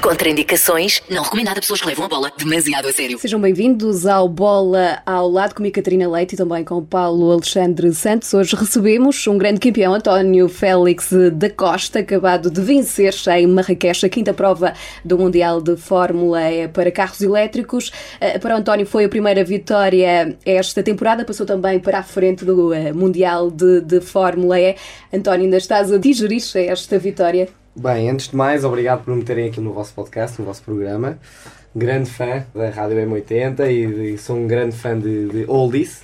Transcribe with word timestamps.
Contraindicações, 0.00 1.02
não 1.10 1.22
recomendado 1.22 1.58
a 1.58 1.60
pessoas 1.60 1.80
que 1.80 1.86
levam 1.86 2.04
a 2.04 2.08
bola 2.08 2.32
demasiado 2.38 2.86
a 2.86 2.92
sério. 2.92 3.18
Sejam 3.18 3.40
bem-vindos 3.40 4.06
ao 4.06 4.28
Bola 4.28 5.02
ao 5.04 5.28
lado 5.28 5.54
comigo, 5.54 5.74
Catarina 5.74 6.08
Leite 6.08 6.34
e 6.34 6.38
também 6.38 6.64
com 6.64 6.84
Paulo 6.84 7.32
Alexandre 7.32 7.92
Santos. 7.92 8.32
Hoje 8.32 8.54
recebemos 8.54 9.26
um 9.26 9.36
grande 9.36 9.58
campeão, 9.58 9.92
António 9.92 10.48
Félix 10.48 11.10
da 11.32 11.50
Costa, 11.50 11.98
acabado 11.98 12.48
de 12.48 12.60
vencer 12.60 13.12
em 13.36 13.48
Marrakech 13.48 14.06
a 14.06 14.08
quinta 14.08 14.32
prova 14.32 14.72
do 15.04 15.18
Mundial 15.18 15.60
de 15.60 15.76
Fórmula 15.76 16.40
para 16.72 16.92
carros 16.92 17.20
elétricos. 17.20 17.90
Eh, 18.20 18.38
Para 18.38 18.56
António 18.56 18.86
foi 18.86 19.04
a 19.04 19.08
primeira 19.08 19.42
vitória 19.42 20.38
esta 20.46 20.80
temporada, 20.80 21.24
passou 21.24 21.44
também 21.44 21.80
para 21.80 21.98
a 21.98 22.02
frente 22.04 22.44
do 22.44 22.72
eh, 22.72 22.92
Mundial 22.92 23.50
de, 23.50 23.80
de 23.80 24.00
Fórmula 24.00 24.60
E. 24.60 24.76
António, 25.12 25.44
ainda 25.44 25.56
estás 25.56 25.92
a 25.92 25.98
digerir 25.98 26.42
esta 26.54 26.98
vitória? 26.98 27.48
Bem, 27.78 28.10
antes 28.10 28.26
de 28.26 28.34
mais, 28.34 28.64
obrigado 28.64 29.04
por 29.04 29.14
me 29.14 29.22
terem 29.22 29.48
aqui 29.48 29.60
no 29.60 29.72
vosso 29.72 29.94
podcast, 29.94 30.36
no 30.40 30.44
vosso 30.44 30.60
programa. 30.64 31.16
Grande 31.76 32.10
fã 32.10 32.44
da 32.52 32.70
Rádio 32.70 32.96
M80 32.96 33.70
e, 33.70 34.14
e 34.14 34.18
sou 34.18 34.36
um 34.36 34.48
grande 34.48 34.74
fã 34.74 34.98
de, 34.98 35.28
de 35.28 35.44
Oldies. 35.46 36.02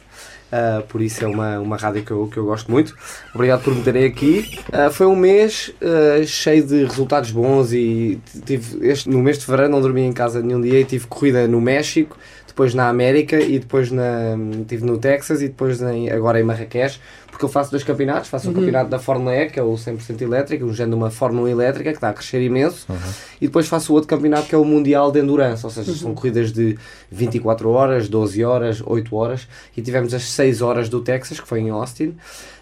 Uh, 0.53 0.87
por 0.87 1.03
isso 1.03 1.25
é 1.25 1.27
uma, 1.27 1.59
uma 1.59 1.77
rádio 1.77 2.05
que 2.05 2.13
eu, 2.13 2.29
que 2.29 2.37
eu 2.37 2.45
gosto 2.45 2.71
muito. 2.71 2.97
Obrigado 3.35 3.65
por 3.65 3.75
me 3.75 3.83
terem 3.83 4.05
aqui. 4.05 4.57
Uh, 4.69 4.89
foi 4.93 5.07
um 5.09 5.17
mês 5.17 5.75
uh, 5.83 6.25
cheio 6.25 6.65
de 6.65 6.85
resultados 6.85 7.33
bons 7.33 7.73
e 7.73 8.21
tive 8.47 8.89
este, 8.89 9.09
no 9.09 9.19
mês 9.19 9.37
de 9.37 9.45
fevereiro 9.45 9.73
não 9.73 9.81
dormi 9.81 10.03
em 10.03 10.13
casa 10.13 10.41
nenhum 10.41 10.61
dia 10.61 10.79
e 10.79 10.85
tive 10.85 11.09
corrida 11.09 11.49
no 11.49 11.61
México, 11.61 12.17
depois 12.47 12.73
na 12.73 12.89
América 12.89 13.41
e 13.41 13.59
depois 13.59 13.91
na, 13.91 14.37
tive 14.69 14.85
no 14.85 14.97
Texas 14.97 15.43
e 15.43 15.49
depois 15.49 15.83
em, 15.83 16.09
agora 16.09 16.39
em 16.39 16.45
Marrakech, 16.45 17.01
porque 17.35 17.45
eu 17.45 17.49
faço 17.49 17.73
dois 17.73 17.83
campeonatos, 17.83 18.31
faço 18.31 18.49
o 18.49 18.55
campeonato 18.55 18.89
da 18.89 19.01
Fórmula 19.01 19.35
E, 19.35 19.51
que 19.51 19.59
é 19.59 19.63
o 19.63 19.73
100% 19.73 20.23
elétrico, 20.23 20.65
um 20.65 20.73
género 20.73 20.97
de 20.97 21.03
uma 21.03 21.11
Fórmula 21.11 21.51
elétrica 21.51 21.91
que 21.91 21.97
está 21.97 22.11
a 22.11 22.13
crescer 22.13 22.41
imenso, 22.41 22.87
e 23.41 23.49
depois 23.49 23.67
faço 23.67 23.93
o 23.93 23.97
outro 23.97 24.09
campeonato 24.09 24.47
que 24.47 24.55
é 24.55 24.59
o 24.59 24.65
Mundial 24.65 25.11
de 25.11 25.19
Endurance, 25.19 25.67
ou 25.67 25.71
seja, 25.71 25.93
são 25.97 26.15
corridas 26.15 26.53
de 26.53 26.79
24 27.11 27.69
horas, 27.69 28.09
12 28.09 28.45
horas, 28.45 28.81
8 28.87 29.17
horas, 29.17 29.49
e 29.77 29.83
tivemos 29.83 30.15
as 30.15 30.23
6 30.31 30.63
horas 30.63 30.89
do 30.89 31.01
Texas, 31.01 31.41
que 31.41 31.49
foi 31.49 31.59
em 31.59 31.71
Austin, 31.71 32.15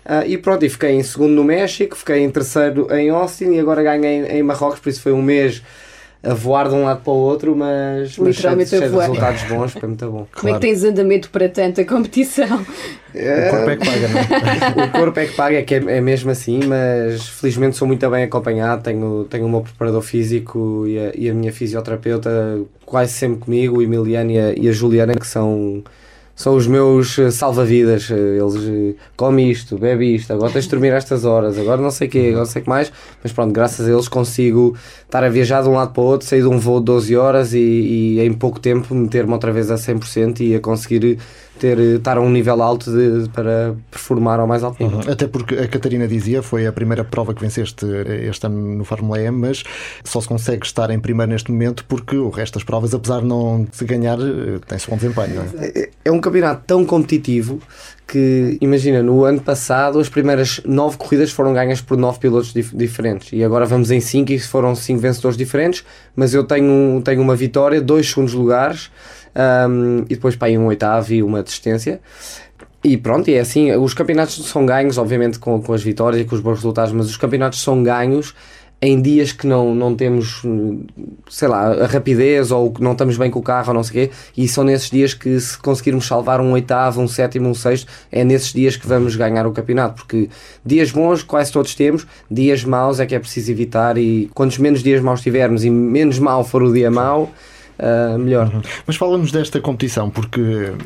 ah, 0.06 0.26
e 0.26 0.38
pronto, 0.38 0.64
e 0.64 0.70
fiquei 0.70 0.92
em 0.92 1.02
segundo 1.02 1.34
no 1.34 1.44
México, 1.44 1.94
fiquei 1.94 2.20
em 2.20 2.30
terceiro 2.30 2.90
em 2.94 3.10
Austin 3.10 3.50
e 3.52 3.60
agora 3.60 3.82
ganhei 3.82 4.24
em 4.24 4.42
Marrocos, 4.42 4.80
por 4.80 4.88
isso 4.88 5.02
foi 5.02 5.12
um 5.12 5.20
mês 5.20 5.62
a 6.22 6.34
voar 6.34 6.68
de 6.68 6.74
um 6.74 6.84
lado 6.84 7.00
para 7.02 7.12
o 7.12 7.16
outro, 7.16 7.56
mas, 7.56 8.16
mas 8.16 8.36
cheio, 8.36 8.56
de- 8.56 8.66
cheio 8.66 8.96
resultados 8.96 9.42
bons, 9.42 9.72
foi 9.72 9.88
muito 9.88 10.10
bom. 10.10 10.26
Como 10.34 10.48
é 10.50 10.54
que 10.54 10.60
tens 10.60 10.84
andamento 10.84 11.28
para 11.30 11.48
tanta 11.48 11.84
competição? 11.84 12.46
O 13.14 13.50
corpo 13.50 13.70
é 13.70 13.76
que 13.76 13.84
paga, 13.86 14.08
não 14.08 14.18
é? 14.18 14.86
o 14.86 14.92
corpo 14.92 15.20
é 15.20 15.26
que 15.26 15.32
paga, 15.34 15.58
é 15.58 15.62
que 15.62 15.74
é, 15.74 15.78
é 15.78 16.00
mesmo 16.00 16.30
assim, 16.30 16.60
mas 16.64 17.28
felizmente 17.28 17.76
sou 17.76 17.88
muito 17.88 18.08
bem 18.08 18.22
acompanhado. 18.24 18.82
Tenho, 18.84 19.24
tenho 19.24 19.46
o 19.46 19.48
meu 19.48 19.62
preparador 19.62 20.00
físico 20.00 20.84
e 20.86 20.98
a, 20.98 21.12
e 21.14 21.28
a 21.28 21.34
minha 21.34 21.52
fisioterapeuta 21.52 22.30
quase 22.86 23.12
sempre 23.12 23.38
comigo, 23.40 23.78
o 23.78 23.82
Emiliano 23.82 24.30
e 24.30 24.38
a, 24.38 24.52
e 24.52 24.68
a 24.68 24.72
Juliana, 24.72 25.14
que 25.14 25.26
são, 25.26 25.82
são 26.42 26.56
os 26.56 26.66
meus 26.66 27.16
eh, 27.20 27.30
salva-vidas. 27.30 28.10
Eh, 28.10 28.14
Eles 28.14 28.56
eh, 28.56 29.00
come 29.16 29.48
isto, 29.48 29.78
bebe 29.78 30.12
isto, 30.16 30.32
agora 30.32 30.52
tens 30.52 30.64
de 30.64 30.70
dormir 30.70 30.92
estas 30.92 31.24
horas, 31.24 31.56
agora 31.56 31.80
não 31.80 31.90
sei 31.90 32.08
o 32.08 32.10
quê, 32.10 32.18
agora 32.18 32.38
não 32.38 32.46
sei 32.46 32.62
o 32.62 32.64
que 32.64 32.68
mais. 32.68 32.92
Mas 33.22 33.32
pronto, 33.32 33.52
graças 33.52 33.86
a 33.86 33.92
eles 33.92 34.08
consigo 34.08 34.76
estar 35.04 35.22
a 35.22 35.28
viajar 35.28 35.62
de 35.62 35.68
um 35.68 35.74
lado 35.74 35.92
para 35.92 36.02
o 36.02 36.06
outro, 36.06 36.26
sair 36.26 36.40
de 36.40 36.48
um 36.48 36.58
voo 36.58 36.80
de 36.80 36.86
12 36.86 37.16
horas 37.16 37.54
e, 37.54 37.58
e 37.60 38.20
em 38.20 38.32
pouco 38.32 38.58
tempo 38.58 38.92
meter-me 38.92 39.32
outra 39.32 39.52
vez 39.52 39.70
a 39.70 39.76
100% 39.76 40.40
e 40.40 40.56
a 40.56 40.60
conseguir 40.60 41.18
ter, 41.62 41.78
estar 41.78 42.16
a 42.16 42.20
um 42.20 42.28
nível 42.28 42.60
alto 42.60 42.90
de- 42.90 43.28
para 43.28 43.74
performar 43.88 44.40
ao 44.40 44.48
mais 44.48 44.64
alto 44.64 44.82
nível. 44.82 44.98
Até 45.12 45.28
porque 45.28 45.54
a 45.54 45.68
Catarina 45.68 46.08
dizia, 46.08 46.42
foi 46.42 46.66
a 46.66 46.72
primeira 46.72 47.04
prova 47.04 47.32
que 47.32 47.40
venceste 47.40 47.86
este 48.28 48.46
ano 48.46 48.58
no 48.78 48.84
Fórmula 48.84 49.20
E, 49.20 49.30
mas 49.30 49.62
só 50.02 50.20
se 50.20 50.26
consegue 50.26 50.66
estar 50.66 50.90
em 50.90 50.98
primeiro 50.98 51.30
neste 51.30 51.52
momento 51.52 51.84
porque 51.86 52.16
o 52.16 52.30
resto 52.30 52.54
das 52.54 52.64
provas, 52.64 52.92
apesar 52.92 53.20
de 53.20 53.26
não 53.26 53.64
se 53.70 53.84
ganhar, 53.84 54.18
eh, 54.18 54.58
tem-se 54.66 54.90
bom 54.90 54.96
desempenho, 54.96 55.34
não 55.36 55.42
é? 55.62 55.66
É- 55.66 55.90
É 56.04 56.10
um 56.10 56.20
campeonato 56.20 56.64
tão 56.66 56.84
competitivo 56.84 57.60
que, 58.08 58.58
imagina, 58.60 59.00
no 59.04 59.24
ano 59.24 59.40
passado 59.40 60.00
as 60.00 60.08
primeiras 60.08 60.60
nove 60.64 60.96
corridas 60.96 61.30
foram 61.30 61.54
ganhas 61.54 61.80
por 61.80 61.96
nove 61.96 62.18
pilotos 62.18 62.52
dif- 62.52 62.74
diferentes 62.76 63.32
e 63.32 63.44
agora 63.44 63.64
vamos 63.64 63.92
em 63.92 64.00
cinco 64.00 64.32
e 64.32 64.38
foram 64.40 64.74
cinco 64.74 64.98
vencedores 65.00 65.36
diferentes, 65.38 65.84
mas 66.16 66.34
eu 66.34 66.42
tenho, 66.44 67.00
tenho 67.04 67.22
uma 67.22 67.36
vitória, 67.36 67.80
dois 67.80 68.08
segundos 68.08 68.34
lugares 68.34 68.90
ahm, 69.34 70.04
e 70.08 70.14
depois 70.14 70.36
para 70.36 70.48
aí 70.48 70.58
um 70.58 70.66
oitavo 70.66 71.12
e 71.12 71.22
uma 71.22 71.42
desistência. 71.42 72.00
E 72.84 72.96
pronto, 72.96 73.30
e 73.30 73.34
é 73.34 73.40
assim, 73.40 73.70
os 73.72 73.94
campeonatos 73.94 74.44
são 74.46 74.66
ganhos, 74.66 74.98
obviamente 74.98 75.38
com, 75.38 75.62
com 75.62 75.72
as 75.72 75.82
vitórias 75.82 76.22
e 76.22 76.24
com 76.24 76.34
os 76.34 76.40
bons 76.40 76.56
resultados, 76.56 76.92
mas 76.92 77.06
os 77.06 77.16
campeonatos 77.16 77.62
são 77.62 77.82
ganhos 77.82 78.34
em 78.84 79.00
dias 79.00 79.30
que 79.30 79.46
não, 79.46 79.72
não 79.72 79.94
temos, 79.94 80.42
sei 81.30 81.46
lá, 81.46 81.68
a 81.68 81.86
rapidez 81.86 82.50
ou 82.50 82.72
que 82.72 82.82
não 82.82 82.92
estamos 82.92 83.16
bem 83.16 83.30
com 83.30 83.38
o 83.38 83.42
carro 83.42 83.68
ou 83.68 83.74
não 83.74 83.84
sei 83.84 84.06
o 84.06 84.08
quê, 84.08 84.14
e 84.36 84.48
são 84.48 84.64
nesses 84.64 84.90
dias 84.90 85.14
que 85.14 85.38
se 85.38 85.56
conseguirmos 85.56 86.04
salvar 86.04 86.40
um 86.40 86.50
oitavo, 86.50 87.00
um 87.00 87.06
sétimo, 87.06 87.48
um 87.48 87.54
sexto, 87.54 87.86
é 88.10 88.24
nesses 88.24 88.52
dias 88.52 88.74
que 88.74 88.84
vamos 88.84 89.14
ganhar 89.14 89.46
o 89.46 89.52
campeonato, 89.52 89.94
porque 89.94 90.28
dias 90.66 90.90
bons 90.90 91.22
quase 91.22 91.52
todos 91.52 91.76
temos, 91.76 92.04
dias 92.28 92.64
maus 92.64 92.98
é 92.98 93.06
que 93.06 93.14
é 93.14 93.20
preciso 93.20 93.52
evitar. 93.52 93.96
E 93.96 94.28
quantos 94.34 94.58
menos 94.58 94.82
dias 94.82 95.00
maus 95.00 95.20
tivermos 95.20 95.64
e 95.64 95.70
menos 95.70 96.18
mau 96.18 96.42
for 96.42 96.64
o 96.64 96.72
dia 96.72 96.90
mau, 96.90 97.30
ah, 97.78 98.16
melhor. 98.18 98.50
Mas 98.86 98.96
falamos 98.96 99.32
desta 99.32 99.60
competição 99.60 100.10
porque 100.10 100.40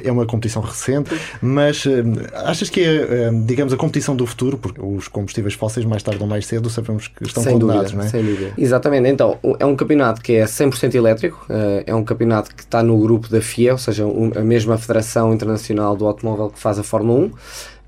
é 0.04 0.10
uma 0.12 0.24
competição 0.26 0.62
recente, 0.62 1.10
mas 1.42 1.84
eh, 1.86 2.02
achas 2.34 2.70
que 2.70 2.80
é, 2.80 2.94
eh, 3.26 3.30
digamos, 3.44 3.72
a 3.72 3.76
competição 3.76 4.14
do 4.16 4.26
futuro? 4.26 4.56
Porque 4.58 4.80
os 4.80 5.08
combustíveis 5.08 5.54
fósseis, 5.54 5.84
mais 5.84 6.02
tarde 6.02 6.22
ou 6.22 6.28
mais 6.28 6.46
cedo, 6.46 6.70
sabemos 6.70 7.08
que 7.08 7.24
estão 7.24 7.42
sem 7.42 7.52
condenados, 7.52 7.92
dúvida, 7.92 7.98
não 7.98 8.04
é? 8.06 8.08
sem 8.10 8.24
dúvida. 8.24 8.52
Exatamente, 8.56 9.08
então 9.08 9.38
é 9.58 9.66
um 9.66 9.76
campeonato 9.76 10.20
que 10.22 10.34
é 10.34 10.44
100% 10.44 10.94
elétrico, 10.94 11.46
é 11.86 11.94
um 11.94 12.04
campeonato 12.04 12.54
que 12.54 12.62
está 12.62 12.82
no 12.82 12.98
grupo 12.98 13.28
da 13.28 13.40
FIA, 13.40 13.72
ou 13.72 13.78
seja, 13.78 14.06
um- 14.06 14.32
a 14.36 14.40
mesma 14.42 14.78
Federação 14.78 15.32
Internacional 15.34 15.96
do 15.96 16.06
Automóvel 16.06 16.50
que 16.50 16.58
faz 16.58 16.78
a 16.78 16.82
Fórmula 16.82 17.20
1. 17.26 17.30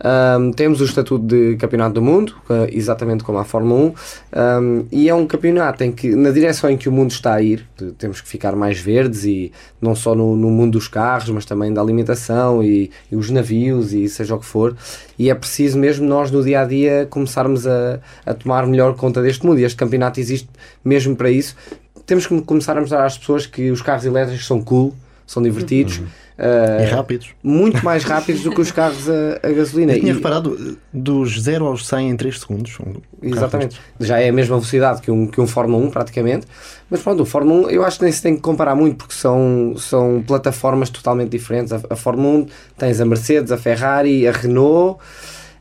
Ahm, 0.01 0.53
temos 0.53 0.81
o 0.81 0.85
estatuto 0.85 1.25
de 1.25 1.57
Campeonato 1.57 1.95
do 1.95 2.03
Mundo, 2.03 2.37
eh, 2.49 2.71
exatamente 2.73 3.25
como 3.25 3.39
a 3.39 3.45
Fórmula 3.45 3.81
1, 3.81 3.95
ahm, 4.33 4.85
e 4.93 5.09
é 5.09 5.15
um 5.15 5.27
campeonato 5.27 5.83
em 5.83 5.91
que, 5.91 6.15
na 6.15 6.31
direção 6.31 6.71
em 6.71 6.77
que 6.77 6.89
o 6.89 6.93
mundo 6.93 7.11
está 7.11 7.35
a 7.35 7.43
ir, 7.43 7.67
temos 7.99 8.21
que 8.21 8.29
ficar 8.29 8.55
mais 8.55 8.79
verdes 8.79 9.25
e 9.25 9.53
não 9.81 9.95
só 9.97 10.15
no, 10.15 10.37
no 10.37 10.51
mundo 10.51 10.73
dos 10.73 10.87
carros, 10.87 11.31
mas 11.31 11.45
também 11.45 11.73
da 11.73 11.81
alimentação 11.81 12.63
e, 12.63 12.91
e 13.11 13.17
os 13.17 13.29
navios 13.31 13.93
e 13.93 14.09
seja 14.09 14.37
o 14.37 14.39
que 14.39 14.47
for, 14.47 14.77
e 15.19 15.31
é 15.31 15.35
preciso 15.35 15.79
mesmo 15.79 16.07
nós 16.07 16.31
no 16.31 16.45
dia 16.45 16.61
a 16.61 16.65
dia 16.65 17.07
começarmos 17.11 17.67
a, 17.67 17.99
a 18.25 18.35
tomar 18.35 18.67
melhor 18.67 18.95
conta 18.95 19.21
deste 19.21 19.45
mundo, 19.45 19.59
e 19.59 19.65
este 19.65 19.77
campeonato 19.77 20.21
existe 20.21 20.49
mesmo 20.85 21.17
para 21.17 21.31
isso. 21.31 21.57
Temos 22.07 22.27
que 22.27 22.41
começar 22.43 22.77
a 22.77 22.81
mostrar 22.81 23.05
às 23.05 23.19
pessoas 23.19 23.47
que 23.47 23.71
os 23.71 23.83
carros 23.83 24.05
elétricos 24.05 24.47
são 24.47 24.63
cool, 24.63 24.95
são 25.29 25.41
divertidos. 25.43 26.01
eh, 26.39 26.87
E 26.89 26.91
rápidos. 26.95 27.29
muito 27.43 27.85
mais 27.85 28.03
rápidos 28.05 28.43
do 28.43 28.51
que 28.51 28.61
os 28.61 28.73
carros 28.73 29.09
a, 29.11 29.39
a 29.47 29.53
gasolina. 29.53 29.93
Eu 29.93 30.01
tinha 30.01 30.13
E- 30.13 30.15
reparado 30.17 30.57
eh, 30.59 30.77
dos 30.93 31.41
0 31.43 31.67
aos 31.67 31.87
100 31.87 32.11
em 32.11 32.17
3 32.17 32.41
segundos. 32.41 32.77
Um 32.81 32.95
Exatamente. 33.23 33.79
Já 34.01 34.19
é 34.21 34.29
a 34.29 34.33
mesma 34.33 34.57
velocidade 34.57 35.03
que 35.03 35.11
um, 35.11 35.27
que 35.27 35.41
um 35.41 35.47
Fórmula 35.47 35.85
1, 35.85 35.91
praticamente. 35.91 36.47
Mas 36.89 37.03
pronto, 37.03 37.23
o 37.23 37.27
Fórmula 37.27 37.67
1 37.69 37.71
eu 37.71 37.85
acho 37.85 37.99
que 37.99 38.05
nem 38.05 38.13
se 38.13 38.23
tem 38.23 38.35
que 38.37 38.41
comparar 38.41 38.75
muito, 38.75 38.97
porque 38.97 39.15
são, 39.15 39.75
são 39.77 40.25
plataformas 40.27 40.89
totalmente 40.91 41.29
diferentes. 41.31 41.73
A, 41.73 41.81
a 41.91 41.97
Fórmula 41.97 42.39
1 42.39 42.47
tens 42.79 43.01
a 43.01 43.05
Mercedes, 43.05 43.53
a 43.53 43.59
Ferrari, 43.59 44.27
a 44.27 44.33
Renault. 44.33 44.99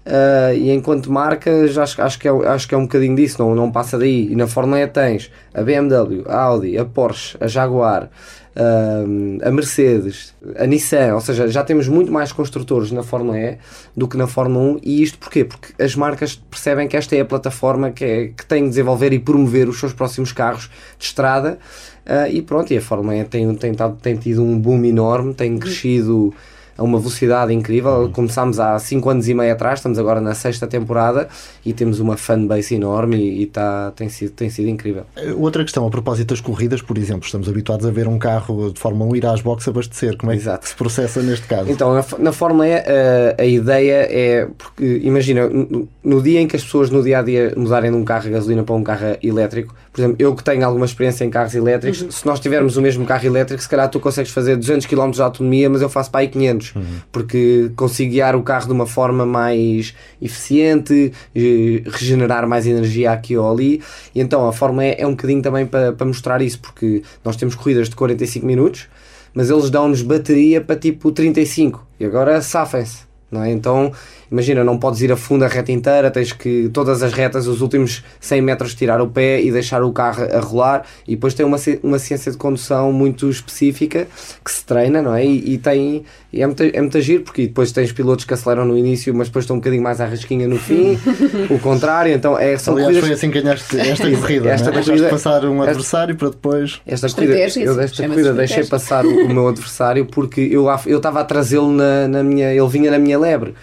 Ah, 0.07 0.53
e 0.53 0.71
enquanto 0.71 1.11
marcas, 1.11 1.77
acho, 1.77 2.01
acho, 2.01 2.17
que 2.19 2.27
é, 2.27 2.31
acho 2.31 2.67
que 2.67 2.73
é 2.73 2.77
um 2.77 2.83
bocadinho 2.83 3.15
disso, 3.15 3.37
não, 3.41 3.53
não 3.53 3.71
passa 3.71 3.97
daí. 3.97 4.31
E 4.31 4.35
na 4.35 4.47
Fórmula 4.47 4.79
E 4.81 4.87
tens 4.87 5.29
a 5.53 5.61
BMW, 5.61 6.23
a 6.27 6.39
Audi, 6.41 6.77
a 6.77 6.85
Porsche, 6.85 7.37
a 7.39 7.47
Jaguar, 7.47 8.09
ah, 8.55 9.03
a 9.47 9.51
Mercedes, 9.51 10.33
a 10.57 10.65
Nissan, 10.65 11.13
ou 11.13 11.21
seja, 11.21 11.47
já 11.47 11.63
temos 11.63 11.87
muito 11.87 12.11
mais 12.11 12.31
construtores 12.31 12.91
na 12.91 13.03
Fórmula 13.03 13.37
E 13.37 13.57
do 13.95 14.07
que 14.07 14.17
na 14.17 14.27
Fórmula 14.27 14.75
1. 14.75 14.79
E 14.83 15.03
isto 15.03 15.17
porquê? 15.19 15.43
Porque 15.45 15.81
as 15.81 15.95
marcas 15.95 16.35
percebem 16.35 16.87
que 16.87 16.95
esta 16.97 17.15
é 17.15 17.21
a 17.21 17.25
plataforma 17.25 17.91
que, 17.91 18.05
é, 18.05 18.27
que 18.27 18.45
tem 18.45 18.63
de 18.63 18.69
desenvolver 18.69 19.13
e 19.13 19.19
promover 19.19 19.67
os 19.69 19.79
seus 19.79 19.93
próximos 19.93 20.31
carros 20.31 20.69
de 20.97 21.05
estrada. 21.05 21.59
ah, 22.05 22.29
e 22.29 22.41
pronto, 22.41 22.71
e 22.73 22.77
a 22.77 22.81
Fórmula 22.81 23.15
E 23.17 23.23
tem, 23.25 23.53
tem, 23.55 23.73
tado- 23.73 23.97
tem 24.01 24.15
tido 24.15 24.41
um 24.41 24.57
boom 24.57 24.83
enorme, 24.85 25.33
tem 25.33 25.57
crescido 25.57 26.33
a 26.77 26.83
uma 26.83 26.99
velocidade 26.99 27.53
incrível. 27.53 28.09
Começámos 28.13 28.59
há 28.59 28.77
5 28.77 29.09
anos 29.09 29.27
e 29.27 29.33
meio 29.33 29.51
atrás, 29.51 29.79
estamos 29.79 29.97
agora 29.97 30.21
na 30.21 30.33
sexta 30.33 30.67
temporada 30.67 31.27
e 31.65 31.73
temos 31.73 31.99
uma 31.99 32.15
fanbase 32.17 32.75
enorme 32.75 33.17
e, 33.17 33.43
e 33.43 33.45
tá, 33.47 33.91
tem, 33.95 34.09
sido, 34.09 34.31
tem 34.31 34.49
sido 34.49 34.69
incrível. 34.69 35.03
Eh, 35.15 35.33
Outra 35.37 35.63
questão, 35.63 35.85
a 35.85 35.89
propósito 35.89 36.29
das 36.29 36.41
corridas, 36.41 36.81
por 36.81 36.97
exemplo, 36.97 37.25
estamos 37.25 37.49
habituados 37.49 37.85
a 37.85 37.91
ver 37.91 38.07
um 38.07 38.19
carro 38.19 38.71
de 38.71 38.79
Fórmula 38.79 39.11
1 39.11 39.15
ir 39.15 39.25
às 39.25 39.41
boxes 39.41 39.67
abastecer. 39.67 40.17
Como 40.17 40.31
é 40.31 40.35
que 40.35 40.41
Exato. 40.41 40.67
se 40.67 40.75
processa 40.75 41.21
neste 41.21 41.47
caso? 41.47 41.69
Então, 41.71 41.93
na, 41.93 42.05
na 42.19 42.31
Fórmula 42.31 42.67
E, 42.67 42.73
a, 42.75 43.35
a 43.39 43.45
ideia 43.45 44.07
é. 44.09 44.47
Porque, 44.57 45.01
imagina, 45.03 45.47
no, 45.49 45.87
no 46.03 46.21
dia 46.21 46.39
em 46.39 46.47
que 46.47 46.55
as 46.55 46.63
pessoas 46.63 46.89
no 46.89 47.03
dia 47.03 47.19
a 47.19 47.21
dia 47.21 47.53
mudarem 47.55 47.91
de 47.91 47.97
um 47.97 48.03
carro 48.03 48.27
a 48.27 48.31
gasolina 48.31 48.63
para 48.63 48.75
um 48.75 48.83
carro 48.83 49.17
elétrico, 49.21 49.73
por 49.91 50.01
exemplo, 50.01 50.15
eu 50.19 50.35
que 50.35 50.43
tenho 50.43 50.63
alguma 50.63 50.85
experiência 50.85 51.25
em 51.25 51.29
carros 51.29 51.55
elétricos, 51.55 52.05
se 52.13 52.25
nós 52.25 52.39
tivermos 52.39 52.77
o 52.77 52.81
mesmo 52.81 53.03
carro 53.03 53.25
elétrico, 53.25 53.61
se 53.61 53.67
calhar 53.67 53.89
tu 53.89 53.99
consegues 53.99 54.31
fazer 54.31 54.55
200 54.55 54.85
km 54.85 55.09
de 55.09 55.21
autonomia, 55.21 55.69
mas 55.69 55.81
eu 55.81 55.89
faço 55.89 56.11
para 56.11 56.19
aí 56.21 56.27
500. 56.27 56.66
Todos, 56.71 56.87
porque 57.11 57.71
consigo 57.75 58.11
guiar 58.11 58.35
o 58.35 58.43
carro 58.43 58.67
de 58.67 58.73
uma 58.73 58.85
forma 58.85 59.25
mais 59.25 59.93
eficiente, 60.21 61.11
eh, 61.35 61.81
regenerar 61.85 62.47
mais 62.47 62.65
energia 62.65 63.11
aqui 63.11 63.37
ou 63.37 63.49
ali. 63.49 63.81
E 64.13 64.21
então 64.21 64.47
a 64.47 64.53
Fórmula 64.53 64.85
E 64.85 64.95
é 64.97 65.07
um 65.07 65.11
bocadinho 65.11 65.41
também 65.41 65.65
para, 65.65 65.93
mostrar 66.05 66.41
isso, 66.41 66.59
porque 66.59 67.01
nós 67.23 67.35
temos 67.35 67.55
corridas 67.55 67.89
de 67.89 67.95
45 67.95 68.45
minutos, 68.45 68.87
mas 69.33 69.49
eles 69.49 69.69
dão-nos 69.69 70.01
bateria 70.01 70.61
para 70.61 70.75
tipo 70.75 71.11
35 71.11 71.85
e 71.99 72.05
agora 72.05 72.41
safem-se. 72.41 73.07
É? 73.29 73.51
Então, 73.51 73.91
imagina, 74.31 74.63
não 74.63 74.77
podes 74.77 75.01
ir 75.01 75.11
a 75.11 75.17
fundo 75.17 75.43
a 75.43 75.49
reta 75.49 75.69
inteira, 75.69 76.09
tens 76.09 76.31
que 76.31 76.69
todas 76.69 77.03
as 77.03 77.11
retas, 77.11 77.45
os 77.45 77.59
últimos 77.59 78.01
100 78.21 78.41
metros, 78.41 78.73
tirar 78.73 79.01
o 79.01 79.07
pé 79.07 79.41
e 79.41 79.51
deixar 79.51 79.83
o 79.83 79.91
carro 79.91 80.23
a 80.23 80.39
rolar. 80.39 80.85
E 81.05 81.15
depois 81.15 81.33
tem 81.33 81.45
uma, 81.45 81.57
uma 81.83 81.99
ciência 81.99 82.31
de 82.31 82.37
condução 82.37 82.93
muito 82.93 83.29
específica 83.29 84.07
que 84.43 84.51
se 84.51 84.63
treina, 84.65 85.01
não 85.01 85.13
é? 85.13 85.25
E, 85.25 85.55
e 85.55 85.57
tem, 85.57 86.05
e 86.31 86.41
é, 86.41 86.45
muito, 86.45 86.61
é 86.63 86.81
muito 86.81 86.97
agir, 86.97 87.19
porque 87.23 87.47
depois 87.47 87.71
tens 87.71 87.91
pilotos 87.91 88.25
que 88.25 88.33
aceleram 88.33 88.65
no 88.65 88.77
início, 88.77 89.13
mas 89.15 89.27
depois 89.27 89.43
estão 89.43 89.55
um 89.55 89.59
bocadinho 89.59 89.81
mais 89.81 90.01
à 90.01 90.05
rasquinha 90.05 90.47
no 90.47 90.57
fim, 90.57 90.97
o 91.49 91.57
contrário. 91.59 92.13
Então, 92.13 92.37
é, 92.37 92.57
são 92.57 92.73
Aliás, 92.73 92.89
corridas... 92.89 93.07
foi 93.07 93.15
assim 93.15 93.31
que 93.31 93.41
ganhaste 93.41 93.79
esta 93.79 94.09
corrida. 94.17 94.49
Esta 94.49 94.71
não 94.71 94.79
é? 94.79 94.83
corrida- 94.83 95.09
passar 95.09 95.45
um 95.45 95.59
esta- 95.59 95.69
adversário 95.71 96.15
para 96.15 96.29
depois. 96.29 96.81
Esta 96.85 97.09
corrida, 97.09 97.37
eu 97.37 97.49
chama-se 97.49 98.07
corrida 98.07 98.33
deixei 98.33 98.63
passar 98.65 99.05
o, 99.05 99.25
o 99.25 99.29
meu 99.33 99.47
adversário 99.47 100.05
porque 100.05 100.41
eu 100.41 100.67
eu 100.85 100.97
estava 100.97 101.21
a 101.21 101.23
trazê-lo 101.23 101.71
na, 101.71 102.07
na 102.07 102.23
minha, 102.23 102.51
ele 102.53 102.67
vinha 102.67 102.91
na 102.91 102.99
minha 102.99 103.17
lebre 103.17 103.53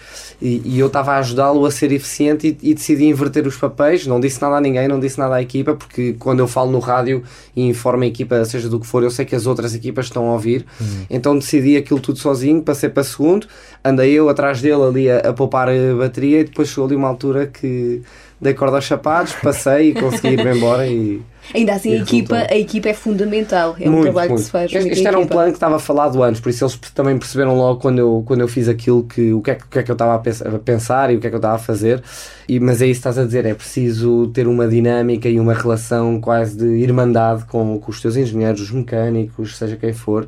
e, 0.41 0.61
e 0.65 0.79
eu 0.79 0.87
estava 0.87 1.13
a 1.13 1.17
ajudá-lo 1.19 1.65
a 1.65 1.71
ser 1.71 1.91
eficiente 1.91 2.57
e, 2.61 2.71
e 2.71 2.73
decidi 2.73 3.05
inverter 3.05 3.45
os 3.47 3.55
papéis. 3.55 4.05
Não 4.05 4.19
disse 4.19 4.41
nada 4.41 4.57
a 4.57 4.61
ninguém, 4.61 4.87
não 4.87 4.99
disse 4.99 5.17
nada 5.17 5.35
à 5.35 5.41
equipa, 5.41 5.75
porque 5.75 6.13
quando 6.19 6.39
eu 6.39 6.47
falo 6.47 6.71
no 6.71 6.79
rádio 6.79 7.23
e 7.55 7.61
informo 7.67 8.03
a 8.03 8.07
equipa, 8.07 8.43
seja 8.43 8.67
do 8.67 8.79
que 8.79 8.85
for, 8.87 9.03
eu 9.03 9.09
sei 9.11 9.23
que 9.23 9.35
as 9.35 9.45
outras 9.47 9.73
equipas 9.73 10.05
estão 10.07 10.27
a 10.29 10.33
ouvir. 10.33 10.65
Então 11.09 11.37
decidi 11.37 11.77
aquilo 11.77 11.99
tudo 11.99 12.19
sozinho, 12.19 12.54
passei 12.61 12.89
para 12.89 13.03
segundo, 13.03 13.47
andei 13.83 14.11
eu 14.13 14.29
atrás 14.29 14.61
dele 14.61 14.83
ali 14.83 15.09
a, 15.11 15.17
a 15.19 15.33
poupar 15.33 15.69
a 15.69 15.73
bateria 15.97 16.39
e 16.41 16.43
depois 16.43 16.69
chegou 16.69 16.85
ali 16.85 16.95
uma 16.95 17.07
altura 17.07 17.47
que 17.47 18.01
dei 18.41 18.53
corda 18.53 18.75
aos 18.77 18.85
sapatos, 18.85 19.33
passei 19.41 19.89
e 19.89 19.93
consegui 19.93 20.29
ir 20.35 20.45
embora 20.45 20.87
e. 20.87 21.21
Ainda 21.53 21.73
assim, 21.75 21.93
a 21.93 21.97
equipa, 22.01 22.37
a 22.49 22.57
equipa 22.57 22.89
é 22.89 22.93
fundamental. 22.95 23.75
É 23.79 23.87
um 23.87 23.91
Muito, 23.91 24.05
trabalho 24.05 24.29
muito. 24.31 24.39
que 24.41 24.45
se 24.47 24.51
faz. 24.51 24.73
Este, 24.73 24.89
este 24.89 25.07
era 25.07 25.19
um 25.19 25.27
plano 25.27 25.51
que 25.51 25.57
estava 25.57 25.77
falado 25.77 26.23
antes, 26.23 26.41
por 26.41 26.49
isso 26.49 26.63
eles 26.63 26.75
também 26.95 27.15
perceberam 27.19 27.55
logo 27.55 27.79
quando 27.79 27.99
eu, 27.99 28.23
quando 28.25 28.41
eu 28.41 28.47
fiz 28.47 28.67
aquilo 28.67 29.03
que 29.03 29.31
o 29.31 29.43
que 29.43 29.51
é, 29.51 29.55
que- 29.55 29.63
o 29.63 29.67
que 29.67 29.77
é 29.77 29.83
que 29.83 29.91
eu 29.91 29.93
estava 29.93 30.15
a 30.15 30.17
pens- 30.17 30.41
a 30.41 30.57
pensar 30.57 31.13
e 31.13 31.17
o 31.17 31.19
que 31.19 31.27
é 31.27 31.29
que 31.29 31.35
eu 31.35 31.37
estava 31.37 31.53
a 31.55 31.59
fazer. 31.59 32.01
E, 32.49 32.59
mas 32.59 32.81
é 32.81 32.87
isso 32.87 32.93
que 32.99 33.07
estás 33.07 33.19
a 33.19 33.25
dizer, 33.25 33.45
é 33.45 33.53
preciso 33.53 34.25
ter 34.33 34.47
uma 34.47 34.67
dinâmica 34.67 35.29
e 35.29 35.39
uma 35.39 35.53
relação 35.53 36.19
quase 36.19 36.57
de 36.57 36.65
irmandade 36.65 37.45
com, 37.45 37.79
com 37.79 37.91
os 37.91 38.01
teus 38.01 38.17
engenheiros, 38.17 38.61
os 38.61 38.71
mecânicos, 38.71 39.55
seja 39.55 39.75
quem 39.75 39.93
for, 39.93 40.25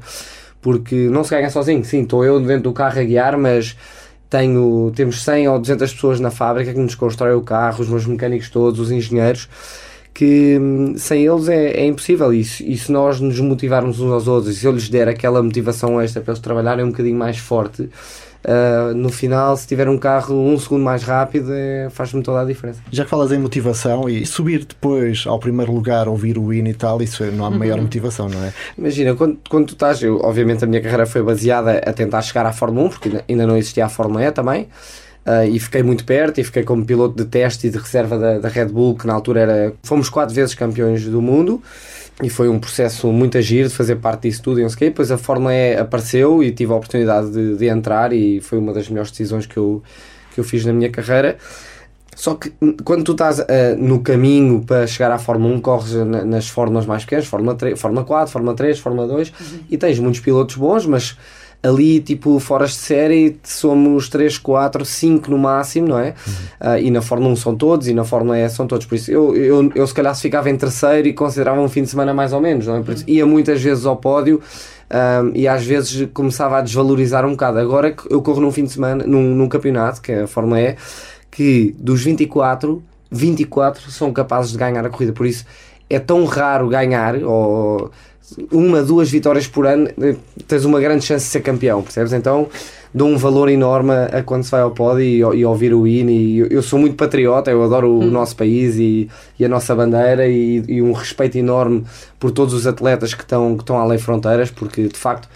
porque 0.61 1.07
não 1.09 1.23
se 1.23 1.31
ganha 1.31 1.49
sozinho. 1.49 1.83
Sim, 1.83 2.03
estou 2.03 2.23
eu 2.23 2.39
dentro 2.39 2.63
do 2.63 2.73
carro 2.73 2.99
a 2.99 3.03
guiar, 3.03 3.37
mas 3.37 3.75
tenho, 4.29 4.91
temos 4.95 5.23
100 5.23 5.47
ou 5.47 5.59
200 5.59 5.93
pessoas 5.93 6.19
na 6.19 6.31
fábrica 6.31 6.73
que 6.73 6.79
nos 6.79 6.95
constroem 6.95 7.35
o 7.35 7.41
carro, 7.41 7.81
os 7.81 7.89
meus 7.89 8.05
mecânicos 8.05 8.49
todos, 8.49 8.79
os 8.79 8.91
engenheiros, 8.91 9.47
que 10.13 10.57
hum, 10.59 10.95
sem 10.97 11.25
eles 11.25 11.47
é, 11.47 11.71
é 11.71 11.85
impossível. 11.85 12.33
E 12.33 12.43
se, 12.43 12.69
e 12.69 12.77
se 12.77 12.91
nós 12.91 13.19
nos 13.19 13.39
motivarmos 13.39 13.99
uns 13.99 14.11
aos 14.11 14.27
outros, 14.27 14.55
e 14.55 14.59
se 14.59 14.65
eu 14.65 14.71
lhes 14.71 14.89
der 14.89 15.07
aquela 15.07 15.41
motivação 15.41 16.01
extra 16.01 16.21
para 16.21 16.33
eles 16.33 16.41
trabalharem 16.41 16.85
um 16.85 16.89
bocadinho 16.89 17.17
mais 17.17 17.37
forte, 17.37 17.89
ah, 18.43 18.93
no 18.95 19.09
final, 19.09 19.55
se 19.57 19.67
tiver 19.67 19.87
um 19.89 19.97
carro 19.97 20.35
um 20.35 20.57
segundo 20.59 20.83
mais 20.83 21.03
rápido, 21.03 21.49
é, 21.53 21.89
faz-me 21.89 22.21
toda 22.23 22.41
a 22.41 22.45
diferença. 22.45 22.79
Já 22.91 23.03
que 23.03 23.09
falas 23.09 23.31
em 23.31 23.37
motivação 23.39 24.07
e 24.09 24.25
subir 24.25 24.65
depois 24.65 25.23
ao 25.27 25.39
primeiro 25.39 25.71
lugar, 25.71 26.07
ouvir 26.07 26.37
o 26.37 26.53
hino 26.53 26.67
e 26.69 26.73
tal, 26.73 27.01
isso 27.01 27.23
não 27.25 27.45
há 27.45 27.49
maior 27.49 27.81
motivação, 27.81 28.29
não 28.29 28.43
é? 28.43 28.53
Imagina, 28.77 29.15
quando, 29.15 29.37
quando 29.49 29.67
tu 29.67 29.73
estás, 29.73 30.01
eu, 30.01 30.19
obviamente 30.23 30.63
a 30.63 30.67
minha 30.67 30.81
carreira 30.81 31.05
foi 31.05 31.21
baseada 31.23 31.77
a 31.85 31.93
tentar 31.93 32.21
chegar 32.21 32.45
à 32.45 32.53
Fórmula 32.53 32.87
1, 32.87 32.89
porque 32.89 33.09
ainda- 33.09 33.23
ainda 33.29 33.47
não 33.47 33.57
existia 33.57 33.85
a 33.85 33.89
Fórmula 33.89 34.23
E 34.23 34.31
também, 34.31 34.67
ah, 35.25 35.45
e 35.45 35.59
fiquei 35.59 35.83
muito 35.83 36.05
perto, 36.05 36.39
e 36.39 36.43
fiquei 36.43 36.63
como 36.63 36.85
piloto 36.85 37.15
de 37.15 37.25
teste 37.29 37.67
e 37.67 37.69
de 37.69 37.77
reserva 37.77 38.17
da, 38.17 38.39
da 38.39 38.47
Red 38.49 38.67
Bull, 38.67 38.95
que 38.95 39.05
na 39.05 39.13
altura 39.13 39.41
era, 39.41 39.73
fomos 39.83 40.09
quatro 40.09 40.33
vezes 40.33 40.53
campeões 40.55 41.03
do 41.05 41.21
mundo, 41.21 41.61
e 42.23 42.29
foi 42.29 42.49
um 42.49 42.57
processo 42.59 43.07
muito 43.11 43.37
agir 43.37 43.67
de 43.67 43.73
fazer 43.73 43.97
parte 43.97 44.23
disso 44.23 44.41
tudo 44.41 44.59
e 44.59 44.63
não 44.63 44.69
sei 44.69 44.75
o 44.75 44.79
quê. 44.79 44.85
Depois 44.85 45.11
a 45.11 45.17
Fórmula 45.17 45.53
E 45.53 45.75
apareceu 45.77 46.41
e 46.43 46.51
tive 46.51 46.73
a 46.73 46.75
oportunidade 46.75 47.29
de, 47.31 47.55
de 47.57 47.65
entrar, 47.67 48.11
e 48.11 48.41
foi 48.41 48.57
uma 48.57 48.73
das 48.73 48.89
melhores 48.89 49.11
decisões 49.11 49.45
que 49.45 49.57
eu, 49.57 49.83
que 50.33 50.39
eu 50.39 50.43
fiz 50.43 50.65
na 50.65 50.73
minha 50.73 50.89
carreira. 50.89 51.37
Só 52.15 52.33
que 52.33 52.51
hum, 52.59 52.75
quando 52.83 53.03
tu 53.03 53.11
estás 53.11 53.39
ah, 53.39 53.45
no 53.77 53.99
caminho 53.99 54.63
para 54.65 54.87
chegar 54.87 55.11
à 55.11 55.19
Fórmula 55.19 55.53
1, 55.55 55.61
corres 55.61 55.93
na- 55.93 56.25
nas 56.25 56.47
fórmulas 56.49 56.87
mais 56.87 57.03
pequenas, 57.03 57.27
Fórmula, 57.27 57.53
3, 57.53 57.79
Fórmula 57.79 58.03
4, 58.03 58.33
Fórmula 58.33 58.55
3, 58.55 58.79
Fórmula 58.79 59.07
2, 59.07 59.31
e 59.69 59.77
tens 59.77 59.99
muitos 59.99 60.19
pilotos 60.19 60.55
bons, 60.55 60.87
mas 60.87 61.15
ali, 61.61 61.99
tipo, 61.99 62.39
foras 62.39 62.71
de 62.71 62.77
série, 62.77 63.39
somos 63.43 64.09
3, 64.09 64.37
4, 64.37 64.85
5 64.85 65.31
no 65.31 65.37
máximo, 65.37 65.87
não 65.87 65.99
é? 65.99 66.13
Ah, 66.59 66.79
e 66.79 66.89
na 66.91 67.01
Fórmula 67.01 67.33
1 67.33 67.35
são 67.35 67.55
todos, 67.55 67.87
e 67.87 67.93
na 67.93 68.03
Fórmula 68.03 68.39
E 68.39 68.49
são 68.49 68.67
todos. 68.67 68.85
Por 68.85 68.95
isso, 68.95 69.11
eu, 69.11 69.35
eu, 69.35 69.71
eu 69.73 69.87
se 69.87 69.93
calhar 69.93 70.13
se 70.15 70.21
ficava 70.21 70.49
em 70.49 70.55
terceiro 70.55 71.07
e 71.07 71.13
considerava 71.13 71.59
um 71.59 71.67
fim 71.67 71.83
de 71.83 71.89
semana 71.89 72.13
mais 72.13 72.33
ou 72.33 72.41
menos, 72.41 72.67
não 72.67 72.77
é? 72.77 72.81
Por 72.81 72.93
isso, 72.93 73.03
ia 73.07 73.25
muitas 73.25 73.61
vezes 73.61 73.85
ao 73.85 73.97
pódio. 73.97 74.41
Um, 74.89 75.31
e 75.35 75.49
às 75.49 75.65
vezes 75.65 76.07
começava 76.13 76.59
a 76.59 76.61
desvalorizar 76.61 77.25
um 77.25 77.31
bocado. 77.31 77.59
Agora 77.59 77.91
que 77.91 78.03
eu 78.09 78.21
corro 78.21 78.39
num 78.39 78.51
fim 78.51 78.63
de 78.63 78.71
semana, 78.71 79.05
num, 79.05 79.35
num 79.35 79.49
campeonato, 79.49 80.01
que 80.01 80.13
é 80.13 80.21
a 80.21 80.27
Fórmula 80.27 80.61
E, 80.61 80.77
que 81.29 81.75
dos 81.77 82.01
24, 82.01 82.81
24 83.11 83.91
são 83.91 84.13
capazes 84.13 84.51
de 84.51 84.57
ganhar 84.57 84.85
a 84.85 84.89
corrida. 84.89 85.11
Por 85.11 85.25
isso 85.25 85.45
é 85.89 85.99
tão 85.99 86.23
raro 86.25 86.69
ganhar, 86.69 87.15
ou 87.23 87.91
uma, 88.51 88.83
duas 88.83 89.09
vitórias 89.09 89.47
por 89.47 89.65
ano, 89.65 89.89
eh, 90.01 90.15
tens 90.47 90.65
uma 90.65 90.79
grande 90.79 91.05
chance 91.05 91.25
de 91.25 91.31
ser 91.31 91.41
campeão, 91.41 91.81
percebes? 91.81 92.11
Então 92.11 92.47
dou 92.93 93.07
um 93.07 93.17
valor 93.17 93.49
enorme 93.49 93.93
a 94.11 94.23
quando 94.23 94.43
se 94.43 94.51
vai 94.51 94.61
ao 94.61 94.71
pódio 94.71 95.01
e, 95.01 95.39
e 95.39 95.45
ouvir 95.45 95.73
o 95.73 95.87
hino. 95.87 96.09
E 96.09 96.39
eu, 96.39 96.47
eu 96.47 96.61
sou 96.61 96.77
muito 96.77 96.95
patriota, 96.95 97.51
eu 97.51 97.63
adoro 97.63 97.99
o 97.99 98.05
nosso 98.05 98.35
país 98.35 98.75
e, 98.75 99.09
e 99.39 99.45
a 99.45 99.49
nossa 99.49 99.75
bandeira 99.75 100.27
e, 100.27 100.63
e 100.67 100.81
um 100.81 100.91
respeito 100.91 101.37
enorme 101.37 101.85
por 102.19 102.31
todos 102.31 102.53
os 102.53 102.67
atletas 102.67 103.13
que 103.13 103.21
estão, 103.21 103.55
que 103.55 103.63
estão 103.63 103.77
além 103.77 103.97
fronteiras, 103.97 104.51
porque 104.51 104.87
de 104.87 104.97
facto 104.97 105.29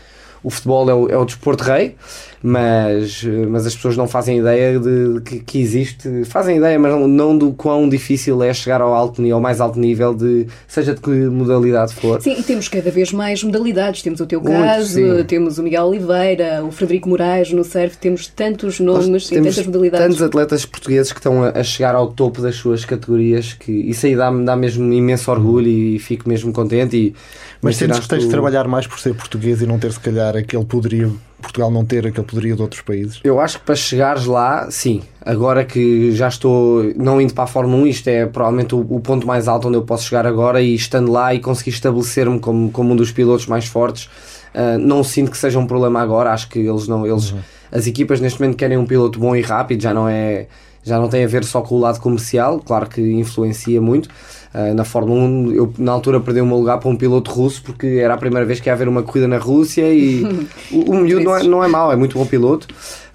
o 0.44 0.50
futebol 0.50 0.90
é 0.90 0.94
o, 0.94 1.10
é 1.10 1.18
o 1.18 1.24
desporto 1.24 1.64
rei, 1.64 1.96
mas, 2.44 3.24
mas 3.50 3.66
as 3.68 3.76
pessoas 3.76 3.96
não 3.96 4.08
fazem 4.08 4.40
ideia 4.40 4.80
de 4.80 5.22
que, 5.22 5.40
que 5.40 5.60
existe, 5.62 6.24
fazem 6.26 6.58
ideia, 6.58 6.78
mas 6.80 6.92
não, 6.92 7.08
não 7.08 7.38
do 7.38 7.52
quão 7.54 7.88
difícil 7.88 8.42
é 8.44 8.54
chegar 8.54 8.82
ao 8.82 8.94
alto 8.94 9.22
nível, 9.22 9.36
ao 9.38 9.42
mais 9.42 9.62
alto 9.62 9.80
nível, 9.80 10.14
de 10.14 10.48
seja 10.68 10.94
de 10.96 11.02
que 11.02 11.10
modalidade 11.10 11.94
for. 11.94 12.22
Sim, 12.22 12.36
e 12.40 12.44
temos 12.44 12.68
cada 12.68 12.90
vez 12.92 13.12
mais 13.12 13.44
modalidades. 13.44 14.02
Temos 14.02 14.20
o 14.20 14.26
teu 14.26 14.42
Muito, 14.42 14.58
caso, 14.58 14.94
sim. 14.96 15.24
temos 15.26 15.58
o 15.58 15.64
Miguel 15.64 15.84
Oliveira, 15.86 16.64
o 16.64 16.72
Frederico 16.72 17.10
Moraes 17.10 17.52
no 17.52 17.64
surf, 17.64 17.98
temos 17.98 18.28
tantos 18.28 18.80
Nós 18.80 19.06
nomes 19.08 19.28
e 19.28 19.30
temos 19.36 19.56
tantas 19.56 19.66
modalidades. 19.68 20.08
tantos 20.08 20.22
atletas 20.22 20.66
portugueses 20.66 21.12
que 21.12 21.20
estão 21.20 21.44
a, 21.44 21.50
a 21.60 21.64
chegar 21.64 21.96
ao 21.96 22.12
topo 22.12 22.42
das 22.42 22.56
suas 22.56 22.84
categorias 22.86 23.54
que 23.54 23.72
isso 23.72 24.06
aí 24.06 24.16
dá-me 24.16 24.46
dá 24.46 24.56
mesmo 24.56 24.92
imenso 24.92 25.30
orgulho 25.32 25.68
e 25.68 26.00
fico 26.00 26.28
mesmo 26.28 26.52
contente. 26.52 26.96
E 26.98 27.16
Mas 27.62 27.76
sentes 27.78 28.00
que 28.00 28.08
tens 28.08 28.22
de 28.24 28.28
o- 28.28 28.32
trabalhar 28.32 28.68
mais 28.68 28.88
por 28.88 29.00
ser 29.00 29.14
português 29.14 29.62
e 29.62 29.68
não 29.68 29.78
ter, 29.78 29.92
se 29.92 30.00
calhar, 30.00 30.36
aquele 30.36 30.66
poderio, 30.66 31.20
Portugal 31.42 31.70
não 31.70 31.84
ter 31.84 32.08
aquele 32.08 32.26
poderio 32.26 32.56
de 32.56 32.62
outros 32.62 32.82
países? 32.82 33.20
Eu 33.24 33.40
acho 33.40 33.60
que 33.60 33.66
para 33.66 33.76
chegares 33.76 34.26
lá, 34.26 34.70
sim. 34.72 35.02
Agora 35.26 35.66
que 35.66 36.12
já 36.14 36.28
estou, 36.28 36.84
não 36.96 37.20
indo 37.20 37.34
para 37.34 37.44
a 37.44 37.48
Fórmula 37.48 37.84
1, 37.84 37.88
isto 37.88 38.08
é 38.08 38.26
provavelmente 38.26 38.74
o, 38.74 38.80
o 38.80 39.00
ponto 39.00 39.28
mais 39.28 39.48
alto 39.48 39.68
onde 39.68 39.78
eu 39.78 39.84
posso 39.84 40.06
chegar 40.06 40.26
agora 40.26 40.62
e 40.62 40.74
estando 40.74 41.12
lá 41.12 41.34
e 41.34 41.40
conseguir 41.40 41.72
estabelecer-me 41.72 42.40
como, 42.40 42.72
como 42.72 42.94
um 42.94 42.96
dos 42.96 43.12
pilotos 43.12 43.46
mais 43.48 43.66
fortes. 43.66 44.10
ah, 44.54 44.78
não 44.78 45.04
sinto 45.04 45.32
que 45.32 45.38
seja 45.38 45.60
um 45.60 45.68
problema 45.68 46.02
agora, 46.02 46.32
acho 46.32 46.48
que 46.50 46.60
eles 46.60 46.88
não. 46.88 47.06
Eles, 47.06 47.34
As 47.72 47.88
equipas 47.88 48.20
neste 48.20 48.40
momento 48.42 48.58
querem 48.58 48.78
um 48.78 48.86
piloto 48.86 49.20
bom 49.20 49.36
e 49.36 49.42
rápido, 49.42 49.82
já 49.82 49.94
não 49.94 50.08
é. 50.08 50.48
Já 50.84 50.98
não 50.98 51.08
tem 51.08 51.24
a 51.24 51.28
ver 51.28 51.44
só 51.44 51.62
com 51.62 51.76
o 51.76 51.80
lado 51.80 52.00
comercial, 52.00 52.60
claro 52.60 52.90
que 52.90 53.00
influencia 53.02 53.80
muito. 53.80 54.10
Ah, 54.54 54.74
na 54.74 54.84
Fórmula 54.84 55.22
1, 55.22 55.52
eu 55.54 55.74
na 55.78 55.92
altura 55.94 56.20
perdi 56.20 56.42
o 56.42 56.46
meu 56.46 56.58
lugar 56.58 56.78
para 56.78 56.90
um 56.90 56.96
piloto 56.96 57.32
russo 57.32 57.62
porque 57.64 57.88
era 58.02 58.14
a 58.14 58.18
primeira 58.18 58.46
vez 58.46 58.60
que 58.60 58.68
ia 58.70 58.74
haver 58.74 58.88
uma 58.88 59.02
corrida 59.02 59.28
na 59.28 59.38
Rússia 59.38 59.92
e 59.94 60.24
o, 60.72 60.92
o 60.92 60.96
miúdo 60.96 61.24
não 61.24 61.38
é, 61.38 61.44
não 61.44 61.64
é 61.64 61.68
mau, 61.68 61.92
é 61.92 61.96
muito 61.96 62.18
bom 62.18 62.26
piloto. 62.26 62.68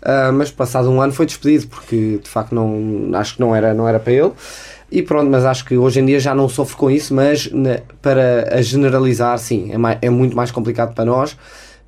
Ah, 0.03 0.31
mas 0.33 0.51
passado 0.51 0.91
um 0.91 1.01
ano 1.01 1.13
foi 1.13 1.27
despedido 1.27 1.67
porque 1.69 2.19
de 2.23 2.29
facto 2.29 2.55
não, 2.55 3.11
acho 3.15 3.35
que 3.35 3.41
não 3.41 3.55
era, 3.55 3.75
não 3.75 3.87
era 3.89 3.99
para 4.01 4.13
ele. 4.13 4.33
E 4.91 5.03
pronto, 5.03 5.29
mas 5.31 5.45
acho 5.45 5.65
que 5.65 5.77
hoje 5.77 5.99
em 6.01 6.07
dia 6.07 6.21
já 6.21 6.33
não 6.35 6.49
sofro 6.49 6.77
com 6.77 6.89
isso, 6.91 7.13
mas 7.13 7.51
na- 7.53 7.81
para 8.01 8.49
a 8.57 8.63
generalizar, 8.63 9.37
sim, 9.39 9.71
é, 9.73 9.77
mai- 9.77 9.99
é 10.01 10.09
muito 10.09 10.37
mais 10.37 10.51
complicado 10.53 10.95
para 10.95 11.05
nós. 11.05 11.37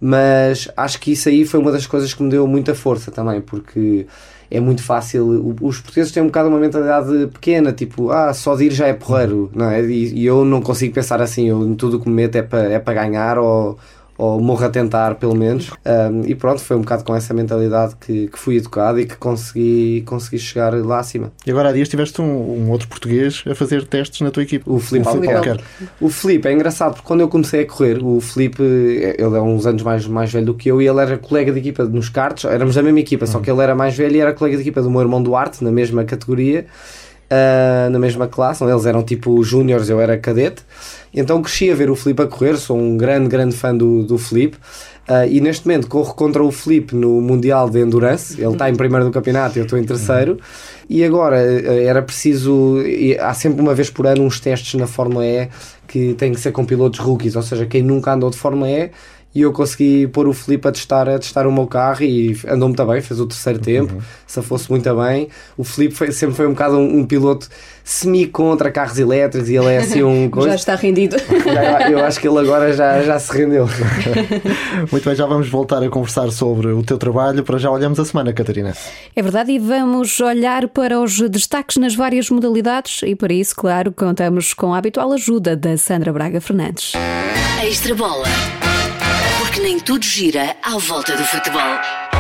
Mas 0.01 0.69
acho 0.77 1.01
que 1.01 1.13
isso 1.13 1.29
aí 1.29 1.45
foi 1.45 1.59
uma 1.59 1.73
das 1.73 1.87
coisas 1.87 2.13
que 2.15 2.23
me 2.23 2.31
deu 2.31 2.47
muita 2.47 2.75
força 2.75 3.11
também, 3.11 3.41
porque 3.41 4.07
é 4.51 4.61
muito 4.61 4.83
fácil. 4.83 5.55
Os 5.61 5.81
portugueses 5.81 6.13
têm 6.13 6.23
um 6.23 6.27
bocado 6.27 6.49
uma 6.49 6.59
mentalidade 6.59 7.27
pequena, 7.29 7.73
tipo, 7.73 8.11
ah, 8.11 8.33
só 8.33 8.55
de 8.55 8.65
ir 8.65 8.73
já 8.73 8.87
é 8.87 8.93
porreiro, 8.95 9.51
não 9.55 9.71
é? 9.71 9.83
E, 9.83 10.15
e 10.15 10.27
eu 10.27 10.45
não 10.45 10.63
consigo 10.63 10.95
pensar 10.95 11.21
assim, 11.21 11.49
eu 11.49 11.75
tudo 11.77 12.01
que 12.01 12.09
me 12.09 12.15
meto 12.15 12.37
é 12.37 12.43
para 12.43 12.73
é 12.73 12.79
para 12.79 12.95
ganhar 12.95 13.39
ou, 13.39 13.79
ou 14.19 14.41
morro 14.41 14.65
a 14.65 14.69
tentar, 14.69 15.15
pelo 15.15 15.35
menos. 15.37 15.71
Um, 15.87 16.23
e 16.27 16.35
pronto, 16.35 16.61
foi 16.61 16.77
um 16.77 16.81
bocado 16.81 17.05
com 17.05 17.15
essa 17.15 17.33
mentalidade 17.33 17.95
que, 18.01 18.27
que 18.27 18.39
fui 18.39 18.57
educado 18.57 18.99
e 18.99 19.07
que 19.07 19.17
consegui, 19.17 20.03
consegui 20.05 20.41
chegar 20.41 20.75
lá 20.75 20.99
acima. 20.99 21.33
E 21.47 21.51
agora 21.53 21.69
há 21.69 21.73
dias 21.73 21.89
tiveste 21.89 22.21
um, 22.21 22.25
um 22.25 22.71
outro 22.71 22.89
português 22.89 23.45
a 23.49 23.55
fazer 23.55 23.87
testes 23.87 24.21
na 24.21 24.33
tua 24.33 24.43
equipe. 24.43 24.69
O 24.69 24.81
Filipe 24.81 25.09
Albuquerque. 25.09 25.65
O 26.01 26.09
Filipe 26.09 26.49
é 26.49 26.53
engraçado 26.53 26.95
porque 26.95 27.07
quando 27.07 27.21
eu 27.21 27.29
comecei 27.29 27.63
a 27.63 27.67
correr, 27.67 28.03
o 28.03 28.21
Filipe, 28.21 28.61
ele 28.63 29.37
é 29.37 29.41
uns 29.41 29.67
anos 29.67 29.83
mais, 29.83 30.05
mais 30.09 30.33
velho 30.33 30.47
do 30.47 30.55
que 30.55 30.69
eu 30.69 30.83
e 30.83 30.89
ele 30.89 31.01
era 31.01 31.17
colega 31.17 31.53
de 31.53 31.61
equipa 31.61 31.85
nos 31.85 32.09
karts, 32.09 32.45
éramos 32.45 32.75
da 32.75 32.83
mesma 32.83 32.99
equipa, 32.99 33.25
só 33.25 33.39
que 33.39 33.49
ele 33.49 33.63
era 33.63 33.75
mais 33.77 33.97
velho 33.97 34.17
e 34.17 34.21
era 34.21 34.35
colega 34.35 34.57
de 34.57 34.63
equipa 34.63 34.83
do 34.83 34.91
meu 34.91 35.01
irmão 35.01 35.23
Duarte, 35.23 35.63
na 35.63 35.71
mesma 35.71 36.03
categoria. 36.03 36.67
Uh, 37.31 37.91
na 37.91 37.99
mesma 37.99 38.27
classe, 38.27 38.65
eles 38.65 38.87
eram 38.87 39.03
tipo 39.03 39.43
júniores, 39.45 39.91
eu 39.91 40.01
era 40.01 40.17
cadete. 40.17 40.63
Então 41.13 41.43
cresci 41.43 41.71
a 41.71 41.75
ver 41.75 41.91
o 41.91 41.95
Felipe 41.95 42.23
a 42.23 42.27
correr, 42.27 42.57
sou 42.57 42.79
um 42.79 42.97
grande, 42.97 43.29
grande 43.29 43.55
fã 43.55 43.77
do, 43.77 44.03
do 44.03 44.17
Felipe. 44.17 44.57
Uh, 45.07 45.29
e 45.29 45.41
neste 45.41 45.67
momento 45.67 45.89
corro 45.89 46.15
contra 46.15 46.43
o 46.43 46.51
Felipe 46.51 46.95
no 46.95 47.21
Mundial 47.21 47.69
de 47.69 47.81
Endurance. 47.81 48.41
Ele 48.41 48.53
está 48.53 48.71
em 48.71 48.75
primeiro 48.75 49.05
do 49.05 49.11
campeonato, 49.11 49.59
eu 49.59 49.65
estou 49.65 49.79
em 49.79 49.85
terceiro. 49.85 50.39
E 50.89 51.05
agora 51.05 51.37
uh, 51.37 51.79
era 51.81 52.01
preciso. 52.01 52.77
Há 53.21 53.35
sempre 53.35 53.61
uma 53.61 53.75
vez 53.75 53.91
por 53.91 54.07
ano 54.07 54.23
uns 54.23 54.41
testes 54.41 54.81
na 54.81 54.87
Fórmula 54.87 55.27
E 55.27 55.49
que 55.87 56.15
têm 56.15 56.33
que 56.33 56.41
ser 56.41 56.53
com 56.53 56.65
pilotos 56.65 56.99
rookies, 56.99 57.37
ou 57.37 57.43
seja, 57.43 57.67
quem 57.67 57.83
nunca 57.83 58.13
andou 58.13 58.31
de 58.31 58.37
Fórmula 58.37 58.71
E 58.71 58.91
e 59.39 59.43
eu 59.43 59.53
consegui 59.53 60.09
pôr 60.09 60.27
o 60.27 60.33
Felipe 60.33 60.67
a 60.67 60.73
testar, 60.73 61.09
a 61.09 61.17
testar 61.17 61.47
o 61.47 61.53
meu 61.53 61.69
carro 61.69 62.03
e 62.03 62.37
andou 62.49 62.69
muito 62.69 62.85
bem, 62.85 63.01
fez 63.01 63.21
o 63.21 63.27
terceiro 63.27 63.61
tempo, 63.61 63.95
uhum. 63.95 64.01
se 64.27 64.43
fosse 64.43 64.69
muito 64.69 64.93
bem. 64.97 65.29
O 65.57 65.63
Felipe 65.63 65.95
foi, 65.95 66.11
sempre 66.11 66.35
foi 66.35 66.49
um 66.49 66.51
bocado 66.51 66.77
um, 66.77 66.99
um 66.99 67.07
piloto 67.07 67.49
semi 67.85 68.27
contra 68.27 68.69
carros 68.73 68.99
elétricos 68.99 69.49
e 69.49 69.55
ele 69.55 69.69
é 69.69 69.79
assim 69.79 70.03
um. 70.03 70.29
já 70.43 70.57
está 70.57 70.75
rendido. 70.75 71.17
Já, 71.47 71.89
eu 71.89 72.05
acho 72.05 72.21
que 72.21 72.27
ele 72.27 72.39
agora 72.39 72.73
já, 72.73 73.01
já 73.03 73.19
se 73.19 73.33
rendeu. 73.33 73.69
muito 74.91 75.05
bem, 75.05 75.15
já 75.15 75.25
vamos 75.25 75.49
voltar 75.49 75.83
a 75.83 75.89
conversar 75.89 76.31
sobre 76.31 76.69
o 76.69 76.83
teu 76.83 76.99
trabalho. 76.99 77.45
Para 77.45 77.59
já 77.59 77.71
olhamos 77.71 77.99
a 78.01 78.05
semana, 78.05 78.33
Catarina. 78.33 78.75
É 79.15 79.23
verdade, 79.23 79.53
e 79.53 79.59
vamos 79.59 80.21
olhar 80.21 80.69
para 80.69 81.01
os 81.01 81.21
destaques 81.31 81.77
nas 81.77 81.95
várias 81.95 82.29
modalidades 82.29 83.03
e 83.05 83.15
para 83.15 83.33
isso, 83.33 83.55
claro, 83.55 83.93
contamos 83.93 84.53
com 84.53 84.75
a 84.75 84.79
habitual 84.79 85.13
ajuda 85.13 85.57
da 85.57 85.77
Sandra 85.77 86.13
Braga 86.13 86.41
Fernandes. 86.41 86.93
Extra 87.63 87.95
bola 87.95 88.27
porque 89.59 89.61
nem 89.61 89.81
tudo 89.81 90.05
gira 90.05 90.57
à 90.63 90.79
volta 90.79 91.17
do 91.17 91.25
futebol. 91.25 92.18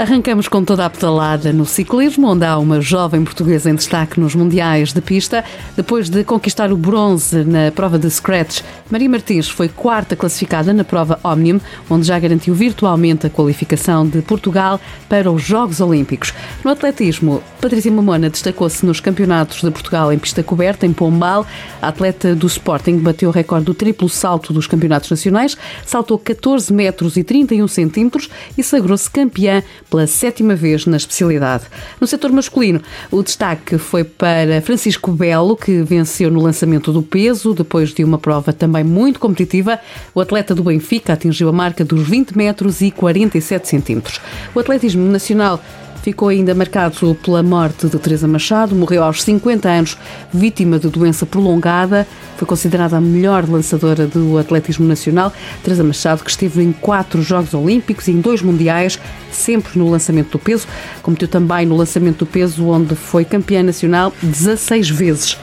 Arrancamos 0.00 0.48
com 0.48 0.64
toda 0.64 0.86
a 0.86 0.88
pedalada 0.88 1.52
no 1.52 1.66
ciclismo, 1.66 2.28
onde 2.28 2.42
há 2.46 2.56
uma 2.56 2.80
jovem 2.80 3.22
portuguesa 3.22 3.68
em 3.68 3.74
destaque 3.74 4.18
nos 4.18 4.34
Mundiais 4.34 4.94
de 4.94 5.00
Pista. 5.02 5.44
Depois 5.76 6.08
de 6.08 6.24
conquistar 6.24 6.72
o 6.72 6.76
bronze 6.78 7.44
na 7.44 7.70
prova 7.70 7.98
de 7.98 8.10
Scratch, 8.10 8.62
Maria 8.90 9.10
Martins 9.10 9.46
foi 9.50 9.68
quarta 9.68 10.16
classificada 10.16 10.72
na 10.72 10.84
prova 10.84 11.20
Omnium, 11.22 11.60
onde 11.90 12.06
já 12.06 12.18
garantiu 12.18 12.54
virtualmente 12.54 13.26
a 13.26 13.30
qualificação 13.30 14.08
de 14.08 14.22
Portugal 14.22 14.80
para 15.06 15.30
os 15.30 15.42
Jogos 15.42 15.82
Olímpicos. 15.82 16.32
No 16.64 16.70
atletismo, 16.70 17.42
Patrícia 17.60 17.92
Mamona 17.92 18.30
destacou-se 18.30 18.86
nos 18.86 19.00
campeonatos 19.00 19.60
de 19.60 19.70
Portugal 19.70 20.10
em 20.10 20.18
pista 20.18 20.42
coberta, 20.42 20.86
em 20.86 20.94
Pombal. 20.94 21.46
A 21.82 21.88
atleta 21.88 22.34
do 22.34 22.46
Sporting 22.46 22.96
bateu 23.00 23.28
o 23.28 23.32
recorde 23.32 23.66
do 23.66 23.74
triplo 23.74 24.08
salto 24.08 24.50
dos 24.50 24.66
campeonatos 24.66 25.10
nacionais, 25.10 25.58
saltou 25.84 26.18
14 26.18 26.72
metros 26.72 27.18
e 27.18 27.22
31 27.22 27.68
centímetros 27.68 28.30
e 28.56 28.62
sagrou-se 28.62 29.10
campeã 29.10 29.62
pela 29.90 30.06
sétima 30.06 30.54
vez 30.54 30.86
na 30.86 30.96
especialidade. 30.96 31.64
No 32.00 32.06
setor 32.06 32.30
masculino, 32.30 32.80
o 33.10 33.22
destaque 33.22 33.76
foi 33.76 34.04
para 34.04 34.62
Francisco 34.62 35.10
Belo, 35.10 35.56
que 35.56 35.82
venceu 35.82 36.30
no 36.30 36.40
lançamento 36.40 36.92
do 36.92 37.02
peso, 37.02 37.52
depois 37.52 37.92
de 37.92 38.04
uma 38.04 38.18
prova 38.18 38.52
também 38.52 38.84
muito 38.84 39.18
competitiva. 39.18 39.80
O 40.14 40.20
atleta 40.20 40.54
do 40.54 40.62
Benfica 40.62 41.12
atingiu 41.12 41.48
a 41.48 41.52
marca 41.52 41.84
dos 41.84 42.06
20 42.06 42.36
metros 42.36 42.80
e 42.80 42.90
47 42.90 43.66
centímetros. 43.66 44.20
O 44.54 44.60
atletismo 44.60 45.10
nacional 45.10 45.60
ficou 46.02 46.28
ainda 46.28 46.54
marcado 46.54 47.14
pela 47.16 47.42
morte 47.42 47.88
de 47.88 47.98
Teresa 47.98 48.26
Machado, 48.26 48.74
morreu 48.74 49.02
aos 49.02 49.22
50 49.22 49.68
anos, 49.68 49.98
vítima 50.32 50.78
de 50.78 50.88
doença 50.88 51.26
prolongada. 51.26 52.06
Foi 52.36 52.46
considerada 52.46 52.96
a 52.96 53.00
melhor 53.00 53.48
lançadora 53.48 54.06
do 54.06 54.38
atletismo 54.38 54.86
nacional. 54.86 55.32
Teresa 55.62 55.84
Machado, 55.84 56.24
que 56.24 56.30
esteve 56.30 56.62
em 56.62 56.72
quatro 56.72 57.22
Jogos 57.22 57.52
Olímpicos 57.52 58.08
e 58.08 58.12
em 58.12 58.20
dois 58.20 58.40
Mundiais, 58.42 58.98
sempre 59.30 59.78
no 59.78 59.90
lançamento 59.90 60.30
do 60.32 60.38
peso. 60.38 60.66
Competiu 61.02 61.28
também 61.28 61.66
no 61.66 61.76
lançamento 61.76 62.20
do 62.20 62.26
peso, 62.26 62.66
onde 62.66 62.94
foi 62.94 63.24
campeã 63.24 63.62
nacional 63.62 64.12
16 64.22 64.88
vezes. 64.90 65.36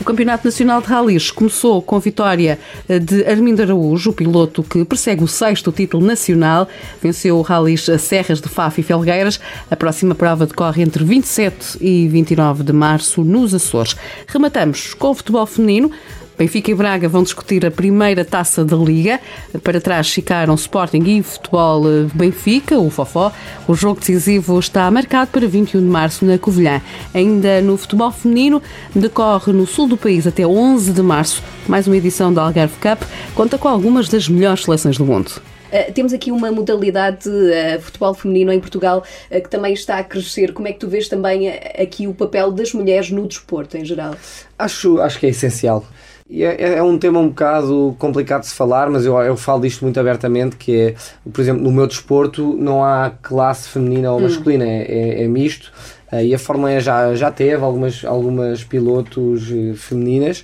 O 0.00 0.04
Campeonato 0.04 0.44
Nacional 0.44 0.82
de 0.82 0.88
Rallys 0.88 1.30
começou 1.30 1.80
com 1.80 1.96
a 1.96 1.98
vitória 1.98 2.58
eh, 2.88 2.98
de 2.98 3.24
Armindo 3.24 3.62
Araújo, 3.62 4.10
o 4.10 4.12
piloto 4.12 4.62
que 4.62 4.84
persegue 4.84 5.22
o 5.22 5.28
sexto 5.28 5.72
título 5.72 6.04
nacional. 6.04 6.68
Venceu 7.00 7.38
o 7.38 7.42
Rallys 7.42 7.86
Serras 8.00 8.40
de 8.40 8.48
Faf 8.48 8.80
e 8.80 8.84
Felgueiras. 8.84 9.40
A 9.70 9.76
próxima 9.76 10.14
prova 10.14 10.46
decorre 10.46 10.82
entre 10.82 11.04
27 11.04 11.78
e 11.80 12.08
29 12.08 12.64
de 12.64 12.72
março 12.72 13.22
nos 13.22 13.54
Açores. 13.54 13.96
Rematamos 14.26 14.94
com 14.94 15.10
o 15.10 15.14
futebol 15.14 15.46
feminino. 15.46 15.90
Benfica 16.36 16.70
e 16.70 16.74
Braga 16.74 17.08
vão 17.08 17.22
discutir 17.22 17.64
a 17.64 17.70
primeira 17.70 18.24
taça 18.24 18.64
da 18.64 18.76
Liga. 18.76 19.20
Para 19.62 19.80
trás 19.80 20.10
ficaram 20.10 20.54
Sporting 20.54 21.02
e 21.06 21.22
Futebol 21.22 21.88
eh, 21.88 22.06
Benfica, 22.12 22.78
o 22.78 22.90
Fofó. 22.90 23.32
O 23.68 23.74
jogo 23.74 24.00
decisivo 24.00 24.58
está 24.58 24.90
marcado 24.90 25.30
para 25.30 25.46
21 25.46 25.80
de 25.80 25.86
março 25.86 26.24
na 26.24 26.36
Covilhã. 26.36 26.82
Ainda 27.12 27.60
no 27.60 27.76
futebol 27.76 28.10
feminino, 28.10 28.60
decorre 28.94 29.52
no 29.52 29.66
sul 29.66 29.86
do 29.86 29.96
país 29.96 30.26
até 30.26 30.44
11 30.44 30.92
de 30.92 31.02
março 31.02 31.42
mais 31.68 31.86
uma 31.86 31.96
edição 31.96 32.32
da 32.32 32.42
Algarve 32.42 32.74
Cup. 32.76 33.02
Conta 33.34 33.56
com 33.56 33.68
algumas 33.68 34.08
das 34.08 34.28
melhores 34.28 34.64
seleções 34.64 34.98
do 34.98 35.04
mundo. 35.04 35.30
Uh, 35.74 35.92
temos 35.92 36.12
aqui 36.12 36.30
uma 36.30 36.52
modalidade 36.52 37.28
uh, 37.28 37.80
futebol 37.80 38.14
feminino 38.14 38.52
em 38.52 38.60
Portugal 38.60 39.02
uh, 39.30 39.40
que 39.40 39.48
também 39.48 39.72
está 39.72 39.98
a 39.98 40.04
crescer. 40.04 40.52
Como 40.52 40.68
é 40.68 40.72
que 40.72 40.78
tu 40.78 40.88
vês 40.88 41.08
também 41.08 41.48
aqui 41.48 42.06
o 42.06 42.14
papel 42.14 42.52
das 42.52 42.72
mulheres 42.72 43.10
no 43.10 43.26
desporto 43.26 43.76
em 43.76 43.84
geral? 43.84 44.14
Acho, 44.58 45.00
acho 45.00 45.18
que 45.18 45.26
é 45.26 45.30
essencial. 45.30 45.84
E 46.28 46.42
é, 46.42 46.78
é, 46.78 46.82
um 46.82 46.98
tema 46.98 47.18
um 47.18 47.28
bocado 47.28 47.94
complicado 47.98 48.40
de 48.40 48.46
se 48.46 48.54
falar, 48.54 48.88
mas 48.88 49.04
eu, 49.04 49.16
eu 49.18 49.36
falo 49.36 49.60
disto 49.60 49.82
muito 49.82 50.00
abertamente, 50.00 50.56
que 50.56 50.76
é, 50.76 50.94
por 51.30 51.40
exemplo, 51.40 51.62
no 51.62 51.70
meu 51.70 51.86
desporto 51.86 52.56
não 52.58 52.82
há 52.82 53.12
classe 53.22 53.68
feminina 53.68 54.10
ou 54.10 54.18
hum. 54.18 54.22
masculina, 54.22 54.64
hum. 54.64 54.68
é, 54.68 54.82
é, 54.82 55.24
é, 55.24 55.28
misto. 55.28 55.70
Uh, 56.10 56.20
e 56.20 56.34
a 56.34 56.38
Fórmula 56.38 56.72
E 56.72 56.80
já, 56.80 57.14
já 57.14 57.30
teve 57.30 57.62
algumas, 57.62 58.04
algumas 58.04 58.64
pilotos 58.64 59.50
uh, 59.50 59.74
femininas, 59.76 60.40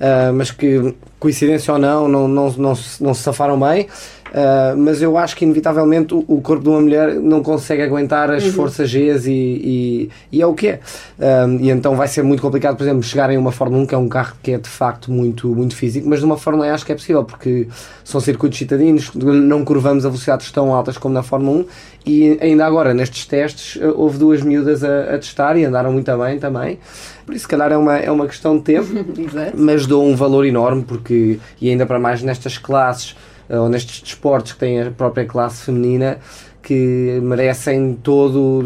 uh, 0.00 0.32
mas 0.32 0.52
que, 0.52 0.94
coincidência 1.18 1.72
ou 1.72 1.78
não, 1.78 2.06
não, 2.06 2.28
não, 2.28 2.50
não, 2.52 2.74
não 3.00 3.14
se 3.14 3.22
safaram 3.22 3.58
bem. 3.58 3.88
Uh, 4.26 4.76
mas 4.76 5.00
eu 5.00 5.16
acho 5.16 5.36
que 5.36 5.44
inevitavelmente 5.44 6.12
o, 6.12 6.24
o, 6.26 6.40
corpo 6.40 6.64
de 6.64 6.68
uma 6.68 6.80
mulher 6.80 7.14
não 7.14 7.42
consegue 7.42 7.82
aguentar 7.82 8.30
as 8.30 8.44
uhum. 8.44 8.52
forças 8.52 8.90
G 8.90 9.16
e, 9.24 9.30
e, 9.30 10.10
e, 10.32 10.42
é 10.42 10.46
o 10.46 10.52
que 10.52 10.68
é. 10.68 10.80
Uh, 11.18 11.58
e 11.60 11.70
então 11.70 11.94
vai 11.94 12.08
ser 12.08 12.22
muito 12.22 12.40
complicado, 12.40 12.76
por 12.76 12.82
exemplo, 12.82 13.02
chegarem 13.02 13.36
a 13.36 13.40
uma 13.40 13.52
Fórmula 13.52 13.82
1 13.84 13.86
que 13.86 13.94
é 13.94 13.98
um 13.98 14.08
carro 14.08 14.34
que 14.42 14.52
é 14.52 14.58
de 14.58 14.68
facto 14.68 15.12
muito, 15.12 15.48
muito 15.54 15.76
físico, 15.76 16.08
mas 16.08 16.20
numa 16.22 16.36
Fórmula 16.36 16.66
E 16.66 16.70
acho 16.70 16.84
que 16.84 16.92
é 16.92 16.94
possível 16.94 17.24
porque 17.24 17.68
são 18.04 18.20
circuitos 18.20 18.58
citadinos, 18.58 19.12
não 19.14 19.64
curvamos 19.64 20.04
a 20.04 20.08
velocidades 20.08 20.50
tão 20.50 20.74
altas 20.74 20.98
como 20.98 21.14
na 21.14 21.22
Fórmula 21.22 21.60
1 21.60 21.64
e 22.06 22.38
ainda 22.40 22.66
agora 22.66 22.92
nestes 22.92 23.26
testes 23.26 23.80
houve 23.94 24.18
duas 24.18 24.42
miúdas 24.42 24.82
a, 24.84 25.14
a 25.14 25.18
testar 25.18 25.56
e 25.56 25.64
andaram 25.64 25.92
muito 25.92 26.16
bem 26.18 26.38
também. 26.38 26.78
Por 27.24 27.34
isso, 27.34 27.42
se 27.42 27.48
calhar, 27.48 27.72
é 27.72 27.76
uma, 27.76 27.96
é 27.96 28.10
uma 28.10 28.26
questão 28.26 28.56
de 28.56 28.62
tempo, 28.62 28.88
mas 29.54 29.86
dou 29.86 30.06
um 30.06 30.14
valor 30.14 30.46
enorme 30.46 30.84
porque, 30.86 31.40
e 31.60 31.68
ainda 31.68 31.84
para 31.84 31.98
mais 31.98 32.22
nestas 32.22 32.56
classes 32.58 33.16
ou 33.48 33.68
nestes 33.68 34.02
desportos 34.02 34.52
que 34.52 34.58
têm 34.58 34.82
a 34.82 34.90
própria 34.90 35.24
classe 35.24 35.64
feminina 35.64 36.18
que 36.66 37.20
merecem 37.22 37.96
todo 38.02 38.64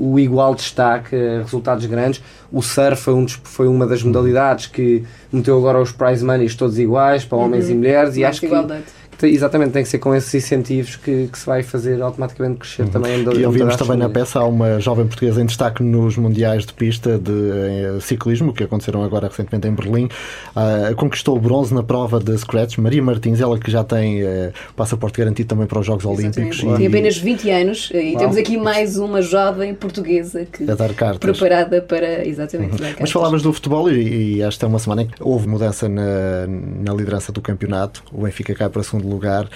o 0.00 0.18
igual 0.18 0.52
destaque, 0.52 1.14
eh, 1.14 1.42
resultados 1.42 1.86
grandes. 1.86 2.20
O 2.50 2.60
surf 2.60 3.00
foi, 3.00 3.14
um, 3.14 3.28
foi 3.28 3.68
uma 3.68 3.86
das 3.86 4.02
modalidades 4.02 4.66
que 4.66 5.04
meteu 5.32 5.56
agora 5.56 5.80
os 5.80 5.92
prize 5.92 6.24
money 6.24 6.52
todos 6.56 6.76
iguais 6.76 7.24
para 7.24 7.38
homens 7.38 7.66
uhum. 7.66 7.70
e 7.70 7.74
mulheres 7.76 8.16
e 8.16 8.22
Mais 8.22 8.34
acho 8.34 8.46
igualdade. 8.46 8.82
que 8.82 8.90
Exatamente, 9.22 9.72
tem 9.72 9.82
que 9.82 9.88
ser 9.88 9.98
com 9.98 10.14
esses 10.14 10.34
incentivos 10.34 10.96
que, 10.96 11.28
que 11.28 11.38
se 11.38 11.46
vai 11.46 11.62
fazer 11.62 12.00
automaticamente 12.02 12.58
crescer 12.58 12.82
uhum. 12.82 12.88
também. 12.88 13.22
E 13.22 13.46
ouvimos 13.46 13.76
também 13.76 13.96
na 13.96 14.08
peça, 14.08 14.40
há 14.40 14.44
uma 14.44 14.78
jovem 14.80 15.06
portuguesa 15.06 15.40
em 15.40 15.46
destaque 15.46 15.82
nos 15.82 16.16
Mundiais 16.16 16.66
de 16.66 16.72
Pista 16.72 17.18
de 17.18 17.32
eh, 17.32 17.98
Ciclismo, 18.00 18.52
que 18.52 18.64
aconteceram 18.64 19.02
agora 19.02 19.28
recentemente 19.28 19.68
em 19.68 19.72
Berlim. 19.72 20.04
Uh, 20.04 20.94
conquistou 20.96 21.36
o 21.36 21.40
bronze 21.40 21.74
na 21.74 21.82
prova 21.82 22.18
de 22.18 22.36
Scratch. 22.36 22.78
Maria 22.78 23.02
Martins, 23.02 23.40
ela 23.40 23.58
que 23.58 23.70
já 23.70 23.84
tem 23.84 24.22
uh, 24.22 24.52
passaporte 24.74 25.18
garantido 25.18 25.48
também 25.48 25.66
para 25.66 25.78
os 25.78 25.86
Jogos 25.86 26.04
Olímpicos. 26.04 26.58
E... 26.58 26.76
Tem 26.76 26.86
apenas 26.86 27.16
20 27.16 27.50
anos 27.50 27.90
e 27.94 28.10
Uau. 28.10 28.18
temos 28.18 28.36
aqui 28.36 28.56
mais 28.56 28.96
uma 28.96 29.22
jovem 29.22 29.74
portuguesa 29.74 30.46
que 30.46 30.68
a 30.70 30.74
dar 30.74 30.92
cartas. 30.94 31.18
preparada 31.18 31.80
para 31.80 32.26
exatamente 32.26 32.82
uhum. 32.82 32.94
Mas 33.00 33.10
falavas 33.10 33.42
do 33.42 33.52
futebol 33.52 33.90
e, 33.90 34.36
e 34.36 34.42
esta 34.42 34.66
é 34.66 34.68
uma 34.68 34.78
semana 34.78 35.02
em 35.02 35.06
que 35.06 35.14
houve 35.20 35.48
mudança 35.48 35.88
na, 35.88 36.46
na 36.46 36.94
liderança 36.94 37.32
do 37.32 37.40
campeonato. 37.40 38.02
O 38.12 38.22
Benfica 38.22 38.54
cai 38.54 38.68
para 38.68 38.82
segundo 38.82 39.05
lugar. 39.08 39.48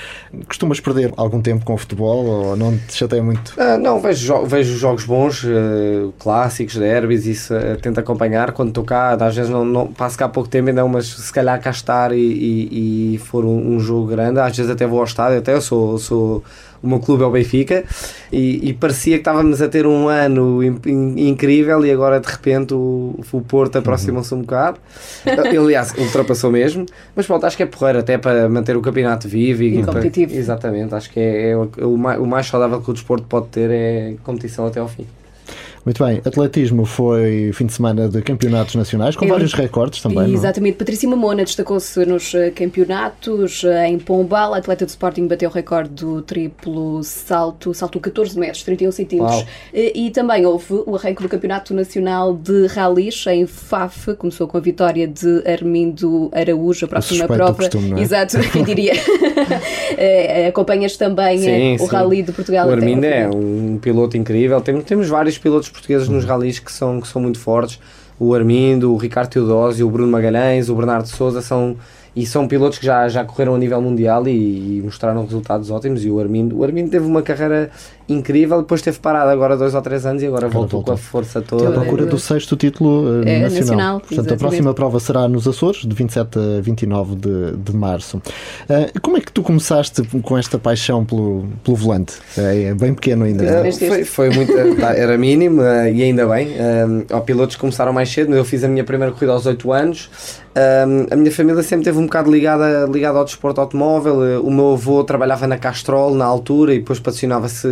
Costumas 0.47 0.80
perder 0.80 1.12
algum 1.16 1.40
tempo 1.40 1.64
com 1.64 1.75
o 1.75 1.78
futebol 1.78 2.25
ou 2.25 2.57
não 2.57 2.76
te 2.76 2.95
chateia 2.95 3.23
muito? 3.23 3.54
Uh, 3.57 3.78
não, 3.78 4.00
vejo, 4.00 4.26
jo 4.26 4.47
vejo 4.47 4.76
jogos 4.76 5.04
bons, 5.04 5.45
uh, 5.45 6.12
clássicos, 6.19 6.76
derbys, 6.76 7.26
isso 7.26 7.54
uh, 7.54 7.76
tento 7.80 7.99
acompanhar 7.99 8.52
quando 8.52 8.69
estou 8.69 8.85
cá. 8.85 9.16
Às 9.21 9.37
vezes 9.37 9.50
não, 9.50 9.64
não 9.64 9.87
passo 9.87 10.16
cá 10.16 10.28
pouco 10.28 10.49
tempo 10.49 10.69
ainda, 10.69 10.87
mas 10.87 11.07
se 11.07 11.33
calhar 11.33 11.61
cá 11.61 11.71
estar 11.71 12.12
e, 12.12 12.19
e, 12.19 13.14
e 13.14 13.19
for 13.19 13.45
um, 13.45 13.75
um, 13.75 13.80
jogo 13.80 14.07
grande, 14.07 14.40
às 14.40 14.57
vezes 14.57 14.71
até 14.71 14.87
vou 14.87 14.99
ao 14.99 15.04
estádio, 15.04 15.38
até 15.38 15.52
eu 15.54 15.61
sou, 15.61 15.99
sou 15.99 16.45
o 16.82 16.88
meu 16.88 16.99
clube 16.99 17.22
é 17.22 17.26
o 17.26 17.30
Benfica 17.30 17.84
e, 18.32 18.70
e 18.70 18.72
parecia 18.72 19.14
que 19.14 19.20
estávamos 19.20 19.60
a 19.60 19.68
ter 19.68 19.87
um 19.87 20.08
ano 20.08 20.62
in, 20.62 20.78
in, 20.87 21.28
incrível 21.28 21.84
e 21.84 21.90
agora 21.90 22.20
de 22.20 22.28
repente 22.28 22.75
o, 22.75 23.18
o 23.32 23.40
Porto 23.42 23.78
aproximou-se 23.78 24.34
um 24.34 24.40
bocado. 24.40 24.78
Aliás, 25.26 25.92
ultrapassou 25.96 26.50
mesmo, 26.50 26.87
mas 27.14 27.26
pronto, 27.26 27.44
acho 27.44 27.56
que 27.56 27.62
é 27.62 27.66
porreiro 27.66 27.99
até 27.99 28.16
para 28.16 28.49
manter 28.49 28.76
o 28.76 28.80
campeonato 28.80 29.28
vivo 29.28 29.62
e, 29.62 29.80
e 29.80 29.82
competitivo. 29.82 30.30
Para, 30.30 30.40
exatamente, 30.40 30.94
acho 30.94 31.10
que 31.10 31.20
é, 31.20 31.50
é 31.50 31.56
o, 31.56 31.70
o, 31.82 31.99
mais, 31.99 32.20
o 32.20 32.26
mais 32.26 32.46
saudável 32.46 32.80
que 32.80 32.90
o 32.90 32.94
desporto 32.94 33.26
pode 33.26 33.49
ter 33.49 33.70
é 33.70 34.14
competição 34.22 34.66
até 34.66 34.80
ao 34.80 34.88
fim. 34.88 35.06
Muito 35.84 36.04
bem, 36.04 36.18
atletismo 36.18 36.84
foi 36.84 37.52
fim 37.54 37.64
de 37.64 37.72
semana 37.72 38.06
de 38.06 38.20
campeonatos 38.20 38.75
nacionais, 38.75 39.16
com 39.16 39.25
Eu, 39.25 39.30
vários 39.30 39.54
recordes 39.54 40.02
também. 40.02 40.30
É? 40.30 40.34
Exatamente, 40.34 40.72
não? 40.72 40.78
Patrícia 40.78 41.08
Mamona 41.08 41.42
destacou-se 41.42 42.04
nos 42.04 42.34
eh, 42.34 42.50
campeonatos. 42.50 43.64
Eh, 43.64 43.88
em 43.88 43.99
Pombal, 43.99 44.52
a 44.52 44.58
atleta 44.58 44.84
do 44.84 44.90
Sporting 44.90 45.26
bateu 45.26 45.49
o 45.49 45.52
recorde 45.52 46.04
do 46.04 46.20
triplo 46.20 47.02
salto, 47.02 47.72
saltou 47.72 48.00
14 48.00 48.38
metros, 48.38 48.62
31 48.62 48.92
centímetros. 48.92 49.46
Eh, 49.72 49.92
e 49.94 50.10
também 50.10 50.44
houve 50.44 50.82
o 50.87 50.96
arranque 50.96 51.22
do 51.22 51.28
Campeonato 51.30 51.72
Nacional 51.72 52.34
de 52.34 52.66
Rallys 52.66 53.26
em 53.28 53.46
Faf, 53.46 54.14
começou 54.16 54.46
com 54.46 54.58
a 54.58 54.60
vitória 54.60 55.08
de 55.08 55.42
Armindo 55.46 56.30
Araújo, 56.34 56.84
a 56.84 56.88
próxima 56.88 57.26
prova. 57.26 57.54
Costume, 57.54 57.99
é? 57.99 58.02
Exato, 58.02 58.38
quem 58.52 58.64
diria. 58.64 58.92
Acompanhas 60.46 60.96
também 60.99 61.38
sim, 61.38 61.75
o 61.76 61.78
sim. 61.78 61.87
Rally 61.87 62.22
de 62.22 62.32
Portugal. 62.32 62.68
O 62.68 62.70
Armindo 62.70 63.06
é 63.06 63.28
um 63.28 63.78
piloto 63.80 64.16
incrível, 64.16 64.60
temos, 64.60 64.84
temos 64.84 65.08
vários 65.08 65.38
pilotos 65.38 65.69
portugueses 65.70 66.08
nos 66.08 66.24
ralis 66.24 66.58
que 66.58 66.72
são, 66.72 67.00
que 67.00 67.08
são 67.08 67.22
muito 67.22 67.38
fortes. 67.38 67.78
O 68.18 68.34
Armindo, 68.34 68.92
o 68.92 68.96
Ricardo 68.96 69.30
Teodósio, 69.30 69.86
o 69.86 69.90
Bruno 69.90 70.12
Magalhães, 70.12 70.68
o 70.68 70.74
Bernardo 70.74 71.08
Souza 71.08 71.40
são 71.40 71.76
e 72.14 72.26
são 72.26 72.49
pilotos 72.49 72.79
que 72.79 72.87
já, 72.87 73.09
já 73.09 73.25
correram 73.25 73.55
a 73.55 73.59
nível 73.59 73.81
mundial 73.81 74.26
e, 74.26 74.79
e, 74.79 74.83
mostraram 74.83 75.25
resultados 75.25 75.71
ótimos. 75.71 76.05
E 76.05 76.11
o 76.11 76.19
Armindo, 76.19 76.59
o 76.59 76.64
Armindo 76.64 76.90
teve 76.90 77.07
uma 77.07 77.23
carreira 77.23 77.71
incrível, 78.09 78.61
depois 78.61 78.83
teve 78.83 78.99
parado 78.99 79.31
agora 79.31 79.57
dois 79.57 79.73
ou 79.75 79.81
três 79.81 80.05
anos 80.05 80.21
e 80.21 80.26
agora, 80.26 80.49
voltou, 80.49 80.81
voltou, 80.81 80.85
com 80.85 80.93
a 80.93 80.97
força 80.97 81.40
toda. 81.40 81.69
À 81.69 81.73
procura 81.73 82.07
do 82.07 82.19
sexto 82.19 82.57
título 82.57 83.21
uh, 83.21 83.23
é, 83.23 83.40
nacional. 83.40 83.50
nacional. 83.50 84.00
Portanto, 84.00 84.12
exatamente. 84.12 84.35
a 84.35 84.49
próxima 84.49 84.75
prova 84.75 84.99
será 84.99 85.29
nos 85.29 85.47
Açores, 85.47 85.87
de 85.87 85.95
27 85.95 86.38
a 86.38 86.61
29 86.61 87.14
de, 87.14 87.57
de 87.57 87.76
março. 87.76 88.17
Uh, 88.17 89.00
como 89.00 89.17
é 89.17 89.21
que 89.21 89.31
tu 89.31 89.43
começaste 89.43 90.02
com 90.23 90.37
esta 90.37 90.59
paixão 90.59 91.05
pelo, 91.05 91.47
pelo 91.62 91.76
volante? 91.76 92.14
É, 92.37 92.64
é 92.64 92.75
bem 92.75 92.93
pequeno 92.93 93.25
ainda. 93.25 93.45
Uh, 93.45 93.73
foi, 93.73 94.05
foi 94.05 94.31
muito. 94.31 94.50
Tá, 94.81 94.95
era 94.97 95.17
mínimo 95.17 95.62
e 95.62 96.02
ainda 96.02 96.26
bem. 96.26 96.49
Uh, 96.49 97.21
pilotos 97.21 97.55
começaram 97.55 97.93
mais 97.93 98.09
cedo, 98.11 98.35
eu 98.35 98.45
fiz 98.45 98.64
a 98.64 98.69
minha 98.69 98.83
primeira 98.83 99.12
corrida 99.12 99.33
aos 99.33 99.47
8 99.47 99.73
anos. 99.73 100.11
Um, 100.50 101.07
a 101.12 101.16
minha 101.16 101.30
família 101.30 101.62
sempre 101.62 101.85
teve 101.85 101.97
um 101.99 102.07
bocado 102.07 102.28
ligada, 102.30 102.85
ligada 102.90 103.19
ao 103.19 103.25
desporto 103.25 103.61
automóvel. 103.61 104.42
O 104.42 104.50
meu 104.50 104.73
avô 104.73 105.04
trabalhava 105.04 105.47
na 105.47 105.57
Castrol 105.57 106.14
na 106.14 106.25
altura 106.25 106.75
e 106.75 106.78
depois 106.78 106.99
patrocinava-se 106.99 107.69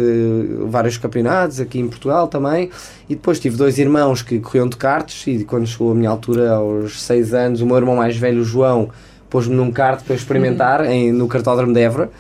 vários 0.66 0.96
campeonatos 0.96 1.60
aqui 1.60 1.80
em 1.80 1.88
Portugal 1.88 2.28
também. 2.28 2.70
E 3.08 3.16
depois 3.16 3.40
tive 3.40 3.56
dois 3.56 3.78
irmãos 3.78 4.22
que 4.22 4.38
corriam 4.38 4.68
de 4.68 4.76
karts 4.76 5.26
e 5.26 5.44
quando 5.44 5.66
chegou 5.66 5.90
a 5.90 5.94
minha 5.94 6.10
altura, 6.10 6.52
aos 6.52 7.02
6 7.02 7.34
anos, 7.34 7.60
o 7.60 7.66
meu 7.66 7.76
irmão 7.76 7.96
mais 7.96 8.16
velho, 8.16 8.42
o 8.42 8.44
João, 8.44 8.90
pôs-me 9.28 9.56
num 9.56 9.72
kart 9.72 10.04
para 10.04 10.14
experimentar 10.14 10.84
em, 10.86 11.10
no 11.10 11.26
cartódromo 11.26 11.72
de 11.72 11.80
Évora. 11.80 12.10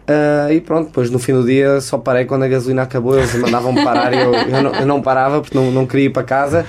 Uh, 0.00 0.52
e 0.52 0.60
pronto, 0.60 0.86
depois 0.86 1.08
no 1.08 1.20
fim 1.20 1.32
do 1.32 1.44
dia 1.44 1.80
só 1.80 1.96
parei 1.96 2.24
quando 2.24 2.42
a 2.42 2.48
gasolina 2.48 2.82
acabou, 2.82 3.16
eles 3.16 3.32
mandavam-me 3.36 3.84
parar 3.84 4.12
e 4.12 4.18
eu, 4.18 4.34
eu, 4.34 4.62
não, 4.62 4.74
eu 4.74 4.86
não 4.86 5.00
parava 5.00 5.40
porque 5.40 5.56
não, 5.56 5.70
não 5.70 5.86
queria 5.86 6.06
ir 6.06 6.10
para 6.10 6.24
casa 6.24 6.66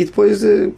e 0.00 0.04
depois 0.06 0.42
uh, 0.42 0.72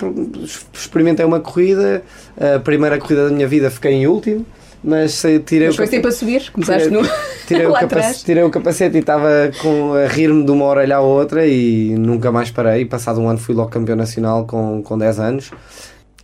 experimentei 0.74 1.24
uma 1.24 1.38
corrida, 1.38 2.02
a 2.36 2.58
primeira 2.58 2.98
corrida 2.98 3.28
da 3.28 3.34
minha 3.34 3.46
vida 3.46 3.70
fiquei 3.70 3.92
em 3.92 4.06
último, 4.08 4.44
mas 4.82 5.24
eh, 5.24 5.38
tirei 5.38 5.68
mas 5.68 5.76
foi 5.76 5.86
sempre 5.86 6.08
a 6.08 6.12
subir, 6.12 6.50
começaste 6.50 6.88
tirei, 6.88 7.02
no 7.02 7.08
tirei, 7.46 7.66
o 7.70 7.72
capacete, 7.72 8.24
tirei 8.24 8.42
o 8.42 8.50
capacete 8.50 8.96
e 8.96 8.98
estava 8.98 9.28
com, 9.60 9.94
a 9.94 10.08
rir-me 10.08 10.44
de 10.44 10.50
uma 10.50 10.64
orelha 10.64 10.96
à 10.96 11.00
outra 11.00 11.46
e 11.46 11.94
nunca 11.96 12.32
mais 12.32 12.50
parei. 12.50 12.84
Passado 12.84 13.20
um 13.20 13.28
ano 13.28 13.38
fui 13.38 13.54
logo 13.54 13.70
campeão 13.70 13.94
nacional 13.94 14.44
com, 14.44 14.82
com 14.82 14.98
10 14.98 15.20
anos. 15.20 15.50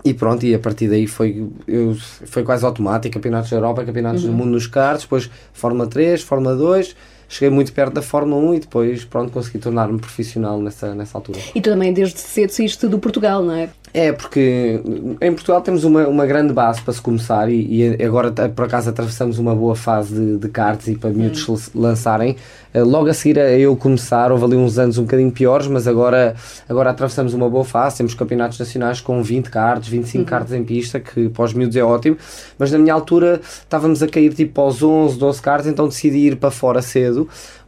E 0.04 0.12
pronto, 0.12 0.44
e 0.44 0.54
a 0.54 0.58
partir 0.58 0.88
daí 0.88 1.06
foi, 1.06 1.46
eu, 1.68 1.96
foi 2.26 2.42
quase 2.42 2.64
automático, 2.64 3.14
campeonatos 3.14 3.50
da 3.50 3.56
Europa, 3.56 3.84
campeonatos 3.84 4.24
uhum. 4.24 4.30
do 4.30 4.36
mundo 4.36 4.50
nos 4.50 4.66
carros, 4.66 5.02
depois 5.02 5.30
Fórmula 5.52 5.86
3, 5.86 6.22
Fórmula 6.22 6.56
2, 6.56 6.96
cheguei 7.28 7.54
muito 7.54 7.72
perto 7.72 7.94
da 7.94 8.02
Fórmula 8.02 8.40
1 8.50 8.54
e 8.54 8.60
depois, 8.60 9.04
pronto, 9.04 9.30
consegui 9.30 9.58
tornar-me 9.58 9.98
profissional 9.98 10.60
nessa, 10.60 10.94
nessa 10.94 11.18
altura. 11.18 11.38
E 11.54 11.60
tu 11.60 11.70
também 11.70 11.92
desde 11.92 12.18
cedo 12.18 12.50
saíste 12.50 12.86
do 12.86 12.98
Portugal, 12.98 13.42
não 13.42 13.54
é? 13.54 13.68
É, 13.92 14.12
porque 14.12 14.80
em 15.20 15.32
Portugal 15.32 15.60
temos 15.62 15.82
uma, 15.82 16.06
uma 16.06 16.26
grande 16.26 16.52
base 16.52 16.80
para 16.82 16.92
se 16.92 17.00
começar 17.00 17.48
e, 17.50 17.96
e 17.98 18.04
agora 18.04 18.30
por 18.30 18.66
acaso 18.66 18.90
atravessamos 18.90 19.38
uma 19.38 19.54
boa 19.54 19.74
fase 19.74 20.14
de, 20.14 20.36
de 20.36 20.48
karts 20.48 20.88
e 20.88 20.96
para 20.96 21.10
miúdos 21.10 21.48
hum. 21.48 21.56
lançarem. 21.74 22.36
Eh, 22.72 22.82
logo 22.82 23.08
a 23.08 23.14
seguir 23.14 23.38
a 23.38 23.50
eu 23.50 23.74
começar, 23.76 24.30
houve 24.30 24.44
ali 24.44 24.56
uns 24.56 24.78
anos 24.78 24.98
um 24.98 25.02
bocadinho 25.02 25.30
piores, 25.30 25.66
mas 25.66 25.86
agora, 25.86 26.34
agora 26.68 26.90
atravessamos 26.90 27.32
uma 27.32 27.48
boa 27.48 27.64
fase. 27.64 27.98
Temos 27.98 28.14
campeonatos 28.14 28.58
nacionais 28.58 29.00
com 29.00 29.22
20 29.22 29.50
karts, 29.50 29.88
25 29.88 30.18
uhum. 30.18 30.24
karts 30.24 30.52
em 30.52 30.64
pista, 30.64 31.00
que 31.00 31.28
para 31.30 31.44
os 31.44 31.54
miúdos 31.54 31.76
é 31.76 31.82
ótimo. 31.82 32.16
Mas 32.58 32.70
na 32.70 32.78
minha 32.78 32.92
altura 32.92 33.40
estávamos 33.42 34.02
a 34.02 34.06
cair 34.06 34.34
tipo 34.34 34.60
aos 34.60 34.82
11, 34.82 35.18
12 35.18 35.42
karts, 35.42 35.66
então 35.66 35.88
decidi 35.88 36.18
ir 36.18 36.36
para 36.36 36.50
fora 36.50 36.82
cedo, 36.82 37.17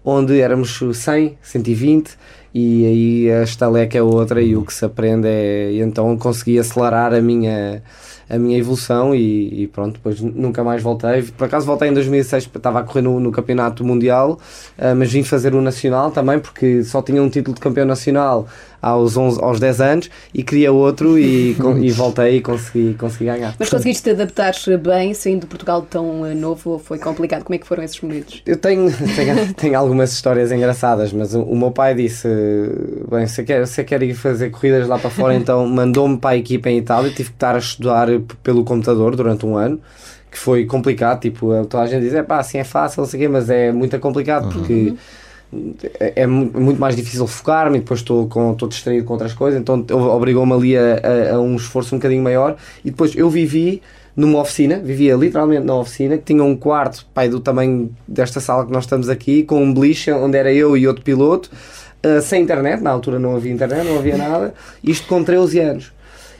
onde 0.04 0.40
éramos 0.40 0.78
100, 0.92 1.38
120 1.42 2.16
e 2.52 2.86
aí 2.86 3.32
a 3.32 3.42
estaleca 3.44 3.96
é 3.96 4.02
outra 4.02 4.42
e 4.42 4.56
o 4.56 4.64
que 4.64 4.72
se 4.72 4.84
aprende 4.84 5.28
é. 5.28 5.72
Então 5.74 6.16
consegui 6.16 6.58
acelerar 6.58 7.14
a 7.14 7.20
minha, 7.20 7.82
a 8.28 8.38
minha 8.38 8.58
evolução 8.58 9.14
e, 9.14 9.62
e, 9.62 9.66
pronto, 9.68 9.94
depois 9.94 10.20
nunca 10.20 10.64
mais 10.64 10.82
voltei. 10.82 11.22
Por 11.22 11.44
acaso 11.44 11.64
voltei 11.64 11.88
em 11.88 11.94
2006, 11.94 12.50
estava 12.54 12.80
a 12.80 12.82
correr 12.82 13.02
no, 13.02 13.20
no 13.20 13.30
Campeonato 13.30 13.84
Mundial, 13.84 14.38
uh, 14.78 14.96
mas 14.96 15.12
vim 15.12 15.22
fazer 15.22 15.54
o 15.54 15.62
Nacional 15.62 16.10
também, 16.10 16.40
porque 16.40 16.82
só 16.82 17.00
tinha 17.02 17.22
um 17.22 17.28
título 17.28 17.54
de 17.54 17.60
campeão 17.60 17.86
nacional 17.86 18.48
aos, 18.80 19.16
11, 19.16 19.42
aos 19.42 19.60
10 19.60 19.80
anos 19.80 20.10
e 20.32 20.42
queria 20.42 20.72
outro 20.72 21.18
e, 21.18 21.56
e 21.80 21.90
voltei 21.90 22.36
e 22.36 22.40
consegui, 22.40 22.94
consegui 22.94 23.26
ganhar. 23.26 23.54
Mas 23.58 23.68
conseguiste 23.68 24.02
te 24.02 24.10
adaptar 24.10 24.54
bem 24.82 25.14
saindo 25.14 25.40
de 25.40 25.46
Portugal 25.46 25.82
tão 25.88 26.24
eh, 26.26 26.34
novo 26.34 26.70
ou 26.70 26.78
foi 26.78 26.98
complicado? 26.98 27.44
Como 27.44 27.54
é 27.54 27.58
que 27.58 27.66
foram 27.66 27.82
esses 27.82 28.00
momentos? 28.00 28.42
Eu 28.46 28.56
tenho, 28.56 28.90
tenho, 29.14 29.54
tenho 29.54 29.78
algumas 29.78 30.12
histórias 30.12 30.50
engraçadas, 30.50 31.12
mas 31.12 31.34
o, 31.34 31.42
o, 31.42 31.56
meu 31.56 31.70
pai 31.70 31.94
disse: 31.94 32.28
bem, 33.10 33.26
você 33.26 33.44
quer, 33.44 33.66
você 33.66 33.84
quer 33.84 34.02
ir 34.02 34.14
fazer 34.14 34.50
corridas 34.50 34.88
lá 34.88 34.98
para 34.98 35.10
fora, 35.10 35.34
então 35.36 35.66
mandou-me 35.66 36.18
para 36.18 36.30
a 36.30 36.36
equipa 36.36 36.70
em 36.70 36.78
Itália, 36.78 37.10
tive 37.10 37.30
que 37.30 37.36
estar 37.36 37.54
a 37.54 37.58
estudar 37.58 38.08
pelo 38.42 38.64
computador 38.64 39.14
durante 39.16 39.44
um 39.44 39.56
ano 39.56 39.80
que 40.30 40.38
foi 40.38 40.64
complicado, 40.64 41.22
tipo, 41.22 41.48
toda 41.66 41.82
a 41.82 41.86
gente 41.88 42.02
diz, 42.02 42.14
é 42.14 42.22
pá, 42.22 42.38
assim 42.38 42.58
é 42.58 42.62
fácil, 42.62 43.00
não 43.00 43.08
sei 43.08 43.18
o 43.18 43.22
quê, 43.22 43.28
mas 43.28 43.50
é 43.50 43.72
muito 43.72 43.98
complicado 43.98 44.44
uhum. 44.44 44.52
porque 44.52 44.72
uhum 44.72 44.96
é, 45.98 46.22
é 46.22 46.26
muito 46.26 46.80
mais 46.80 46.94
difícil 46.94 47.26
focar-me 47.26 47.78
e 47.78 47.80
depois 47.80 48.00
estou, 48.00 48.28
com, 48.28 48.52
estou 48.52 48.68
distraído 48.68 49.04
com 49.04 49.14
outras 49.14 49.32
coisas, 49.32 49.60
então 49.60 49.84
obrigou-me 49.90 50.52
ali 50.52 50.76
a, 50.76 51.00
a, 51.30 51.34
a, 51.34 51.40
um 51.40 51.56
esforço 51.56 51.94
um 51.94 51.98
bocadinho 51.98 52.22
maior. 52.22 52.56
E 52.84 52.90
depois 52.90 53.14
eu 53.16 53.28
vivi 53.28 53.82
numa 54.16 54.40
oficina, 54.40 54.78
vivia 54.78 55.14
literalmente 55.14 55.64
na 55.64 55.74
oficina, 55.74 56.16
que 56.18 56.24
tinha 56.24 56.44
um 56.44 56.56
quarto, 56.56 57.06
pai, 57.14 57.28
do 57.28 57.40
tamanho 57.40 57.94
desta 58.06 58.40
sala 58.40 58.66
que 58.66 58.72
nós 58.72 58.84
estamos 58.84 59.08
aqui, 59.08 59.42
com 59.42 59.62
um 59.62 59.72
beliche 59.72 60.12
onde 60.12 60.36
era 60.36 60.52
eu 60.52 60.76
e 60.76 60.86
outro 60.86 61.02
piloto, 61.02 61.50
uh, 62.04 62.20
sem 62.20 62.42
internet, 62.42 62.82
na 62.82 62.90
altura 62.90 63.18
não 63.18 63.34
havia 63.34 63.52
internet, 63.52 63.86
não 63.86 63.98
havia 63.98 64.16
nada, 64.16 64.54
isto 64.84 65.06
com 65.08 65.22
13 65.24 65.58
anos. 65.60 65.92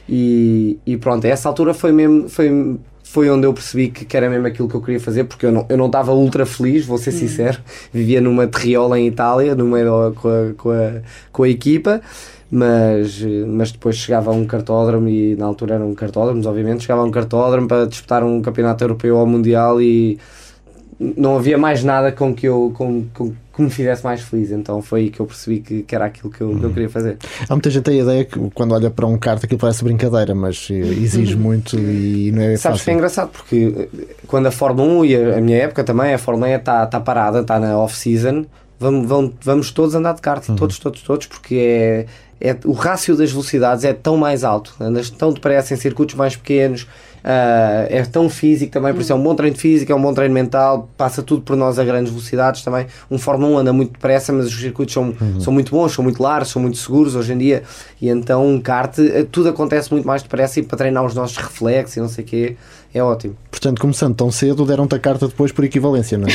E, 0.07 0.77
e 0.85 0.97
pronto, 0.97 1.25
essa 1.25 1.47
altura 1.47 1.73
foi 1.73 1.91
mesmo, 1.91 2.27
foi 2.27 2.77
foi 3.11 3.29
onde 3.29 3.45
eu 3.45 3.53
percebi 3.53 3.89
que, 3.89 4.05
que, 4.05 4.15
era 4.15 4.29
mesmo 4.29 4.47
aquilo 4.47 4.69
que 4.69 4.75
eu 4.75 4.81
queria 4.81 4.99
fazer, 4.99 5.25
porque 5.25 5.45
eu 5.45 5.51
não, 5.51 5.65
eu 5.67 5.75
não 5.75 5.87
estava 5.87 6.13
ultra 6.13 6.45
feliz, 6.45 6.85
vou 6.85 6.97
ser 6.97 7.09
hum. 7.09 7.17
sincero. 7.17 7.59
Vivia 7.91 8.21
numa 8.21 8.47
terriola 8.47 8.97
em 8.97 9.05
Itália, 9.05 9.53
no 9.53 9.65
meio 9.65 10.13
com 10.15 10.29
a, 10.29 10.53
com 10.55 10.71
a, 10.71 11.01
com 11.29 11.43
a 11.43 11.49
equipa, 11.49 12.01
mas, 12.49 13.21
mas 13.47 13.73
depois 13.73 13.97
chegava 13.97 14.31
a 14.31 14.33
um 14.33 14.45
cartódromo 14.45 15.09
e 15.09 15.35
na 15.35 15.45
altura 15.45 15.75
eram 15.75 15.93
cartódromos, 15.93 16.45
obviamente, 16.45 16.83
chegava 16.83 17.01
a 17.01 17.03
um 17.03 17.11
cartódromo 17.11 17.67
para 17.67 17.85
disputar 17.85 18.23
um 18.23 18.41
campeonato 18.41 18.81
europeu 18.81 19.17
ou 19.17 19.27
mundial 19.27 19.81
e 19.81 20.17
não 21.17 21.35
havia 21.35 21.57
mais 21.57 21.83
nada 21.83 22.11
com 22.11 22.33
que 22.33 22.47
eu 22.47 22.71
com, 22.75 23.05
com, 23.13 23.33
que 23.53 23.61
me 23.61 23.69
fizesse 23.69 24.03
mais 24.03 24.21
feliz. 24.21 24.51
Então 24.51 24.81
foi 24.81 25.01
aí 25.01 25.09
que 25.09 25.19
eu 25.19 25.25
percebi 25.25 25.59
que, 25.59 25.81
que 25.81 25.95
era 25.95 26.05
aquilo 26.05 26.29
que 26.29 26.41
eu, 26.41 26.57
que 26.57 26.63
eu, 26.63 26.69
queria 26.71 26.89
fazer. 26.89 27.17
Há 27.49 27.55
muita 27.55 27.69
gente 27.69 27.89
a 27.89 27.93
ideia 27.93 28.25
que 28.25 28.39
quando 28.53 28.73
olha 28.73 28.91
para 28.91 29.07
um 29.07 29.17
kart 29.17 29.43
aquilo 29.43 29.59
parece 29.59 29.83
brincadeira, 29.83 30.35
mas 30.35 30.69
exige 30.69 31.35
muito 31.35 31.77
e 31.77 32.31
não 32.31 32.41
é 32.43 32.57
Sabes 32.57 32.61
fácil. 32.61 32.83
que 32.85 32.91
é 32.91 32.93
engraçado 32.93 33.29
porque 33.29 33.75
eh, 33.77 34.15
quando 34.27 34.45
a 34.45 34.51
Fórmula 34.51 34.87
1 35.01 35.05
e 35.05 35.15
a, 35.15 35.37
a 35.37 35.41
minha 35.41 35.57
época 35.57 35.83
também, 35.83 36.13
a 36.13 36.17
Fórmula 36.17 36.47
1 36.51 36.55
está, 36.57 36.83
está 36.83 36.99
parada, 36.99 37.41
está 37.41 37.59
na 37.59 37.77
off-season, 37.77 38.45
vamos, 38.79 39.07
vamos, 39.07 39.33
vamos 39.41 39.71
todos 39.71 39.95
andar 39.95 40.13
de 40.13 40.21
kart, 40.21 40.47
uhum. 40.49 40.55
todos, 40.55 40.77
todos, 40.77 41.01
todos, 41.01 41.27
porque 41.27 41.55
é, 41.55 42.49
é, 42.49 42.57
o 42.65 42.73
rácio 42.73 43.15
das 43.15 43.31
velocidades 43.31 43.83
é 43.83 43.93
tão 43.93 44.17
mais 44.17 44.43
alto, 44.43 44.75
andas 44.79 45.09
tão 45.09 45.33
depressa 45.33 45.73
em 45.73 45.77
circuitos 45.77 46.15
mais 46.15 46.35
pequenos 46.35 46.87
Uh, 47.23 47.85
é 47.89 48.03
tão 48.03 48.29
físico 48.29 48.71
também, 48.71 48.91
por 48.93 49.01
isso 49.01 49.11
é 49.11 49.15
um 49.15 49.21
bom 49.21 49.35
treino 49.35 49.55
físico, 49.55 49.91
é 49.91 49.95
um 49.95 50.01
bom 50.01 50.13
treino 50.13 50.33
mental, 50.33 50.89
passa 50.97 51.21
tudo 51.21 51.43
por 51.43 51.55
nós 51.55 51.77
a 51.77 51.83
grandes 51.83 52.11
velocidades 52.11 52.63
também. 52.63 52.87
Um 53.09 53.17
Fórmula 53.17 53.53
1 53.53 53.57
anda 53.59 53.73
muito 53.73 53.93
depressa, 53.93 54.33
mas 54.33 54.47
os 54.47 54.59
circuitos 54.59 54.93
são, 54.93 55.13
uhum. 55.21 55.39
são 55.39 55.53
muito 55.53 55.71
bons, 55.71 55.93
são 55.93 56.03
muito 56.03 56.21
largos, 56.21 56.49
são 56.49 56.61
muito 56.61 56.77
seguros 56.77 57.15
hoje 57.15 57.33
em 57.33 57.37
dia. 57.37 57.63
E 58.01 58.09
então 58.09 58.47
um 58.47 58.59
kart, 58.59 58.97
eh, 58.97 59.25
tudo 59.31 59.49
acontece 59.49 59.91
muito 59.91 60.07
mais 60.07 60.23
depressa 60.23 60.59
e 60.59 60.63
para 60.63 60.77
treinar 60.77 61.05
os 61.05 61.13
nossos 61.13 61.37
reflexos 61.37 61.97
e 61.97 61.99
não 61.99 62.09
sei 62.09 62.23
o 62.23 62.27
quê 62.27 62.57
é 62.93 63.01
ótimo. 63.01 63.35
Portanto, 63.49 63.79
começando 63.79 64.15
tão 64.15 64.31
cedo, 64.31 64.65
deram-te 64.65 64.95
a 64.95 64.99
carta 64.99 65.27
depois 65.27 65.51
por 65.51 65.63
equivalência, 65.63 66.17
não 66.17 66.27
é? 66.27 66.31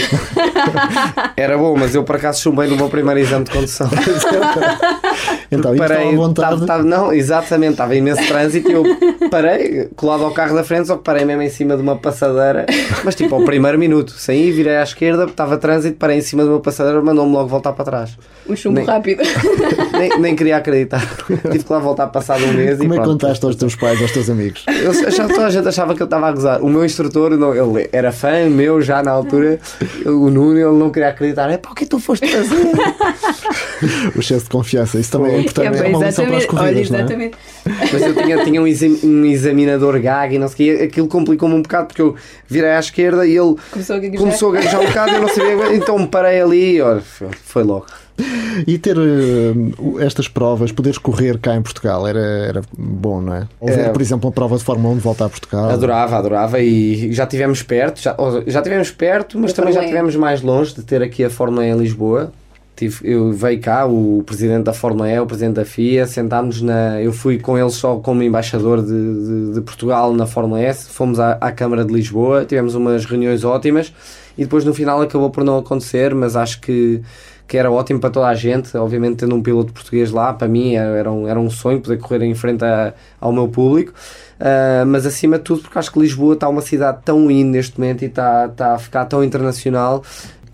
Era 1.37 1.59
bom, 1.59 1.77
mas 1.77 1.95
eu 1.95 2.03
por 2.03 2.17
acaso 2.17 2.41
chumbei 2.41 2.67
no 2.67 2.77
meu 2.77 2.89
primeiro 2.89 3.21
exame 3.21 3.45
de 3.45 3.51
condução. 3.51 3.89
então, 5.51 5.77
parei, 5.77 6.09
à 6.09 6.17
vontade. 6.17 6.51
Tava, 6.55 6.67
tava, 6.67 6.83
não, 6.83 7.13
exatamente, 7.13 7.73
estava 7.73 7.95
imenso 7.95 8.27
trânsito 8.27 8.71
e 8.71 8.73
eu 8.73 8.85
parei, 9.31 9.89
colado 9.97 10.25
ao 10.25 10.31
carro 10.31 10.55
da 10.55 10.65
frente, 10.65 10.87
só 10.87 10.97
que 10.97 11.03
parei 11.03 11.25
mesmo 11.25 11.43
em 11.43 11.51
cima 11.51 11.77
de 11.77 11.83
uma 11.83 11.97
passadeira, 11.97 12.65
mas 13.05 13.15
tipo 13.15 13.35
ao 13.35 13.45
primeiro 13.45 13.79
minuto, 13.79 14.13
saí, 14.13 14.51
virei 14.51 14.77
à 14.77 14.83
esquerda, 14.83 15.25
estava 15.25 15.59
trânsito, 15.59 15.97
parei 15.99 16.19
em 16.19 16.23
cima 16.23 16.43
de 16.43 16.49
uma 16.49 16.61
passadeira, 16.61 17.03
mandou-me 17.03 17.33
logo 17.33 17.49
voltar 17.49 17.73
para 17.73 17.85
trás. 17.85 18.17
Um 18.49 18.55
chumbo 18.55 18.77
nem, 18.77 18.87
rápido. 18.87 19.23
Nem, 19.93 20.21
nem, 20.21 20.37
queria 20.37 20.59
acreditar. 20.59 21.03
Tive 21.27 21.65
que 21.65 21.73
lá 21.73 21.79
voltar 21.79 22.07
passado 22.09 22.45
um 22.45 22.53
mês 22.53 22.79
Como 22.79 22.85
e. 22.85 22.89
Como 22.89 22.95
é 22.95 22.99
que 22.99 23.05
contaste 23.05 23.45
aos 23.45 23.57
teus 23.57 23.75
pais, 23.75 24.01
aos 24.01 24.13
teus 24.13 24.29
amigos? 24.29 24.65
Eu, 24.69 24.93
já, 25.11 25.27
toda 25.27 25.47
a 25.47 25.51
gente 25.51 25.67
achava 25.67 25.95
que 25.95 26.03
eu 26.03 26.05
estava 26.05 26.29
a 26.29 26.33
gozar. 26.33 26.46
O 26.61 26.69
meu 26.69 26.85
instrutor, 26.85 27.37
não, 27.37 27.55
ele 27.55 27.89
era 27.93 28.13
fã 28.13 28.49
meu 28.49 28.81
já 28.81 29.03
na 29.03 29.11
altura, 29.11 29.59
o 30.05 30.31
Nuno, 30.31 30.59
ele 30.59 30.79
não 30.79 30.91
queria 30.91 31.09
acreditar. 31.09 31.51
É 31.51 31.59
para 31.59 31.73
o 31.73 31.75
que 31.75 31.87
tu 31.87 31.99
foste 31.99 32.27
fazer? 32.27 32.57
o 34.15 34.21
excesso 34.21 34.45
de 34.45 34.51
confiança, 34.51 34.99
isso 34.99 35.13
também 35.13 35.35
é 35.35 35.41
importante. 35.41 35.79
É, 35.79 35.87
é 35.87 35.97
uma 35.97 36.07
lição 36.07 36.27
para 36.27 36.37
as 36.37 36.47
corridas, 36.47 36.91
Olha, 36.91 36.99
exatamente. 36.99 37.37
Não 37.65 37.73
é? 37.73 37.79
Mas 37.93 38.03
eu 38.03 38.15
tinha, 38.15 38.45
tinha 38.45 38.63
um, 38.63 38.67
exam, 38.67 38.99
um 39.05 39.25
examinador 39.25 40.01
gag 40.01 40.35
e 40.35 40.39
não 40.39 40.49
sei 40.49 40.75
o 40.75 40.79
quê, 40.79 40.85
aquilo 40.85 41.09
complicou-me 41.09 41.55
um 41.55 41.63
bocado 41.63 41.89
porque 41.89 42.03
eu 42.03 42.15
virei 42.47 42.71
à 42.71 42.79
esquerda 42.79 43.27
e 43.27 43.37
ele 43.37 43.57
começou 43.71 43.97
a 43.97 43.99
gaguejar, 43.99 44.21
começou 44.21 44.51
a 44.51 44.53
gaguejar 44.53 44.81
um 44.81 44.87
bocado 44.87 45.11
e 45.11 45.15
eu 45.15 45.21
não 45.21 45.29
sabia, 45.29 45.75
então 45.75 46.07
parei 46.07 46.41
ali 46.41 46.77
e 46.77 46.81
olha, 46.81 47.03
foi 47.45 47.63
logo. 47.63 47.87
E 48.67 48.79
ter 48.79 48.97
uh, 48.97 50.01
estas 50.01 50.29
provas, 50.29 50.73
poderes 50.73 50.99
correr 50.99 51.39
cá 51.39 51.55
em 51.55 51.63
Portugal, 51.63 52.07
era, 52.07 52.19
era 52.19 52.63
bom, 52.77 53.21
não 53.21 53.35
é? 53.35 53.49
Ou 53.61 53.69
ver, 53.69 53.81
é, 53.81 53.89
por 53.91 54.01
exemplo, 54.01 54.29
uma 54.29 54.33
prova 54.33 54.57
de 54.57 54.65
Fórmula 54.65 54.95
1 54.95 54.97
de 54.97 55.03
voltar 55.03 55.27
a 55.27 55.29
Portugal. 55.29 55.71
Adorava, 55.71 56.17
adorava 56.17 56.61
e 56.61 57.13
já 57.13 57.27
tivemos 57.27 57.63
perto, 57.63 58.01
já, 58.01 58.17
já 58.47 58.63
tivemos 58.63 58.91
perto, 58.91 59.39
mas 59.39 59.51
eu 59.51 59.57
também 59.57 59.75
já 59.75 59.85
tivemos 59.85 60.17
mais 60.17 60.41
longe 60.41 60.75
de 60.75 60.83
ter 60.83 61.03
aqui 61.03 61.23
a 61.25 61.31
Fórmula 61.31 61.67
E 61.67 61.71
em 61.71 61.77
Lisboa. 61.77 62.33
Tive, 62.75 63.11
eu 63.11 63.33
veio 63.33 63.59
cá, 63.59 63.87
o 63.87 64.23
presidente 64.25 64.65
da 64.65 64.73
Fórmula 64.73 65.11
E, 65.11 65.19
o 65.19 65.27
presidente 65.27 65.55
da 65.55 65.65
FIA, 65.65 66.07
sentámos 66.07 66.61
na. 66.61 67.01
Eu 67.01 67.13
fui 67.13 67.39
com 67.39 67.57
ele 67.57 67.71
só 67.71 67.97
como 67.97 68.23
embaixador 68.23 68.83
de, 68.83 68.89
de, 68.89 69.55
de 69.55 69.61
Portugal 69.63 70.13
na 70.13 70.27
Fórmula 70.27 70.61
S, 70.61 70.89
fomos 70.91 71.19
à, 71.19 71.33
à 71.41 71.51
Câmara 71.53 71.85
de 71.85 71.93
Lisboa, 71.93 72.45
tivemos 72.45 72.75
umas 72.75 73.05
reuniões 73.07 73.45
ótimas 73.45 73.93
e 74.37 74.45
depois 74.45 74.65
no 74.65 74.75
final 74.75 75.01
acabou 75.01 75.31
por 75.31 75.43
não 75.43 75.59
acontecer, 75.59 76.15
mas 76.15 76.37
acho 76.37 76.61
que 76.61 77.01
que 77.47 77.57
era 77.57 77.71
ótimo 77.71 78.01
para 78.01 78.11
toda 78.11 78.27
a 78.27 78.35
gente. 78.35 78.77
Obviamente, 78.77 79.19
tendo 79.19 79.35
um 79.35 79.43
piloto 79.43 79.73
português 79.73 80.11
lá, 80.11 80.33
para 80.33 80.49
mim 80.49 80.75
era 80.75 81.11
um, 81.11 81.29
era 81.29 81.39
um 81.39 81.49
sonho 81.49 81.81
poder 81.81 81.99
correr 81.99 82.23
em 82.23 82.35
frente 82.35 82.65
a, 82.65 82.93
ao 83.21 83.33
meu 83.33 83.49
público. 83.49 83.93
Uh, 84.39 84.85
mas 84.87 85.07
acima 85.07 85.39
de 85.39 85.45
tudo, 85.45 85.63
porque 85.63 85.79
acho 85.79 85.91
que 85.91 85.99
Lisboa 85.99 86.35
está 86.35 86.49
uma 86.49 86.61
cidade 86.61 86.99
tão 87.05 87.31
in 87.31 87.45
neste 87.45 87.81
momento 87.81 88.03
e 88.03 88.07
está, 88.07 88.47
está 88.47 88.75
a 88.75 88.79
ficar 88.79 89.07
tão 89.07 89.25
internacional 89.25 90.03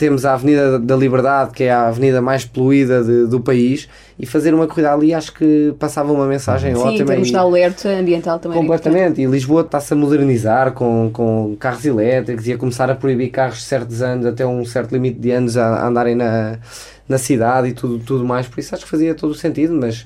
temos 0.02 0.26
a 0.26 0.34
Avenida 0.34 0.80
da 0.80 0.96
Liberdade, 0.96 1.52
que 1.52 1.62
é 1.62 1.70
a 1.70 1.86
avenida 1.86 2.20
mais 2.20 2.44
poluída 2.44 3.04
de, 3.04 3.28
do 3.28 3.38
país, 3.38 3.88
e 4.18 4.26
fazer 4.26 4.52
uma 4.52 4.66
corrida 4.66 4.92
ali 4.92 5.14
acho 5.14 5.32
que 5.32 5.72
passava 5.78 6.12
uma 6.12 6.26
mensagem 6.26 6.74
Sim, 6.74 6.80
ótima. 6.80 6.98
Sim, 6.98 7.04
temos 7.04 7.28
de 7.28 7.36
alerta 7.36 7.88
ambiental 7.88 8.40
também. 8.40 8.58
Completamente, 8.58 9.22
e 9.22 9.26
Lisboa 9.26 9.60
está-se 9.60 9.92
a 9.92 9.96
modernizar 9.96 10.72
com, 10.72 11.08
com 11.12 11.54
carros 11.56 11.84
elétricos 11.84 12.48
e 12.48 12.52
a 12.52 12.58
começar 12.58 12.90
a 12.90 12.96
proibir 12.96 13.30
carros 13.30 13.58
de 13.58 13.62
certos 13.62 14.02
anos, 14.02 14.26
até 14.26 14.44
um 14.44 14.64
certo 14.64 14.90
limite 14.90 15.20
de 15.20 15.30
anos, 15.30 15.56
a, 15.56 15.68
a 15.68 15.86
andarem 15.86 16.16
na, 16.16 16.58
na 17.08 17.16
cidade 17.16 17.68
e 17.68 17.72
tudo, 17.72 18.00
tudo 18.00 18.24
mais, 18.24 18.48
por 18.48 18.58
isso 18.58 18.74
acho 18.74 18.82
que 18.82 18.90
fazia 18.90 19.14
todo 19.14 19.30
o 19.30 19.36
sentido, 19.36 19.72
mas 19.72 20.04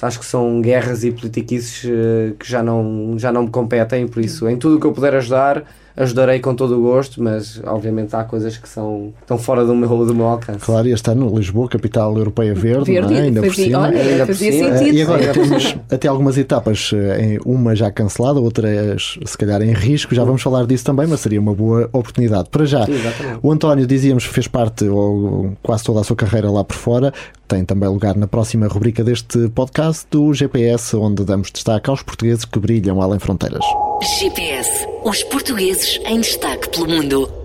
acho 0.00 0.20
que 0.20 0.24
são 0.24 0.60
guerras 0.60 1.02
e 1.02 1.10
politiquices 1.10 1.82
uh, 1.82 2.34
que 2.38 2.48
já 2.48 2.62
não, 2.62 3.16
já 3.18 3.32
não 3.32 3.42
me 3.42 3.50
competem, 3.50 4.06
por 4.06 4.22
isso 4.22 4.48
em 4.48 4.56
tudo 4.56 4.76
o 4.76 4.80
que 4.80 4.86
eu 4.86 4.92
puder 4.92 5.16
ajudar 5.16 5.64
ajudarei 5.96 6.40
com 6.40 6.54
todo 6.54 6.78
o 6.78 6.82
gosto, 6.82 7.22
mas 7.22 7.60
obviamente 7.64 8.14
há 8.14 8.24
coisas 8.24 8.56
que 8.56 8.68
são 8.68 9.12
estão 9.20 9.38
fora 9.38 9.64
do 9.64 9.74
meu, 9.74 9.88
do 10.06 10.14
meu 10.14 10.26
alcance. 10.26 10.60
Claro, 10.60 10.88
e 10.88 10.92
este 10.92 11.10
ano 11.10 11.34
Lisboa, 11.36 11.68
capital 11.68 12.16
europeia 12.16 12.54
verde, 12.54 12.92
verde 12.92 13.14
é? 13.14 13.20
ainda 13.22 13.40
por 13.42 13.54
cima. 13.54 13.78
Olha, 13.80 14.00
ainda 14.00 14.26
por 14.26 14.34
cima. 14.34 14.78
Sentido. 14.78 14.96
E 14.96 15.02
agora 15.02 15.32
temos 15.32 15.76
até 15.90 16.08
algumas 16.08 16.38
etapas, 16.38 16.90
eh, 16.94 17.38
uma 17.44 17.74
já 17.74 17.90
cancelada, 17.90 18.40
outras 18.40 19.18
se 19.24 19.38
calhar 19.38 19.62
em 19.62 19.72
risco, 19.72 20.14
já 20.14 20.24
vamos 20.24 20.42
falar 20.42 20.66
disso 20.66 20.84
também, 20.84 21.06
mas 21.06 21.20
seria 21.20 21.40
uma 21.40 21.54
boa 21.54 21.88
oportunidade. 21.92 22.48
Para 22.50 22.64
já, 22.64 22.84
Sim, 22.84 22.94
o 23.42 23.50
António, 23.50 23.86
dizíamos, 23.86 24.24
fez 24.24 24.46
parte, 24.46 24.84
ou 24.84 25.52
quase 25.62 25.84
toda 25.84 26.00
a 26.00 26.04
sua 26.04 26.16
carreira 26.16 26.50
lá 26.50 26.64
por 26.64 26.76
fora, 26.76 27.12
tem 27.46 27.64
também 27.64 27.88
lugar 27.88 28.16
na 28.16 28.26
próxima 28.26 28.66
rubrica 28.66 29.04
deste 29.04 29.48
podcast 29.50 30.06
do 30.10 30.32
GPS, 30.32 30.96
onde 30.96 31.24
damos 31.24 31.50
destaque 31.50 31.90
aos 31.90 32.02
portugueses 32.02 32.44
que 32.44 32.58
brilham 32.58 33.00
além 33.00 33.18
fronteiras. 33.18 33.64
GPS, 34.02 34.68
os 35.04 35.22
portugueses 35.24 36.00
em 36.04 36.20
destaque 36.20 36.68
pelo 36.70 36.88
mundo. 36.88 37.41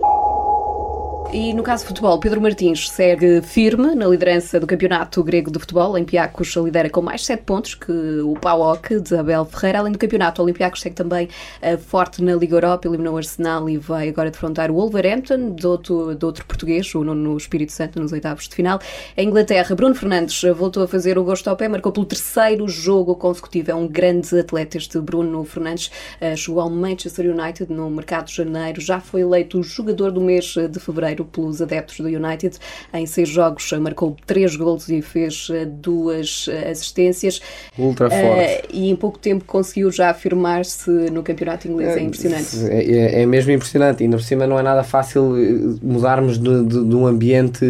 E 1.33 1.53
no 1.53 1.61
caso 1.61 1.83
de 1.83 1.89
futebol, 1.89 2.17
Pedro 2.21 2.39
Martins 2.39 2.89
segue 2.89 3.41
firme 3.41 3.93
na 3.93 4.07
liderança 4.07 4.61
do 4.61 4.65
Campeonato 4.65 5.21
Grego 5.21 5.51
de 5.51 5.59
Futebol. 5.59 5.91
Olympiacos 5.91 6.55
lidera 6.55 6.89
com 6.89 7.01
mais 7.01 7.25
7 7.25 7.43
pontos 7.43 7.75
que 7.75 7.91
o 7.91 8.33
PAOK 8.35 9.01
de 9.01 9.13
Abel 9.13 9.43
Ferreira. 9.43 9.79
Além 9.79 9.91
do 9.91 9.99
campeonato, 9.99 10.41
o 10.41 10.45
Olympiacos 10.45 10.79
segue 10.79 10.95
também 10.95 11.27
uh, 11.61 11.77
forte 11.77 12.23
na 12.23 12.33
Liga 12.33 12.55
Europa, 12.55 12.87
eliminou 12.87 13.15
o 13.15 13.17
Arsenal 13.17 13.69
e 13.69 13.77
vai 13.77 14.07
agora 14.07 14.31
defrontar 14.31 14.71
o 14.71 14.75
Wolverhampton, 14.75 15.53
de 15.53 15.67
outro, 15.67 16.15
de 16.15 16.25
outro 16.25 16.45
português, 16.45 16.95
o 16.95 17.03
no 17.03 17.35
Espírito 17.35 17.73
Santo, 17.73 17.99
nos 17.99 18.13
oitavos 18.13 18.47
de 18.47 18.55
final. 18.55 18.79
Em 19.17 19.27
Inglaterra, 19.27 19.75
Bruno 19.75 19.95
Fernandes 19.95 20.41
voltou 20.55 20.81
a 20.81 20.87
fazer 20.87 21.17
o 21.17 21.25
gosto 21.25 21.49
ao 21.49 21.57
pé, 21.57 21.67
marcou 21.67 21.91
pelo 21.91 22.05
terceiro 22.05 22.69
jogo 22.69 23.13
consecutivo. 23.15 23.71
É 23.71 23.75
um 23.75 23.87
grande 23.87 24.39
atleta 24.39 24.77
este 24.77 24.97
Bruno 25.01 25.43
Fernandes. 25.43 25.91
Uh, 26.21 26.37
chegou 26.37 26.61
ao 26.61 26.69
Manchester 26.69 27.29
United 27.29 27.71
no 27.71 27.89
mercado 27.89 28.27
de 28.27 28.35
janeiro, 28.35 28.79
já 28.79 29.01
foi 29.01 29.21
eleito 29.21 29.59
o 29.59 29.63
jogador 29.63 30.09
do 30.09 30.21
mês 30.21 30.55
de 30.55 30.79
fevereiro 30.79 31.16
pelos 31.25 31.61
adeptos 31.61 31.97
do 31.99 32.07
United. 32.07 32.57
Em 32.93 33.05
seis 33.05 33.29
jogos 33.29 33.71
marcou 33.73 34.15
três 34.25 34.55
gols 34.55 34.89
e 34.89 35.01
fez 35.01 35.49
eh, 35.51 35.65
duas 35.65 36.47
eh, 36.49 36.69
assistências. 36.69 37.41
Ultra 37.77 38.09
forte. 38.09 38.63
E 38.71 38.89
em 38.89 38.95
pouco 38.95 39.17
tempo 39.17 39.45
conseguiu 39.45 39.91
já 39.91 40.09
afirmar-se 40.09 40.89
no 40.89 41.23
campeonato 41.23 41.67
inglês. 41.67 41.95
É, 41.95 41.99
é 41.99 42.03
impressionante. 42.03 42.57
É, 42.69 43.21
é, 43.21 43.25
mesmo 43.25 43.51
impressionante. 43.51 44.03
Ainda 44.03 44.17
por 44.17 44.23
cima 44.23 44.47
não 44.47 44.59
é 44.59 44.63
nada 44.63 44.83
fácil 44.83 45.35
mudarmos 45.81 46.37
de, 46.37 46.63
de, 46.63 46.83
de 46.85 46.95
um 46.95 47.07
ambiente 47.07 47.65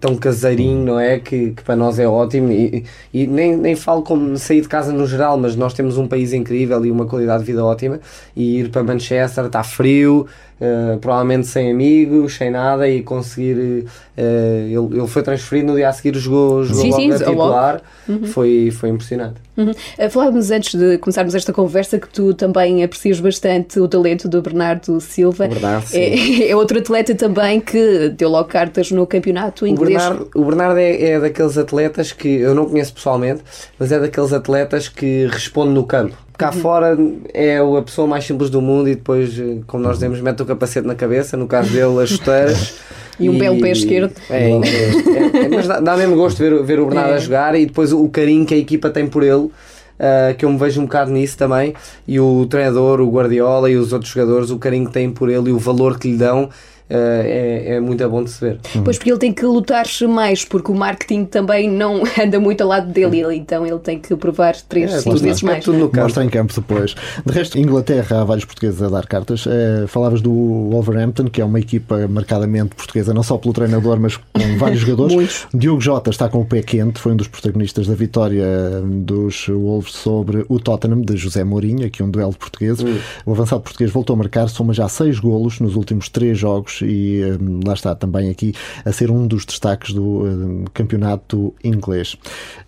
tão 0.00 0.16
caseirinho, 0.16 0.84
não 0.84 1.00
é? 1.00 1.18
Que, 1.18 1.52
que 1.52 1.62
para 1.62 1.76
nós 1.76 1.98
é 1.98 2.06
ótimo. 2.06 2.50
E, 2.52 2.84
e, 3.12 3.26
nem, 3.26 3.56
nem 3.56 3.76
falo 3.76 4.02
como 4.02 4.36
sair 4.36 4.60
de 4.60 4.68
casa 4.68 4.92
no 4.92 5.06
geral, 5.06 5.36
mas 5.38 5.56
nós 5.56 5.74
temos 5.74 5.96
um 5.96 6.06
país 6.06 6.32
incrível 6.32 6.84
e 6.84 6.90
uma 6.90 7.06
qualidade 7.06 7.44
de 7.44 7.52
vida 7.52 7.64
ótima. 7.64 8.00
E 8.36 8.60
ir 8.60 8.70
para 8.70 8.82
Manchester 8.82 9.46
está 9.46 9.62
frio 9.62 10.26
uh, 10.60 10.98
provavelmente 10.98 11.46
sem 11.46 11.70
amigos, 11.70 12.34
sem 12.34 12.50
nada, 12.50 12.88
e 12.88 13.02
conseguir. 13.02 13.56
Uh, 13.56 13.86
ele, 14.16 14.98
ele 14.98 15.06
foi 15.06 15.22
transferido 15.22 15.68
no 15.68 15.76
dia 15.76 15.88
a 15.88 15.92
seguir, 15.92 16.16
jogou, 16.16 16.64
jogou 16.64 16.82
sim, 16.82 16.90
logo 16.90 17.02
sim, 17.02 17.12
a 17.12 17.18
titular, 17.18 17.82
uhum. 18.08 18.24
foi, 18.26 18.70
foi 18.70 18.88
impressionante. 18.90 19.34
Uhum. 19.56 19.70
Uh, 19.70 20.10
falávamos 20.10 20.50
antes 20.50 20.74
de 20.74 20.98
começarmos 20.98 21.34
esta 21.34 21.52
conversa 21.52 21.98
que 21.98 22.08
tu 22.08 22.34
também 22.34 22.82
aprecias 22.82 23.20
bastante 23.20 23.78
o 23.80 23.88
talento 23.88 24.28
do 24.28 24.40
Bernardo 24.40 25.00
Silva. 25.00 25.48
Bernardo, 25.48 25.86
é, 25.92 26.48
é, 26.50 26.56
outro 26.56 26.78
atleta 26.78 27.14
também 27.14 27.60
que 27.60 28.10
deu 28.10 28.28
logo 28.28 28.48
cartas 28.48 28.90
no 28.90 29.06
campeonato 29.06 29.66
inglês. 29.66 29.96
O 29.96 30.08
Bernardo, 30.08 30.30
o 30.34 30.44
Bernardo 30.44 30.78
é, 30.78 31.02
é 31.02 31.20
daqueles 31.20 31.58
atletas 31.58 32.12
que 32.12 32.28
eu 32.28 32.54
não 32.54 32.66
conheço 32.66 32.94
pessoalmente, 32.94 33.42
mas 33.78 33.90
é 33.90 33.98
daqueles 33.98 34.32
atletas 34.32 34.88
que 34.88 35.26
responde 35.26 35.72
no 35.72 35.84
campo 35.84 36.23
cá 36.36 36.50
uhum. 36.50 36.60
fora 36.60 36.98
é 37.32 37.58
a 37.58 37.82
pessoa 37.82 38.06
mais 38.06 38.24
simples 38.24 38.50
do 38.50 38.60
mundo 38.60 38.88
e 38.88 38.94
depois, 38.94 39.38
eh, 39.38 39.58
como 39.66 39.82
nós 39.82 39.96
dizemos, 39.96 40.20
mete 40.20 40.42
o 40.42 40.46
capacete 40.46 40.86
na 40.86 40.94
cabeça, 40.94 41.36
no 41.36 41.46
caso 41.46 41.70
dele, 41.70 42.02
as 42.02 42.10
chuteiras. 42.10 42.74
e 43.18 43.28
um 43.28 43.34
e, 43.34 43.38
belo 43.38 43.60
pé 43.60 43.70
esquerdo. 43.70 44.12
É, 44.28 44.50
é, 44.50 45.44
é, 45.44 45.48
mas 45.48 45.68
dá, 45.68 45.80
dá, 45.80 45.96
mesmo 45.96 46.16
gosto 46.16 46.38
ver, 46.38 46.62
ver 46.62 46.80
o 46.80 46.86
Bernardo 46.86 47.14
a 47.14 47.18
jogar 47.18 47.54
e 47.54 47.66
depois 47.66 47.92
o 47.92 48.08
carinho 48.08 48.44
que 48.44 48.54
a 48.54 48.58
equipa 48.58 48.90
tem 48.90 49.06
por 49.06 49.22
ele. 49.22 49.50
Uh, 49.94 50.34
que 50.36 50.44
eu 50.44 50.50
me 50.50 50.58
vejo 50.58 50.80
um 50.80 50.86
bocado 50.86 51.12
nisso 51.12 51.38
também, 51.38 51.72
e 52.06 52.18
o 52.18 52.46
treinador, 52.46 53.00
o 53.00 53.08
Guardiola 53.08 53.70
e 53.70 53.76
os 53.76 53.92
outros 53.92 54.10
jogadores, 54.10 54.50
o 54.50 54.58
carinho 54.58 54.86
que 54.86 54.92
têm 54.92 55.08
por 55.08 55.30
ele 55.30 55.50
e 55.50 55.52
o 55.52 55.58
valor 55.58 56.00
que 56.00 56.10
lhe 56.10 56.16
dão, 56.16 56.50
é, 56.88 57.74
é 57.76 57.80
muito 57.80 58.06
bom 58.08 58.22
de 58.22 58.30
se 58.30 58.40
ver. 58.40 58.58
Pois 58.84 58.98
porque 58.98 59.10
ele 59.10 59.18
tem 59.18 59.32
que 59.32 59.44
lutar 59.44 59.84
mais, 60.08 60.44
porque 60.44 60.70
o 60.70 60.74
marketing 60.74 61.24
também 61.24 61.68
não 61.70 62.02
anda 62.20 62.38
muito 62.38 62.60
ao 62.62 62.68
lado 62.68 62.90
dele, 62.92 63.36
então 63.36 63.66
ele 63.66 63.78
tem 63.78 63.98
que 63.98 64.14
provar 64.16 64.54
três, 64.68 64.92
É, 64.92 65.00
cinco 65.00 65.18
vezes 65.18 65.42
é 65.42 65.46
mais. 65.46 65.64
tudo 65.64 65.78
no 65.78 65.88
campo. 65.88 66.04
Mostra 66.04 66.24
em 66.24 66.28
campo 66.28 66.52
depois. 66.54 66.94
De 67.24 67.32
resto, 67.32 67.58
Inglaterra, 67.58 68.20
há 68.20 68.24
vários 68.24 68.44
portugueses 68.44 68.82
a 68.82 68.88
dar 68.88 69.06
cartas. 69.06 69.46
Eh, 69.46 69.86
falavas 69.86 70.20
do 70.20 70.30
Wolverhampton, 70.70 71.24
que 71.24 71.40
é 71.40 71.44
uma 71.44 71.58
equipa 71.58 72.06
marcadamente 72.08 72.74
portuguesa, 72.74 73.14
não 73.14 73.22
só 73.22 73.38
pelo 73.38 73.54
treinador, 73.54 73.98
mas 73.98 74.16
com 74.16 74.22
vários 74.58 74.80
jogadores. 74.80 75.14
Muitos. 75.14 75.46
Diogo 75.54 75.80
Jota 75.80 76.10
está 76.10 76.28
com 76.28 76.40
o 76.40 76.44
pé 76.44 76.62
quente, 76.62 76.98
foi 77.00 77.12
um 77.12 77.16
dos 77.16 77.28
protagonistas 77.28 77.86
da 77.86 77.94
vitória 77.94 78.44
dos 78.84 79.46
Wolves 79.48 79.92
sobre 79.92 80.44
o 80.48 80.58
Tottenham, 80.60 81.00
de 81.00 81.16
José 81.16 81.44
Mourinho, 81.44 81.86
aqui 81.86 82.02
um 82.02 82.10
duelo 82.10 82.32
de 82.32 82.38
portugueses. 82.38 82.84
O 83.24 83.32
avançado 83.32 83.62
português 83.62 83.90
voltou 83.90 84.14
a 84.14 84.16
marcar, 84.18 84.48
soma 84.48 84.72
já 84.72 84.88
seis 84.88 85.18
golos 85.18 85.60
nos 85.60 85.74
últimos 85.76 86.08
três 86.08 86.38
jogos 86.38 86.80
e 86.84 87.22
eh, 87.22 87.38
lá 87.66 87.74
está 87.74 87.94
também 87.94 88.30
aqui 88.30 88.54
a 88.84 88.92
ser 88.92 89.10
um 89.10 89.26
dos 89.26 89.44
destaques 89.44 89.92
do 89.92 90.26
eh, 90.26 90.70
campeonato 90.72 91.54
inglês. 91.62 92.16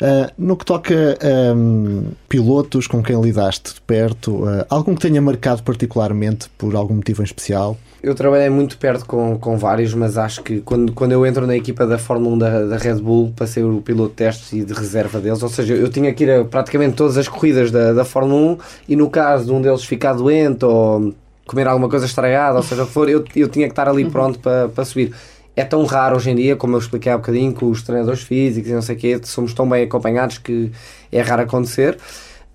Ah, 0.00 0.30
no 0.38 0.56
que 0.56 0.64
toca 0.64 1.18
a 1.20 1.54
hum, 1.54 2.04
pilotos 2.28 2.86
com 2.86 3.02
quem 3.02 3.20
lidaste 3.20 3.74
de 3.74 3.80
perto, 3.80 4.44
ah, 4.46 4.66
algum 4.68 4.94
que 4.94 5.00
tenha 5.00 5.20
marcado 5.20 5.62
particularmente 5.62 6.48
por 6.56 6.74
algum 6.74 6.94
motivo 6.94 7.22
em 7.22 7.24
especial? 7.24 7.76
Eu 8.02 8.14
trabalhei 8.14 8.48
muito 8.48 8.78
perto 8.78 9.04
com, 9.04 9.36
com 9.38 9.56
vários, 9.56 9.92
mas 9.92 10.16
acho 10.16 10.42
que 10.42 10.60
quando, 10.60 10.92
quando 10.92 11.12
eu 11.12 11.26
entro 11.26 11.46
na 11.46 11.56
equipa 11.56 11.86
da 11.86 11.98
Fórmula 11.98 12.36
1 12.36 12.38
da, 12.38 12.64
da 12.66 12.76
Red 12.76 13.00
Bull, 13.00 13.32
para 13.34 13.46
ser 13.46 13.64
o 13.64 13.80
piloto 13.80 14.10
de 14.10 14.16
testes 14.16 14.52
e 14.52 14.64
de 14.64 14.72
reserva 14.72 15.18
deles, 15.18 15.42
ou 15.42 15.48
seja, 15.48 15.74
eu 15.74 15.88
tinha 15.88 16.14
que 16.14 16.24
ir 16.24 16.30
a 16.30 16.44
praticamente 16.44 16.94
todas 16.94 17.16
as 17.16 17.26
corridas 17.26 17.70
da, 17.70 17.92
da 17.92 18.04
Fórmula 18.04 18.52
1 18.52 18.58
e 18.90 18.96
no 18.96 19.10
caso 19.10 19.46
de 19.46 19.52
um 19.52 19.60
deles 19.60 19.84
ficar 19.84 20.12
doente 20.12 20.64
ou 20.64 21.14
comer 21.46 21.66
alguma 21.66 21.88
coisa 21.88 22.04
estragada, 22.04 22.56
ou 22.56 22.62
seja 22.62 22.82
o 22.82 22.86
que 22.86 22.92
for, 22.92 23.08
eu, 23.08 23.24
eu 23.34 23.48
tinha 23.48 23.66
que 23.66 23.72
estar 23.72 23.88
ali 23.88 24.04
pronto 24.10 24.38
para, 24.38 24.68
para 24.68 24.84
subir. 24.84 25.14
É 25.54 25.64
tão 25.64 25.84
raro 25.84 26.16
hoje 26.16 26.30
em 26.30 26.34
dia, 26.34 26.54
como 26.54 26.74
eu 26.74 26.80
expliquei 26.80 27.10
há 27.10 27.16
bocadinho, 27.16 27.54
com 27.54 27.70
os 27.70 27.82
treinadores 27.82 28.20
físicos 28.20 28.70
e 28.70 28.74
não 28.74 28.82
sei 28.82 28.94
o 28.94 28.98
quê, 28.98 29.20
somos 29.22 29.54
tão 29.54 29.66
bem 29.66 29.84
acompanhados 29.84 30.36
que 30.36 30.70
é 31.10 31.22
raro 31.22 31.42
acontecer. 31.42 31.96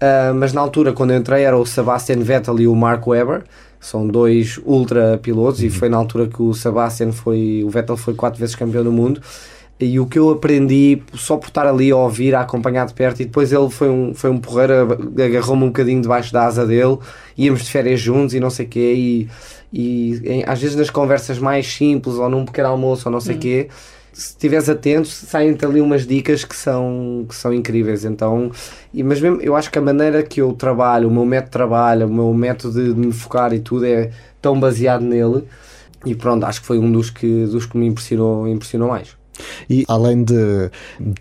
Uh, 0.02 0.34
mas 0.36 0.54
na 0.54 0.62
altura, 0.62 0.94
quando 0.94 1.12
eu 1.12 1.18
entrei, 1.18 1.44
era 1.44 1.58
o 1.58 1.66
Sebastian 1.66 2.20
Vettel 2.20 2.60
e 2.60 2.68
o 2.68 2.76
Mark 2.76 3.06
Webber. 3.08 3.44
São 3.80 4.08
dois 4.08 4.60
ultra 4.64 5.18
pilotos 5.18 5.64
e 5.64 5.70
foi 5.70 5.90
na 5.90 5.98
altura 5.98 6.28
que 6.28 6.42
o 6.42 6.54
Sebastian 6.54 7.12
foi, 7.12 7.64
o 7.66 7.70
Vettel 7.70 7.98
foi 7.98 8.14
quatro 8.14 8.40
vezes 8.40 8.56
campeão 8.56 8.84
do 8.84 8.92
mundo. 8.92 9.20
E 9.84 10.00
o 10.00 10.06
que 10.06 10.20
eu 10.20 10.30
aprendi 10.30 11.02
só 11.14 11.38
por 11.38 11.48
estar 11.48 11.66
ali 11.66 11.90
a 11.92 11.96
ouvir, 11.96 12.36
a 12.36 12.42
acompanhar 12.42 12.86
de 12.86 12.94
perto, 12.94 13.22
e 13.22 13.26
depois 13.26 13.52
ele 13.52 13.70
foi 13.70 13.90
um, 13.90 14.14
foi 14.14 14.30
um 14.30 14.38
porreiro, 14.38 14.74
agarrou-me 15.20 15.64
um 15.64 15.68
bocadinho 15.68 16.02
debaixo 16.02 16.32
da 16.32 16.46
asa 16.46 16.66
dele, 16.66 16.98
íamos 17.38 17.64
de 17.64 17.72
férias 17.72 18.00
juntos 18.00 18.36
e 18.36 18.40
não 18.40 18.50
sei 18.50 18.66
o 18.66 18.70
quê, 18.70 18.94
e, 18.96 19.28
e 19.74 20.22
em- 20.24 20.44
às 20.46 20.62
vezes 20.62 20.76
nas 20.76 20.90
conversas 20.90 21.40
mais 21.40 21.66
simples, 21.66 22.16
ou 22.16 22.30
num 22.30 22.46
pequeno 22.46 22.70
almoço, 22.70 23.08
ou 23.08 23.12
não 23.12 23.20
sei 23.20 23.36
o 23.36 23.40
quê, 23.40 23.68
se 24.14 24.32
estiveres 24.32 24.68
atento, 24.68 25.08
saem-te 25.08 25.66
ali 25.66 25.80
umas 25.80 26.06
dicas 26.06 26.44
que 26.44 26.56
são, 26.56 27.26
que 27.28 27.34
são 27.34 27.54
incríveis. 27.54 28.04
Então, 28.04 28.52
e, 28.94 29.02
mas 29.04 29.22
mesmo, 29.22 29.40
eu 29.42 29.56
acho 29.56 29.72
que 29.72 29.80
a 29.80 29.82
maneira 29.82 30.22
que 30.22 30.42
eu 30.42 30.52
trabalho, 30.54 31.08
o 31.08 31.12
meu 31.12 31.26
método 31.26 31.46
de 31.48 31.52
trabalho, 31.52 32.08
o 32.08 32.14
meu 32.14 32.34
método 32.34 32.74
de, 32.74 32.94
de 32.94 33.00
me 33.08 33.14
focar 33.14 33.54
e 33.54 33.60
tudo 33.60 33.86
é 33.86 34.12
tão 34.42 34.60
baseado 34.60 35.02
nele. 35.02 35.44
E 36.06 36.14
pronto, 36.14 36.44
acho 36.46 36.60
que 36.62 36.68
foi 36.68 36.78
um 36.78 36.92
dos 36.92 37.10
que, 37.10 37.46
dos 37.46 37.66
que 37.66 37.78
me 37.78 37.88
impressionou, 37.88 38.48
impressionou 38.48 38.90
mais. 38.90 39.16
E 39.70 39.86
além 39.88 40.24
de 40.24 40.70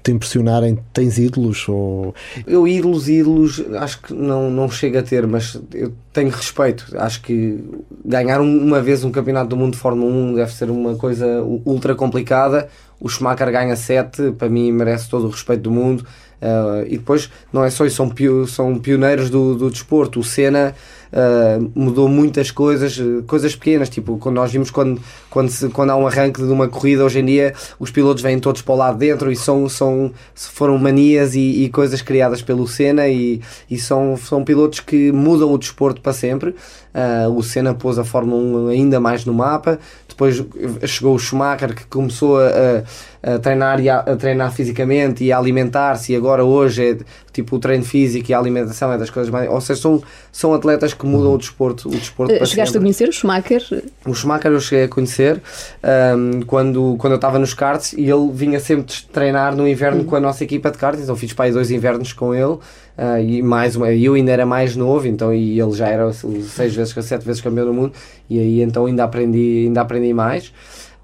te 0.03 0.13
impressionarem, 0.13 0.79
tens 0.93 1.19
ídolos? 1.19 1.69
Ou... 1.69 2.15
Eu 2.47 2.67
ídolos, 2.67 3.09
ídolos, 3.09 3.63
acho 3.79 4.03
que 4.03 4.15
não, 4.15 4.51
não 4.51 4.69
chego 4.71 4.99
a 4.99 5.03
ter, 5.03 5.27
mas 5.27 5.61
eu 5.75 5.93
tenho 6.13 6.31
respeito. 6.31 6.87
Acho 6.97 7.23
que 7.23 7.59
ganhar 8.05 8.41
um- 8.41 8.59
uma 8.67 8.81
vez 8.81 9.05
um 9.05 9.11
campeonato 9.11 9.49
do 9.51 9.57
mundo 9.57 9.73
de 9.73 9.79
Fórmula 9.79 10.11
1 10.11 10.35
deve 10.35 10.53
ser 10.53 10.71
uma 10.71 10.95
coisa 10.97 11.43
ultra 11.65 11.95
complicada. 11.95 12.69
O 13.01 13.09
Schumacher 13.09 13.51
ganha 13.51 13.75
7, 13.77 14.33
para 14.33 14.49
mim 14.49 14.71
merece 14.73 15.09
todo 15.09 15.27
o 15.27 15.31
respeito 15.31 15.63
do 15.63 15.71
mundo. 15.71 16.05
Uh, 16.41 16.87
e 16.87 16.97
depois, 16.97 17.31
não 17.53 17.63
é 17.63 17.69
só 17.71 17.85
isso, 17.85 17.97
são, 17.97 18.09
pio- 18.09 18.47
são 18.47 18.79
pioneiros 18.79 19.29
do, 19.29 19.55
do 19.55 19.71
desporto. 19.71 20.21
O 20.21 20.25
Senna 20.25 20.75
uh, 21.13 21.71
mudou 21.75 22.09
muitas 22.09 22.51
coisas, 22.51 22.99
uh, 22.99 23.23
coisas 23.27 23.55
pequenas, 23.55 23.91
tipo 23.91 24.17
quando 24.17 24.37
nós 24.37 24.51
vimos 24.51 24.71
quando, 24.71 25.01
quando, 25.29 25.51
se- 25.51 25.69
quando 25.69 25.91
há 25.91 25.97
um 25.97 26.07
arranque 26.07 26.41
de 26.43 26.51
uma 26.51 26.67
corrida, 26.67 27.05
hoje 27.05 27.19
em 27.21 27.27
dia 27.27 27.53
os 27.79 27.91
pilotos 27.91 28.23
vêm 28.23 28.39
todos 28.39 28.63
para 28.63 28.75
o 28.75 28.79
lado 28.79 28.97
dentro 28.99 29.31
e 29.31 29.37
são, 29.37 29.69
são, 29.69 30.13
foram 30.35 30.79
manias 30.79 31.35
e, 31.35 31.65
e 31.65 31.69
coisas 31.69 32.01
criadas 32.01 32.41
pelo 32.41 32.67
Senna 32.67 33.07
e, 33.07 33.43
e 33.71 33.79
são, 33.79 34.17
são 34.17 34.43
pilotos 34.43 34.81
que 34.81 35.13
mudam 35.13 35.53
o 35.53 35.59
desporto 35.59 36.01
para 36.01 36.13
sempre. 36.15 36.55
Uh, 36.93 37.31
o 37.37 37.43
Senna 37.43 37.73
pôs 37.73 37.99
a 37.99 38.05
Fórmula 38.05 38.67
1 38.67 38.69
ainda 38.69 38.99
mais 38.99 39.25
no 39.25 39.33
mapa. 39.33 39.79
Depois 40.21 40.45
chegou 40.87 41.15
o 41.15 41.19
Schumacher 41.19 41.75
que 41.75 41.87
começou 41.87 42.39
a, 42.39 42.83
a- 43.23 43.39
treinar, 43.39 43.81
e 43.81 43.89
a, 43.89 44.01
a 44.01 44.17
treinar 44.17 44.53
fisicamente 44.53 45.25
e 45.25 45.33
a 45.33 45.39
alimentar-se. 45.39 46.13
E 46.13 46.17
agora, 46.17 46.45
hoje, 46.45 46.91
é 46.91 46.99
tipo 47.33 47.57
o 47.57 47.59
treino 47.59 47.85
físico 47.85 48.31
e 48.31 48.35
a 48.35 48.39
alimentação 48.39 48.93
é 48.93 48.99
das 48.99 49.09
coisas 49.09 49.31
mais. 49.31 49.49
Ou 49.49 49.61
seja, 49.63 49.81
são, 49.81 50.03
são 50.31 50.53
atletas 50.53 50.93
que 50.93 51.07
mudam 51.07 51.35
o 51.35 51.39
desporto, 51.39 51.89
o 51.89 51.93
desporto 51.93 52.35
para 52.37 52.45
Chegaste 52.45 52.77
a 52.77 52.81
conhecer 52.81 53.09
o 53.09 53.13
Schumacher? 53.13 53.83
O 54.05 54.13
Schumacher 54.13 54.53
eu 54.53 54.61
cheguei 54.61 54.85
a 54.85 54.89
conhecer 54.89 55.41
ahm, 55.83 56.43
quando, 56.47 56.97
quando 56.99 57.15
eu 57.15 57.17
estava 57.17 57.39
nos 57.39 57.55
karts 57.55 57.95
e 57.95 58.03
ele 58.11 58.31
vinha 58.33 58.61
sempre 58.61 58.93
treinar 59.11 59.57
no 59.57 59.67
inverno 59.67 60.05
com 60.05 60.17
a 60.17 60.21
nossa 60.21 60.45
equipa 60.45 60.71
de 60.71 60.77
karts, 60.77 61.03
então 61.03 61.17
fiz 61.17 61.33
para 61.33 61.47
aí 61.47 61.53
dois 61.53 61.71
invernos 61.71 62.13
com 62.13 62.35
ele 62.35 62.59
ah, 63.01 63.21
e 63.21 63.43
mais 63.43 63.77
uma, 63.77 63.91
eu 63.93 64.15
ainda 64.15 64.31
era 64.33 64.45
mais 64.47 64.77
novo, 64.77 65.07
então 65.09 65.33
e 65.33 65.59
ele 65.61 65.73
já 65.73 65.89
era 65.89 66.13
seis 66.13 66.75
vezes, 66.75 66.93
sete 67.05 67.25
vezes 67.25 67.41
campeão 67.41 67.67
do 67.67 67.73
mundo 67.75 67.93
e 68.29 68.39
aí 68.39 68.61
então 68.63 68.87
ainda 68.87 69.05
aprendi, 69.05 69.65
ainda 69.67 69.81
aprendi 69.81 70.13
mais. 70.13 70.53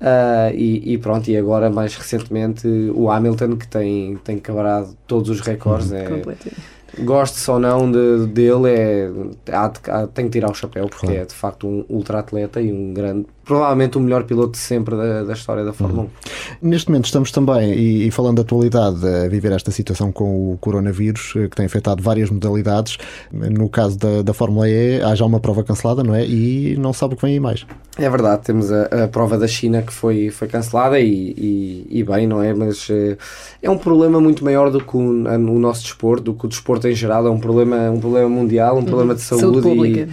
Ah, 0.00 0.50
e, 0.54 0.92
e 0.92 0.98
pronto, 0.98 1.28
e 1.30 1.36
agora 1.36 1.70
mais 1.70 1.94
recentemente 1.96 2.66
o 2.94 3.10
Hamilton 3.10 3.56
que 3.56 3.66
tem, 3.66 4.16
tem 4.22 4.38
quebrado 4.38 4.94
todos 5.06 5.30
os 5.30 5.40
recordes. 5.40 5.90
É, 5.92 6.04
Completamente. 6.04 6.56
goste 6.98 7.50
ou 7.50 7.58
não 7.58 7.90
de, 7.90 8.26
dele, 8.26 8.68
é, 8.70 9.10
há 9.52 9.72
há- 9.88 10.06
tem 10.06 10.26
que 10.26 10.32
tirar 10.32 10.50
o 10.50 10.54
chapéu, 10.54 10.86
porque 10.88 11.06
é 11.12 11.24
de 11.24 11.34
facto 11.34 11.66
um 11.66 11.84
ultra 11.88 12.18
atleta 12.18 12.60
e 12.60 12.70
um 12.72 12.92
grande, 12.92 13.26
provavelmente 13.46 13.96
o 13.96 14.00
melhor 14.00 14.24
piloto 14.24 14.52
de 14.52 14.58
sempre 14.58 14.96
da, 14.96 15.22
da 15.22 15.32
história 15.32 15.64
da 15.64 15.72
Fórmula 15.72 16.08
1. 16.60 16.68
Neste 16.68 16.90
momento 16.90 17.04
estamos 17.04 17.30
também, 17.30 17.72
e, 17.72 18.08
e 18.08 18.10
falando 18.10 18.36
da 18.36 18.42
atualidade, 18.42 19.06
a 19.06 19.28
viver 19.28 19.52
esta 19.52 19.70
situação 19.70 20.10
com 20.10 20.52
o 20.52 20.58
coronavírus, 20.58 21.32
eh, 21.36 21.48
que 21.48 21.54
tem 21.54 21.64
afetado 21.66 22.02
várias 22.02 22.28
modalidades. 22.28 22.98
No 23.32 23.68
caso 23.68 23.96
da, 23.96 24.22
da 24.22 24.34
Fórmula 24.34 24.68
E, 24.68 25.00
há 25.00 25.14
já 25.14 25.24
uma 25.24 25.38
prova 25.38 25.62
cancelada, 25.62 26.02
não 26.02 26.14
é? 26.14 26.26
E 26.26 26.76
não 26.76 26.92
sabe 26.92 27.14
o 27.14 27.16
que 27.16 27.22
vem 27.22 27.34
aí 27.34 27.40
mais. 27.40 27.64
É 27.96 28.10
verdade, 28.10 28.42
temos 28.42 28.70
a, 28.72 29.04
a 29.04 29.08
prova 29.08 29.38
da 29.38 29.46
China 29.46 29.80
que 29.80 29.92
foi, 29.92 30.28
foi 30.30 30.48
cancelada 30.48 30.98
e, 30.98 31.06
e, 31.38 31.86
e 32.00 32.02
bem, 32.02 32.26
não 32.26 32.42
é? 32.42 32.52
Mas 32.52 32.88
eh, 32.90 33.16
é 33.62 33.70
um 33.70 33.78
problema 33.78 34.20
muito 34.20 34.44
maior 34.44 34.70
do 34.72 34.80
que 34.80 34.96
o, 34.96 35.00
o 35.00 35.58
nosso 35.58 35.84
desporto, 35.84 36.24
do 36.24 36.34
que 36.34 36.46
o 36.46 36.48
desporto 36.48 36.88
em 36.88 36.94
geral. 36.94 37.26
É 37.28 37.30
um 37.30 37.38
problema, 37.38 37.90
um 37.90 38.00
problema 38.00 38.28
mundial, 38.28 38.76
um 38.76 38.84
problema 38.84 39.14
de 39.14 39.20
saúde. 39.20 39.42
Saúde 39.44 39.62
pública. 39.62 40.08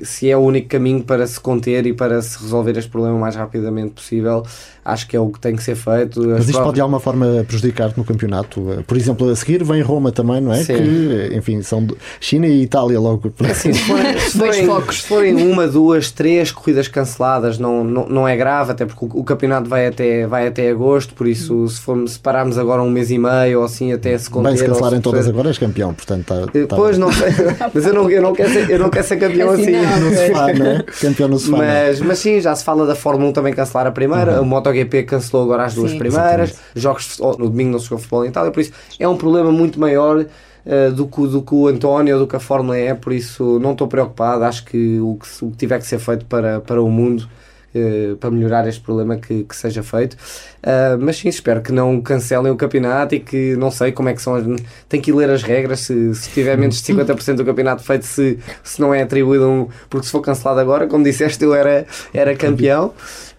E 0.00 0.04
se 0.04 0.30
é 0.30 0.36
o 0.36 0.40
único 0.40 0.68
caminho 0.68 1.02
para 1.02 1.26
se 1.26 1.40
conter 1.40 1.86
e 1.86 1.94
para 1.94 2.20
se 2.20 2.38
resolver 2.42 2.73
este 2.78 2.90
problema 2.90 3.16
o 3.16 3.20
mais 3.20 3.36
rapidamente 3.36 3.94
possível, 3.94 4.42
acho 4.84 5.06
que 5.08 5.16
é 5.16 5.20
o 5.20 5.28
que 5.28 5.40
tem 5.40 5.56
que 5.56 5.62
ser 5.62 5.74
feito. 5.74 6.20
As 6.20 6.26
Mas 6.26 6.38
isto 6.40 6.50
provas- 6.52 6.64
pode 6.66 6.74
de 6.74 6.80
alguma 6.80 7.00
forma 7.00 7.44
prejudicar-te 7.46 7.96
no 7.98 8.04
campeonato. 8.04 8.72
Eh, 8.72 8.82
Por 8.86 8.96
exemplo, 8.96 9.28
a 9.28 9.36
seguir 9.36 9.62
vem 9.64 9.80
Roma 9.82 10.12
também, 10.12 10.40
não 10.40 10.52
é? 10.52 10.62
Sim. 10.62 10.74
Que, 10.74 11.30
enfim, 11.36 11.62
são 11.62 11.86
China 12.20 12.46
e 12.46 12.62
Itália 12.62 12.98
logo. 13.00 13.32
Assim, 13.50 13.72
se 13.72 13.80
forem, 13.80 14.18
se 14.18 14.36
Dois 14.38 14.56
forem- 14.56 14.66
focos. 14.66 15.02
se 15.02 15.08
forem 15.08 15.34
uma, 15.50 15.66
duas, 15.66 16.10
três 16.10 16.50
corridas 16.52 16.88
canceladas, 16.88 17.58
não, 17.58 17.82
não, 17.84 18.06
não 18.08 18.28
é 18.28 18.36
grave, 18.36 18.72
até 18.72 18.84
porque 18.86 19.04
o, 19.04 19.20
o 19.20 19.24
campeonato 19.24 19.68
vai 19.68 19.86
até, 19.86 20.26
vai 20.26 20.46
até 20.46 20.70
agosto, 20.70 21.14
por 21.14 21.26
isso 21.26 21.66
se, 21.68 21.80
formos, 21.80 22.12
se 22.12 22.18
pararmos 22.18 22.58
agora 22.58 22.82
um 22.82 22.90
mês 22.90 23.10
e 23.10 23.18
meio 23.18 23.60
ou 23.60 23.64
assim 23.64 23.92
até 23.92 24.16
se 24.18 24.28
conter. 24.28 24.48
Bem, 24.50 24.56
se 24.58 24.64
cancelarem 24.66 24.98
se- 24.98 25.02
todas 25.02 25.28
agora, 25.28 25.48
és 25.48 25.58
campeão, 25.58 25.94
portanto 25.94 26.24
tá- 26.26 26.40
está. 26.44 26.58
está- 26.58 26.76
Pois, 26.76 26.98
não 26.98 27.12
sei, 27.12 27.28
mas 27.72 27.86
eu 27.86 27.94
não, 27.94 28.10
eu, 28.10 28.20
não 28.22 28.32
quero 28.34 28.52
ser, 28.52 28.70
eu 28.70 28.78
não 28.78 28.90
quero 28.90 29.06
ser 29.06 29.16
campeão 29.16 29.50
Assim 29.50 29.74
assim. 29.76 29.86
não. 29.86 30.00
No 30.10 30.16
sofá, 30.16 30.52
não 30.52 30.66
é? 30.66 30.82
Campeão 31.00 31.28
não 31.28 31.62
é? 31.62 31.86
Mas, 31.88 32.00
mas 32.00 32.18
sim, 32.18 32.40
já 32.40 32.54
se 32.54 32.64
fala 32.64 32.86
da 32.86 32.94
Fórmula 32.94 33.30
1 33.30 33.32
também 33.32 33.52
cancelar 33.54 33.86
a 33.86 33.90
primeira, 33.92 34.40
o 34.42 34.44
MotoGP 34.74 35.02
cancelou 35.04 35.44
agora 35.44 35.64
as 35.64 35.74
duas 35.74 35.92
Sim. 35.92 35.98
primeiras, 35.98 36.58
jogos 36.74 37.02
de 37.04 37.08
futebol- 37.10 37.38
no 37.38 37.48
domingo 37.50 37.70
não 37.72 37.78
se 37.78 37.84
jogou 37.86 37.98
futebol 37.98 38.24
em 38.24 38.28
Itália, 38.28 38.50
por 38.50 38.60
isso 38.60 38.72
é 38.98 39.08
um 39.08 39.16
problema 39.16 39.50
muito 39.52 39.78
maior 39.78 40.24
eh, 40.66 40.90
do, 40.90 41.06
que, 41.06 41.20
o- 41.20 41.26
do 41.26 41.42
que 41.42 41.54
o 41.54 41.68
António, 41.68 42.18
do 42.18 42.26
que 42.26 42.36
a 42.36 42.40
Fórmula 42.40 42.76
é, 42.76 42.94
por 42.94 43.12
isso 43.12 43.58
não 43.60 43.72
estou 43.72 43.86
preocupado, 43.86 44.44
acho 44.44 44.64
que 44.64 44.98
o 44.98 45.16
que, 45.20 45.44
o 45.44 45.50
que 45.50 45.56
tiver 45.58 45.78
que 45.78 45.86
ser 45.86 45.98
feito 45.98 46.24
para, 46.24 46.60
para 46.60 46.80
o 46.82 46.90
mundo 46.90 47.28
eh, 47.74 48.14
para 48.20 48.30
melhorar 48.30 48.66
este 48.68 48.80
problema 48.80 49.16
que, 49.16 49.44
que 49.44 49.56
seja 49.56 49.82
feito. 49.82 50.16
Ah, 50.62 50.96
mas 50.98 51.16
sim, 51.18 51.28
espero 51.28 51.60
que 51.60 51.72
não 51.72 52.00
cancelem 52.00 52.50
o 52.52 52.56
campeonato 52.56 53.14
e 53.14 53.20
que 53.20 53.56
não 53.56 53.70
sei 53.70 53.92
como 53.92 54.08
é 54.08 54.14
que 54.14 54.22
são 54.22 54.34
as. 54.34 54.44
Tem 54.88 55.00
que 55.00 55.12
ler 55.12 55.28
as 55.30 55.42
regras 55.42 55.80
se, 55.80 56.14
se 56.14 56.30
tiver 56.30 56.56
menos 56.56 56.82
de 56.82 56.92
50% 56.92 57.36
do 57.36 57.44
campeonato 57.44 57.82
feito, 57.82 58.04
se, 58.06 58.38
se 58.62 58.80
não 58.80 58.94
é 58.94 59.02
atribuído 59.02 59.48
um. 59.48 59.68
Porque 59.90 60.06
se 60.06 60.12
for 60.12 60.20
cancelado 60.20 60.60
agora, 60.60 60.86
como 60.86 61.02
disseste, 61.04 61.44
eu 61.44 61.54
era, 61.54 61.86
era 62.12 62.34
campeão. 62.36 62.92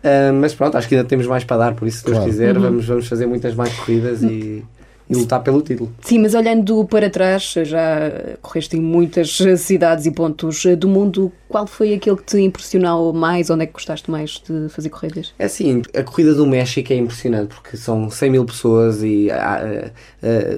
Ah, 0.04 0.32
mas 0.34 0.54
pronto, 0.54 0.78
acho 0.78 0.88
que 0.88 0.96
ainda 0.96 1.08
temos 1.08 1.26
mais 1.26 1.44
para 1.44 1.58
dar, 1.58 1.74
por 1.74 1.88
isso, 1.88 2.00
se 2.00 2.06
Deus 2.06 2.18
Claro. 2.18 2.32
quiser, 2.32 2.60
vamos, 2.60 2.86
vamos 2.86 3.08
fazer 3.08 3.26
muitas 3.26 3.56
mais 3.56 3.74
corridas 3.74 4.22
e, 4.22 4.64
e 5.10 5.16
lutar 5.16 5.44
pelo 5.44 5.62
título. 5.62 5.92
Sim, 6.02 6.20
mas 6.20 6.34
olhando 6.34 6.84
para 6.86 7.10
trás, 7.10 7.54
já 7.64 8.12
correste 8.42 8.76
em 8.76 8.82
muitas 8.82 9.38
cidades 9.58 10.06
e 10.06 10.12
pontos 10.12 10.64
do 10.78 10.88
mundo. 10.88 11.32
qual 11.48 11.68
foi 11.68 11.94
aquele 11.94 12.18
que 12.18 12.24
te 12.24 12.40
impressionou 12.40 13.14
mais? 13.14 13.50
Onde 13.50 13.64
é 13.64 13.66
que 13.68 13.74
gostaste 13.74 14.10
mais 14.10 14.42
de 14.48 14.68
fazer 14.70 14.90
corridas? 14.90 15.34
É 15.38 15.46
assim, 15.46 15.84
a 15.96 16.04
corrida 16.04 16.34
do 16.34 16.46
México 16.46 16.92
é 16.92 16.96
impressionante 16.96 17.54
porque 17.54 17.78
são 17.78 18.10
100 18.10 18.30
mil 18.32 18.46
pessoas 18.46 19.04
e 19.04 19.30
uh, 19.30 19.92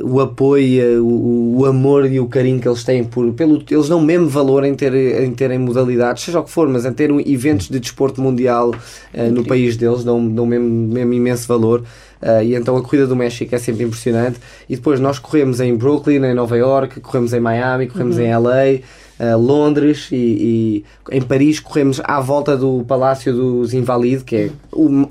uh, 0.02 0.14
o 0.14 0.22
apoio, 0.22 1.06
o, 1.06 1.60
o, 1.60 1.66
amor 1.66 2.10
e 2.10 2.20
o 2.20 2.28
carinho 2.28 2.60
que 2.60 2.68
eles 2.68 2.84
têm 2.84 3.04
por. 3.04 3.32
Pelo, 3.34 3.62
eles 3.70 3.90
dão 3.90 4.00
mesmo 4.00 4.28
valor 4.28 4.64
em, 4.64 4.74
ter, 4.74 4.94
em 4.94 5.32
terem 5.34 5.60
modalidades, 5.60 6.24
seja 6.24 6.40
o 6.40 6.44
que 6.44 6.52
for, 6.52 6.70
mas 6.70 6.86
em 6.86 6.94
ter 6.94 7.10
eventos 7.28 7.70
de 7.70 7.80
desporto 7.80 8.22
mundial 8.22 8.70
uh, 8.70 9.32
no 9.32 9.46
país 9.46 9.76
deles, 9.76 10.04
dão, 10.04 10.26
dão 10.28 10.46
mesmo, 10.46 10.68
mesmo 10.68 11.14
imenso 11.14 11.48
valor. 11.48 11.84
Uh, 12.22 12.44
e 12.44 12.56
então 12.56 12.76
a 12.76 12.82
corrida 12.82 13.06
do 13.06 13.16
México 13.16 13.54
é 13.54 13.58
sempre 13.58 13.84
impressionante. 13.84 14.40
E 14.70 14.76
depois 14.76 15.00
nós 15.00 15.20
corremos 15.20 15.60
em 15.60 15.76
Brooklyn, 15.76 16.24
em 16.24 16.34
Nova 16.34 16.58
York, 16.58 17.00
corremos 17.00 17.34
em 17.34 17.40
Miami, 17.40 17.88
corremos 17.88 18.18
uhum. 18.18 18.24
em 18.24 18.36
LA. 18.36 18.82
Uh, 19.20 19.36
Londres 19.36 20.10
e, 20.12 20.16
e, 20.16 20.86
em 21.12 21.24
Paris 21.24 21.60
corremos 21.60 22.00
à 22.04 22.20
volta 22.20 22.56
do 22.56 22.86
Palácio 22.88 23.34
dos 23.34 23.74
Invalides, 23.74 24.22
que 24.22 24.36
é 24.36 24.50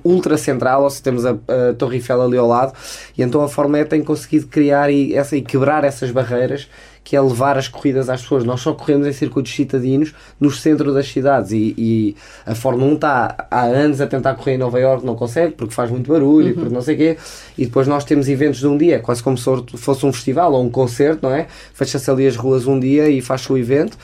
ultra 0.05 0.38
central, 0.38 0.85
ou 0.85 0.90
seja, 0.90 1.03
temos 1.03 1.27
a, 1.27 1.31
a 1.33 1.75
Torre 1.77 1.97
Eiffel 1.97 2.23
ali 2.23 2.38
ao 2.38 2.47
lado, 2.47 2.73
e 3.19 3.23
então 3.23 3.42
a 3.42 3.49
Fórmula 3.49 3.81
E 3.81 3.85
tem 3.85 4.05
conseguido 4.05 4.47
criar 4.47 4.90
e, 4.90 5.12
essa, 5.12 5.37
e 5.37 5.42
quebrar 5.42 5.83
essas 5.83 6.12
barreiras 6.12 6.69
que 7.07 7.14
é 7.14 7.21
levar 7.21 7.57
as 7.57 7.69
corridas 7.69 8.09
às 8.11 8.23
pessoas. 8.23 8.42
Nós 8.42 8.61
só 8.61 8.75
corremos 8.75 9.07
em 9.07 9.12
circuitos 9.12 9.55
citadinos 9.55 10.12
no 10.40 10.51
centro 10.51 10.92
das 10.92 11.07
cidades 11.07 11.53
e, 11.53 11.73
e 11.79 12.16
a 12.45 12.53
Fórmula 12.53 12.90
1 12.90 12.95
está 12.97 13.47
há 13.49 13.62
anos 13.62 14.01
a 14.01 14.09
tentar 14.09 14.35
correr 14.35 14.55
em 14.55 14.59
Nova 14.59 14.81
York, 14.81 15.07
não 15.07 15.14
consegue 15.14 15.55
porque 15.55 15.73
faz 15.73 15.88
muito 15.88 16.11
barulho 16.11 16.47
uhum. 16.47 16.51
e 16.51 16.55
porque 16.55 16.75
não 16.75 16.83
sei 16.83 16.97
o 16.97 16.99
quê. 16.99 17.16
E 17.57 17.64
depois 17.64 17.87
nós 17.87 18.05
temos 18.05 18.29
eventos 18.29 18.59
de 18.59 18.66
um 18.66 18.77
dia, 18.77 18.99
quase 18.99 19.23
como 19.23 19.38
se 19.38 19.45
fosse 19.77 20.05
um 20.05 20.12
festival 20.12 20.53
ou 20.53 20.64
um 20.64 20.69
concerto, 20.69 21.21
não 21.23 21.33
é? 21.33 21.47
Fecha-se 21.73 22.11
ali 22.11 22.27
as 22.27 22.35
ruas 22.35 22.66
um 22.66 22.77
dia 22.81 23.09
e 23.09 23.23
faz 23.23 23.49
o 23.49 23.57
evento. 23.57 23.97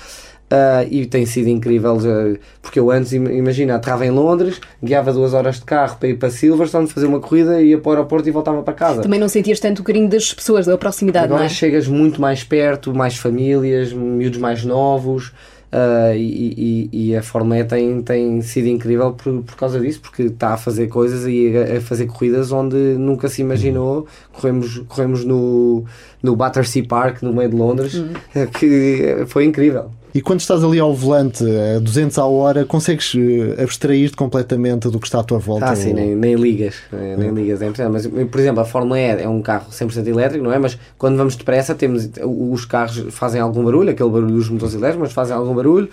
Uh, 0.53 0.87
e 0.91 1.07
tem 1.07 1.25
sido 1.25 1.49
incrível, 1.49 1.97
uh, 1.97 2.38
porque 2.61 2.79
eu 2.79 2.91
antes, 2.91 3.11
imagina, 3.15 3.77
estava 3.77 4.05
em 4.05 4.11
Londres, 4.11 4.61
guiava 4.83 5.11
duas 5.11 5.33
horas 5.33 5.55
de 5.55 5.65
carro 5.65 5.97
para 5.99 6.11
ir 6.11 6.19
para 6.19 6.29
Silverstone, 6.29 6.87
fazer 6.88 7.07
uma 7.07 7.21
corrida, 7.21 7.62
ia 7.62 7.79
para 7.79 7.88
o 7.88 7.93
aeroporto 7.93 8.29
e 8.29 8.33
voltava 8.33 8.62
para 8.62 8.75
casa. 8.75 9.01
Também 9.01 9.19
não 9.19 9.31
sentias 9.31 9.59
tanto 9.59 9.81
o 9.81 9.83
carinho 9.83 10.11
das 10.11 10.35
pessoas, 10.35 10.67
da 10.67 10.77
proximidade, 10.77 11.25
Agora 11.25 11.41
não 11.41 11.47
é? 11.47 11.49
chegas 11.49 11.88
muito 11.88 12.21
mais 12.21 12.45
perto, 12.45 12.93
mais 12.93 13.17
famílias, 13.17 13.95
miúdos 13.95 14.38
mais 14.38 14.62
novos. 14.62 15.33
Uh, 15.73 16.15
e, 16.15 16.91
e, 16.93 17.09
e, 17.09 17.17
a 17.17 17.23
Fórmula 17.23 17.61
E 17.61 17.65
tem, 17.65 18.03
tem 18.03 18.43
sido 18.43 18.69
incrível 18.69 19.15
por, 19.15 19.43
por 19.43 19.57
causa 19.57 19.81
disso, 19.81 20.03
porque 20.03 20.25
está 20.25 20.53
a 20.53 20.57
fazer 20.59 20.88
coisas 20.88 21.27
e 21.27 21.57
a, 21.57 21.79
a, 21.79 21.81
fazer 21.81 22.09
corridas 22.09 22.53
onde 22.53 22.77
nunca 22.77 23.27
se 23.27 23.41
imaginou. 23.41 24.07
Corremos, 24.35 24.81
corremos 24.87 25.25
no, 25.25 25.87
no 26.23 26.37
Battersea 26.37 26.85
Park, 26.87 27.23
no 27.23 27.33
meio 27.33 27.51
de 27.51 27.57
Londres, 27.57 27.95
uhum. 27.95 28.47
que 28.59 29.25
foi 29.27 29.45
incrível. 29.45 29.91
E 30.15 30.21
quando 30.21 30.41
estás 30.41 30.63
ali 30.63 30.79
ao 30.79 30.95
volante 30.95 31.43
a 31.43 31.79
200 31.79 32.19
à 32.19 32.27
hora, 32.27 32.67
consegues 32.67 33.15
eh, 33.17 33.63
abstrair-te 33.63 34.15
completamente 34.15 34.91
do 34.91 35.01
que 35.01 35.07
está 35.07 35.21
à 35.21 35.25
tua 35.25 35.39
volta? 35.39 35.65
Ah, 35.65 35.75
sim, 35.75 35.95
nem, 35.95 36.15
nem 36.15 36.35
ligas. 36.35 36.75
Nem 36.93 37.31
hum. 37.31 37.35
ligas, 37.35 37.63
é 37.63 37.89
Mas, 37.89 38.07
por 38.07 38.39
exemplo, 38.39 38.61
a 38.61 38.65
Fórmula 38.67 39.01
E 39.01 39.23
é 39.23 39.29
um 39.29 39.41
carro 39.41 39.71
100% 39.71 40.07
elétrico, 40.07 40.45
não 40.45 40.53
é? 40.53 40.59
Mas 40.59 40.79
quando 40.99 41.17
vamos 41.17 41.35
depressa, 41.35 41.75
temos, 41.75 42.11
os 42.23 42.67
carros 42.67 43.07
fazem 43.09 43.41
algum 43.41 43.65
barulho, 43.65 43.91
aquele 43.91 44.11
barulho 44.11 44.35
dos 44.35 44.51
motores 44.51 44.75
elétricos, 44.75 45.09
mas 45.09 45.13
fazem 45.15 45.35
algum 45.35 45.55
barulho. 45.55 45.89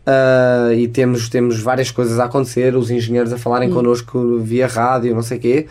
Uh, 0.00 0.72
e 0.72 0.88
temos, 0.88 1.28
temos 1.28 1.60
várias 1.60 1.92
coisas 1.92 2.18
a 2.18 2.24
acontecer, 2.24 2.74
os 2.74 2.90
engenheiros 2.90 3.32
a 3.32 3.38
falarem 3.38 3.70
hum. 3.70 3.74
connosco 3.74 4.40
via 4.40 4.66
rádio, 4.66 5.14
não 5.14 5.22
sei 5.22 5.38
o 5.38 5.40
quê. 5.40 5.66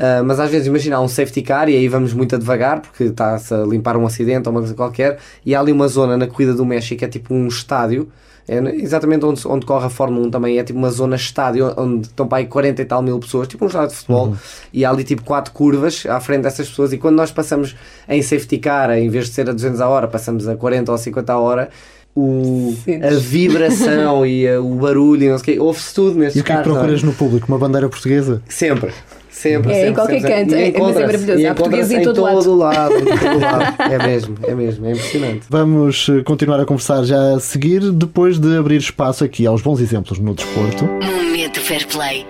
Uh, 0.00 0.24
mas 0.24 0.40
às 0.40 0.50
vezes 0.50 0.66
imagina 0.66 0.98
um 0.98 1.08
safety 1.08 1.42
car 1.42 1.68
e 1.68 1.76
aí 1.76 1.86
vamos 1.86 2.14
muito 2.14 2.34
a 2.34 2.38
devagar 2.38 2.80
porque 2.80 3.04
está-se 3.04 3.52
a 3.52 3.58
limpar 3.64 3.98
um 3.98 4.06
acidente 4.06 4.48
ou 4.48 4.54
uma 4.54 4.60
coisa 4.60 4.74
qualquer 4.74 5.18
e 5.44 5.54
há 5.54 5.60
ali 5.60 5.72
uma 5.72 5.88
zona 5.88 6.16
na 6.16 6.26
corrida 6.26 6.54
do 6.54 6.64
México 6.64 7.00
que 7.00 7.04
é 7.04 7.08
tipo 7.08 7.34
um 7.34 7.46
estádio 7.46 8.10
é 8.50 8.58
exatamente 8.82 9.24
onde, 9.24 9.46
onde 9.46 9.64
corre 9.64 9.86
a 9.86 9.88
Fórmula 9.88 10.26
1 10.26 10.30
também 10.30 10.58
é 10.58 10.64
tipo 10.64 10.76
uma 10.76 10.90
zona 10.90 11.14
estádio 11.14 11.72
onde 11.76 12.08
estão 12.08 12.26
para 12.26 12.38
aí 12.38 12.46
40 12.46 12.82
e 12.82 12.84
tal 12.84 13.00
mil 13.00 13.16
pessoas, 13.20 13.46
tipo 13.46 13.64
um 13.64 13.68
estádio 13.68 13.90
de 13.90 13.94
futebol, 13.94 14.26
uhum. 14.26 14.36
e 14.72 14.84
há 14.84 14.90
ali 14.90 15.04
tipo 15.04 15.22
quatro 15.22 15.52
curvas 15.52 16.04
à 16.04 16.18
frente 16.18 16.42
dessas 16.42 16.68
pessoas. 16.68 16.92
E 16.92 16.98
quando 16.98 17.14
nós 17.14 17.30
passamos 17.30 17.76
em 18.08 18.20
safety 18.20 18.58
car, 18.58 18.90
em 18.90 19.08
vez 19.08 19.26
de 19.26 19.34
ser 19.34 19.48
a 19.48 19.52
200 19.52 19.80
a 19.80 19.88
hora, 19.88 20.08
passamos 20.08 20.48
a 20.48 20.56
40 20.56 20.90
ou 20.90 20.98
50 20.98 21.32
a 21.32 21.38
hora. 21.38 21.70
O, 22.16 22.74
a 22.88 23.14
vibração 23.20 24.26
e 24.26 24.48
a, 24.48 24.60
o 24.60 24.74
barulho, 24.74 25.30
não 25.30 25.38
sei 25.38 25.60
o 25.60 25.66
ouve-se 25.66 25.94
tudo 25.94 26.18
nestes 26.18 26.36
E 26.36 26.40
o 26.40 26.44
que 26.44 26.50
é 26.50 26.56
que 26.56 26.62
procuras 26.64 27.04
no 27.04 27.12
público? 27.12 27.46
Uma 27.46 27.56
bandeira 27.56 27.88
portuguesa? 27.88 28.42
Sempre. 28.48 28.92
Sempre, 29.40 29.72
é, 29.72 29.74
sempre, 29.74 29.90
em 29.90 29.94
qualquer 29.94 30.20
sempre, 30.20 30.36
canto, 30.36 30.54
é, 30.54 30.72
mas 30.78 30.96
é 30.96 31.06
maravilhoso. 31.06 31.46
Há 31.46 31.54
português 31.54 31.90
em 31.90 32.02
todo, 32.02 32.14
todo 32.16 32.56
lado. 32.56 32.94
Em 32.94 33.04
todo 33.04 33.40
lado. 33.40 33.82
É 33.90 34.06
mesmo, 34.06 34.36
é 34.42 34.54
mesmo, 34.54 34.86
é 34.86 34.90
impressionante. 34.90 35.46
Vamos 35.48 36.08
eh, 36.10 36.22
continuar 36.22 36.60
a 36.60 36.66
conversar 36.66 37.04
já 37.04 37.36
a 37.36 37.40
seguir, 37.40 37.90
depois 37.90 38.38
de 38.38 38.58
abrir 38.58 38.76
espaço 38.76 39.24
aqui 39.24 39.46
aos 39.46 39.62
bons 39.62 39.80
exemplos 39.80 40.18
no 40.18 40.34
desporto. 40.34 40.84
Momento 40.84 41.58
Fair 41.58 41.86
Play, 41.86 42.26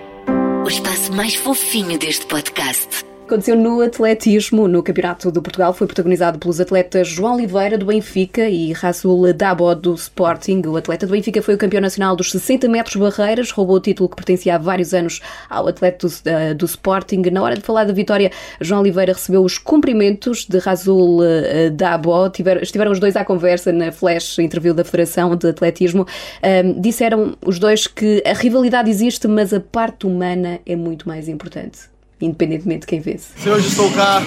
o 0.65 0.69
espaço 0.69 1.13
mais 1.13 1.35
fofinho 1.35 1.99
deste 1.99 2.27
podcast 2.27 3.10
aconteceu 3.31 3.57
no 3.57 3.81
atletismo, 3.81 4.67
no 4.67 4.83
Campeonato 4.83 5.31
do 5.31 5.41
Portugal. 5.41 5.73
Foi 5.73 5.87
protagonizado 5.87 6.37
pelos 6.37 6.61
atletas 6.61 7.07
João 7.07 7.35
Oliveira, 7.35 7.79
do 7.79 7.87
Benfica, 7.87 8.49
e 8.49 8.73
Rasul 8.73 9.33
Dabo, 9.33 9.73
do 9.73 9.95
Sporting. 9.95 10.63
O 10.67 10.77
atleta 10.77 11.07
do 11.07 11.13
Benfica 11.13 11.41
foi 11.41 11.55
o 11.55 11.59
campeão 11.59 11.81
nacional 11.81 12.17
dos 12.17 12.33
60 12.33 12.69
metros 12.69 12.97
barreiras, 12.97 13.53
roubou 13.53 13.77
o 13.77 13.81
título 13.81 14.09
que 14.09 14.17
pertencia 14.17 14.57
há 14.57 14.59
vários 14.59 14.93
anos 14.93 15.21
ao 15.49 15.69
atleta 15.69 16.09
do, 16.09 16.13
uh, 16.13 16.55
do 16.57 16.67
Sporting. 16.67 17.23
Na 17.31 17.41
hora 17.41 17.55
de 17.55 17.63
falar 17.63 17.85
da 17.85 17.93
vitória, 17.93 18.33
João 18.61 18.81
Oliveira 18.81 19.13
recebeu 19.13 19.45
os 19.45 19.59
cumprimentos 19.59 20.45
de 20.45 20.59
Rasul 20.59 21.21
uh, 21.21 21.71
Dabo. 21.73 22.29
Tiver, 22.31 22.61
estiveram 22.61 22.91
os 22.91 22.99
dois 22.99 23.15
à 23.15 23.25
conversa 23.25 23.71
na 23.71 23.93
flash 23.93 24.41
interview 24.41 24.75
da 24.75 24.83
Federação 24.83 25.37
de 25.37 25.49
Atletismo. 25.49 26.05
Um, 26.43 26.81
disseram 26.81 27.37
os 27.47 27.61
dois 27.61 27.87
que 27.87 28.25
a 28.27 28.33
rivalidade 28.33 28.91
existe, 28.91 29.29
mas 29.29 29.55
a 29.55 29.61
parte 29.61 30.05
humana 30.05 30.59
é 30.67 30.75
muito 30.75 31.07
mais 31.07 31.29
importante 31.29 31.91
independentemente 32.21 32.81
de 32.81 32.87
quem 32.87 33.01
vence. 33.01 33.29
Se 33.37 33.49
hoje 33.49 33.69
estou 33.69 33.91
cá, 33.93 34.23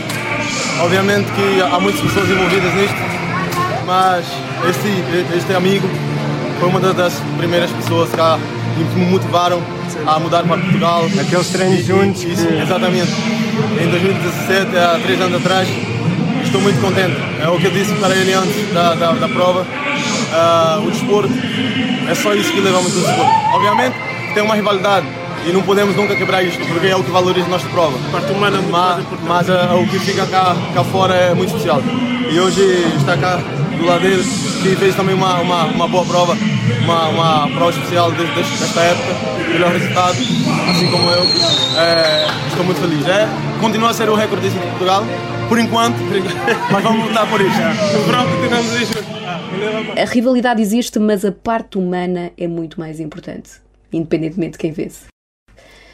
obviamente 0.82 1.32
que 1.32 1.62
há 1.62 1.80
muitas 1.80 2.02
pessoas 2.02 2.30
envolvidas 2.30 2.74
nisto, 2.74 2.96
mas 3.86 4.26
este, 4.70 5.38
este 5.38 5.54
amigo 5.54 5.88
foi 6.60 6.70
uma 6.70 6.80
das 6.80 7.14
primeiras 7.38 7.72
pessoas 7.72 8.10
que 8.10 9.00
me 9.00 9.06
motivaram 9.06 9.62
a 10.08 10.20
mudar 10.20 10.44
para 10.44 10.58
Portugal. 10.58 11.06
Aqueles 11.20 11.50
treinos 11.50 11.86
juntos. 11.86 12.24
Isso, 12.24 12.48
exatamente. 12.48 13.12
Em 13.82 13.90
2017, 13.90 14.78
há 14.78 15.00
três 15.00 15.22
anos 15.22 15.40
atrás, 15.42 15.68
estou 16.44 16.62
muito 16.62 16.80
contente. 16.82 17.16
É 17.42 17.48
o 17.50 17.58
que 17.58 17.66
eu 17.66 17.72
disse 17.72 17.94
para 17.96 18.16
ele 18.16 18.34
antes 18.34 18.74
da, 18.74 18.96
da, 18.96 19.12
da 19.14 19.28
prova. 19.28 19.62
Uh, 19.62 20.88
o 20.88 20.92
desporto 20.92 21.34
é 22.10 22.16
só 22.16 22.34
isso 22.34 22.52
que 22.52 22.62
leva 22.62 22.82
muito 22.82 22.98
o 22.98 23.02
desporto. 23.02 23.32
Obviamente 23.54 23.96
tem 24.34 24.44
uma 24.44 24.56
rivalidade, 24.56 25.06
e 25.46 25.52
não 25.52 25.62
podemos 25.62 25.96
nunca 25.96 26.16
quebrar 26.16 26.44
isto, 26.44 26.66
porque 26.66 26.88
é 26.88 26.96
o 26.96 27.04
que 27.04 27.12
valoriza 27.12 27.48
a 27.48 27.50
nossa 27.50 27.68
prova. 27.70 27.98
A 28.08 28.12
parte 28.12 28.32
humana 28.32 28.58
é 28.58 28.62
muito 28.62 28.72
mas, 28.72 29.06
mas 29.28 29.50
uh, 29.50 29.76
o 29.82 29.88
que 29.88 30.00
fica 30.00 30.26
cá, 30.26 30.56
cá 30.74 30.84
fora 30.84 31.14
é 31.14 31.34
muito 31.34 31.50
especial. 31.50 31.82
E 32.30 32.40
hoje 32.40 32.62
está 32.98 33.18
cá 33.18 33.38
do 33.78 33.86
lado 33.86 34.02
dele, 34.02 34.24
que 34.62 34.76
fez 34.76 34.96
também 34.96 35.14
uma, 35.14 35.42
uma, 35.42 35.66
uma 35.66 35.88
boa 35.88 36.06
prova, 36.06 36.38
uma, 36.84 37.10
uma 37.10 37.48
prova 37.50 37.72
especial 37.72 38.12
desde, 38.12 38.34
desta 38.34 38.82
época, 38.82 39.50
melhor 39.52 39.72
resultado, 39.72 40.18
assim 40.70 40.90
como 40.90 41.10
eu. 41.10 41.24
É, 41.78 42.28
estou 42.48 42.64
muito 42.64 42.80
feliz. 42.80 43.06
É, 43.08 43.28
continua 43.60 43.90
a 43.90 43.94
ser 43.94 44.10
o 44.10 44.16
recordista 44.16 44.58
de 44.60 44.66
Portugal, 44.68 45.04
por 45.50 45.60
enquanto, 45.60 45.98
mas 46.72 46.84
vamos 46.84 47.08
lutar 47.08 47.30
por 47.30 47.40
que 47.40 48.42
tivemos 48.42 48.82
isso. 48.82 48.94
A 50.02 50.06
rivalidade 50.06 50.62
existe, 50.62 51.00
mas 51.00 51.24
a 51.24 51.32
parte 51.32 51.78
humana 51.78 52.32
é 52.38 52.48
muito 52.48 52.80
mais 52.80 53.00
importante, 53.00 53.52
independentemente 53.92 54.54
de 54.54 54.58
quem 54.58 54.72
vence. 54.72 55.13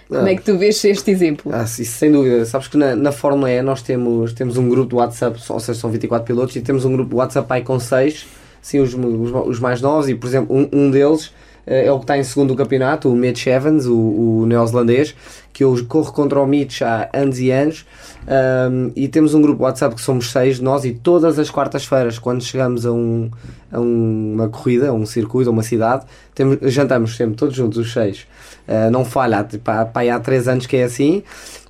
Como 0.10 0.28
é 0.28 0.36
que 0.36 0.42
tu 0.42 0.58
vês 0.58 0.84
este 0.84 1.12
exemplo? 1.12 1.52
Ah, 1.54 1.68
sim, 1.68 1.84
sem 1.84 2.12
dúvida. 2.12 2.44
Sabes 2.44 2.68
que 2.68 2.76
na, 2.76 2.96
na 2.96 3.12
Fórmula 3.12 3.52
E 3.52 3.62
nós 3.62 3.84
temos, 3.84 4.34
temos 4.34 4.58
um 4.58 4.68
grupo 4.68 4.90
de 4.90 4.96
WhatsApp, 4.96 5.40
ou 5.48 5.60
seja, 5.60 5.80
são 5.80 5.92
24 5.92 6.26
pilotos, 6.26 6.56
e 6.56 6.62
temos 6.62 6.84
um 6.84 6.92
grupo 6.92 7.12
de 7.12 7.16
WhatsApp 7.16 7.48
aí 7.54 7.62
com 7.62 7.80
6, 7.80 8.26
sim, 8.60 8.80
os, 8.80 8.96
os, 8.96 9.32
os, 9.48 9.60
mais 9.60 9.82
novos, 9.82 10.10
e 10.10 10.16
por 10.16 10.26
exemplo, 10.26 10.56
um, 10.56 10.68
um 10.74 10.90
deles 10.90 11.32
eh, 11.68 11.86
é 11.86 11.92
o 11.92 11.98
que 11.98 12.06
está 12.06 12.18
em 12.18 12.24
segundo 12.24 12.50
do 12.50 12.56
campeonato, 12.56 13.08
o 13.08 13.16
Mitch 13.16 13.46
Evans, 13.46 13.86
o, 13.86 13.96
o 13.96 14.46
neozelandês, 14.48 15.14
que 15.54 15.64
eu 15.64 15.78
corro 15.88 16.12
contra 16.12 16.40
o 16.42 16.48
Mitch 16.48 16.82
há 16.82 17.08
anos 17.14 17.40
e 17.40 17.52
anos. 17.52 17.86
Um, 18.28 18.92
e 18.96 19.08
temos 19.08 19.36
um 19.36 19.42
grupo 19.42 19.64
WhatsApp 19.64 19.94
que 19.94 20.02
somos 20.02 20.32
seis, 20.32 20.60
nós, 20.60 20.86
e 20.86 20.92
todas 20.92 21.38
as 21.38 21.52
quartas-feiras, 21.52 22.18
quando 22.18 22.44
chegamos 22.44 22.86
a, 22.86 22.92
um, 22.92 23.30
a 23.72 23.80
uma 23.80 24.50
corrida, 24.50 24.90
a 24.90 24.94
um 24.94 25.06
circuito, 25.06 25.50
a 25.50 25.54
uma 25.54 25.64
cidade, 25.64 26.06
temos, 26.34 26.58
jantamos 26.74 27.16
sempre 27.16 27.36
todos 27.36 27.56
juntos, 27.56 27.78
os 27.78 27.94
seis. 27.94 28.26
Uh, 28.70 28.92
não 28.92 29.04
falha, 29.04 29.44
tipo, 29.44 29.70
há, 29.72 29.84
pá, 29.84 30.04
há 30.04 30.20
três 30.20 30.48
anos 30.48 30.68
que 30.68 30.78
é 30.78 30.84
assim. 30.84 31.24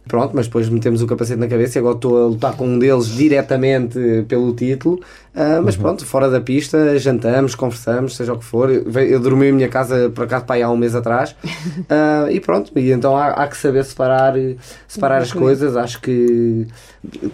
Pronto, 0.10 0.32
mas 0.34 0.48
depois 0.48 0.68
metemos 0.68 1.04
o 1.04 1.08
capacete 1.08 1.40
na 1.40 1.48
cabeça 1.48 1.78
e 1.78 1.80
agora 1.80 1.94
estou 1.94 2.18
a 2.18 2.28
lutar 2.28 2.58
com 2.58 2.66
um 2.66 2.80
deles 2.80 3.06
diretamente 3.16 4.26
pelo 4.28 4.52
título. 4.54 4.96
Uh, 5.36 5.62
mas 5.64 5.76
uhum. 5.76 5.84
pronto, 5.84 6.04
fora 6.04 6.30
da 6.32 6.42
pista, 6.42 6.98
jantamos, 6.98 7.54
conversamos, 7.54 8.16
seja 8.16 8.34
o 8.34 8.40
que 8.40 8.44
for. 8.44 8.72
Eu, 8.72 8.92
eu 8.92 9.20
dormi 9.20 9.46
em 9.46 9.52
minha 9.52 9.70
casa 9.70 10.10
por 10.10 10.24
acaso 10.24 10.46
pai, 10.46 10.64
há 10.64 10.70
um 10.70 10.76
mês 10.76 10.96
atrás. 10.96 11.36
Uh, 11.44 12.28
e 12.34 12.40
pronto, 12.40 12.72
e 12.76 12.92
então 12.92 13.16
há, 13.16 13.28
há 13.28 13.48
que 13.48 13.56
saber 13.56 13.86
separar, 13.86 14.34
separar 14.88 15.22
as 15.22 15.32
coisas. 15.32 15.78
Acho 15.78 16.02
que 16.02 16.66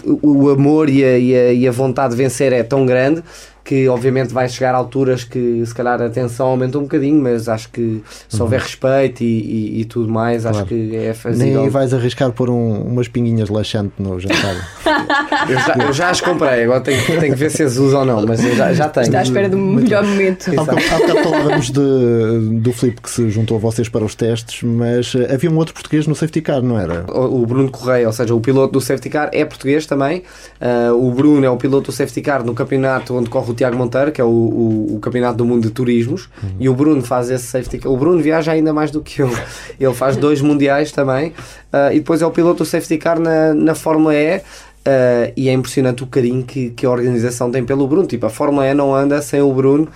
o, 0.04 0.44
o 0.44 0.50
amor 0.50 0.90
e 0.90 1.04
a, 1.04 1.18
e, 1.18 1.36
a, 1.36 1.54
e 1.54 1.68
a 1.68 1.72
vontade 1.72 2.12
de 2.12 2.22
vencer 2.22 2.52
é 2.52 2.62
tão 2.62 2.86
grande 2.86 3.24
que 3.66 3.90
obviamente 3.90 4.32
vai 4.32 4.48
chegar 4.48 4.76
a 4.76 4.78
alturas 4.78 5.24
que 5.24 5.66
se 5.66 5.74
calhar 5.74 6.00
a 6.02 6.08
tensão 6.08 6.46
aumenta 6.48 6.78
um 6.78 6.84
bocadinho, 6.84 7.20
mas 7.20 7.50
acho 7.50 7.68
que 7.70 8.02
se 8.30 8.40
houver 8.42 8.60
respeito 8.62 9.24
e, 9.24 9.26
e- 9.26 9.82
e 9.82 9.86
tudo 9.86 10.08
mais, 10.08 10.44
Claro. 10.44 10.58
acho 10.60 10.66
que 10.68 10.96
é 10.96 11.00
Nem 11.06 11.14
fazível. 11.16 11.72
vais 11.72 11.92
arriscar 11.94 12.32
pôr 12.32 12.50
um- 12.52 12.84
umas 12.84 13.08
pinguinhas 13.08 13.50
laxante 13.50 13.94
no 13.98 14.20
jantar. 14.20 14.56
Eu 15.50 15.60
já, 15.60 15.76
eu 15.88 15.94
já 15.94 16.10
as 16.12 16.22
comprei, 16.22 16.64
agora 16.64 16.82
tenho, 16.82 17.04
que- 17.04 17.18
tenho 17.18 17.34
que 17.34 17.40
ver 17.40 17.50
se 17.52 17.64
as 17.64 17.76
uso 17.78 17.98
ou 17.98 18.06
não, 18.06 18.24
mas 18.26 18.44
eu 18.44 18.56
já, 18.56 18.72
já 18.74 18.88
tenho. 18.88 19.06
Está 19.08 19.20
à 19.20 19.24
espera 19.24 19.50
do 19.50 19.58
melhor 19.58 20.04
momento. 20.04 20.50
Há 20.60 20.64
bocado 20.64 21.24
falávamos 21.24 21.70
de, 21.72 22.60
do 22.60 22.72
Filipe 22.72 23.02
que 23.02 23.10
se 23.10 23.30
juntou 23.30 23.58
a 23.58 23.60
vocês 23.60 23.90
para 23.90 24.04
os 24.06 24.14
testes, 24.16 24.62
mas 24.64 25.14
eh, 25.16 25.34
havia 25.34 25.50
um 25.52 25.58
outro 25.58 25.74
português 25.74 26.08
no 26.08 26.16
safety 26.16 26.42
car, 26.42 26.62
não 26.62 26.80
era? 26.80 27.06
O 27.12 27.42
o 27.42 27.46
Bruno 27.46 27.70
Correia, 27.70 28.08
ou 28.08 28.14
seja, 28.14 28.34
o 28.34 28.40
piloto 28.42 28.74
do 28.74 28.82
safety 28.82 29.10
car, 29.10 29.30
é 29.34 29.44
português 29.46 29.86
também. 29.86 30.24
Ah, 30.62 30.92
o 30.94 31.12
Bruno 31.12 31.46
é 31.46 31.50
o 31.50 31.58
piloto 31.58 31.88
do 31.88 31.92
safety 31.92 32.22
car 32.22 32.44
no 32.44 32.54
campeonato 32.54 33.16
onde 33.16 33.30
corre 33.30 33.52
o 33.52 33.55
Tiago 33.56 33.76
Monteiro, 33.78 34.12
que 34.12 34.22
é 34.22 34.24
o, 34.24 34.28
o- 34.28 34.96
o 34.96 35.00
campeonato 35.00 35.38
do 35.38 35.46
mundo 35.46 35.64
de 35.64 35.70
turismos. 35.72 36.30
E 36.60 36.70
o 36.70 36.74
Bruno 36.76 37.02
faz 37.02 37.30
esse 37.30 37.46
safety 37.46 37.80
car. 37.80 37.92
O 37.92 37.98
Bruno 37.98 38.22
viaja 38.22 38.52
ainda 38.52 38.72
mais 38.74 38.92
do 38.92 39.02
que 39.02 39.22
eu. 39.22 39.30
Ele 39.80 39.94
faz 39.94 40.16
dois 40.18 40.42
mundiais 40.42 40.92
também. 40.92 41.34
Ah, 41.74 41.94
e 41.94 42.00
depois 42.00 42.22
é 42.22 42.26
o 42.26 42.32
piloto 42.32 42.60
do 42.64 42.66
safety 42.66 42.98
car 42.98 43.20
na, 43.20 43.54
na 43.54 43.74
Fórmula 43.76 44.14
E. 44.16 44.42
ah, 44.86 45.32
e 45.36 45.50
é 45.50 45.54
impressionante 45.54 46.04
o 46.04 46.08
carinho 46.08 46.44
que, 46.44 46.70
que 46.70 46.86
a 46.86 46.90
organização 46.92 47.50
tem 47.52 47.64
pelo 47.66 47.88
Bruno. 47.88 48.06
Tipo, 48.08 48.26
a 48.28 48.30
Fórmula 48.30 48.68
E 48.68 48.74
não 48.74 48.94
anda 48.94 49.22
sem 49.22 49.42
o 49.42 49.52
Bruno. 49.54 49.88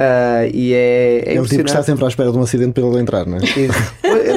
Ah, 0.00 0.46
e 0.54 0.72
é, 0.72 1.24
é 1.26 1.34
É 1.34 1.40
o 1.40 1.44
tipo 1.44 1.64
que 1.64 1.70
está 1.70 1.82
sempre 1.82 2.04
à 2.04 2.08
espera 2.08 2.30
de 2.30 2.38
um 2.38 2.42
acidente 2.42 2.72
para 2.72 2.84
ele 2.86 3.00
entrar, 3.00 3.26
não 3.26 3.36
é? 3.36 3.40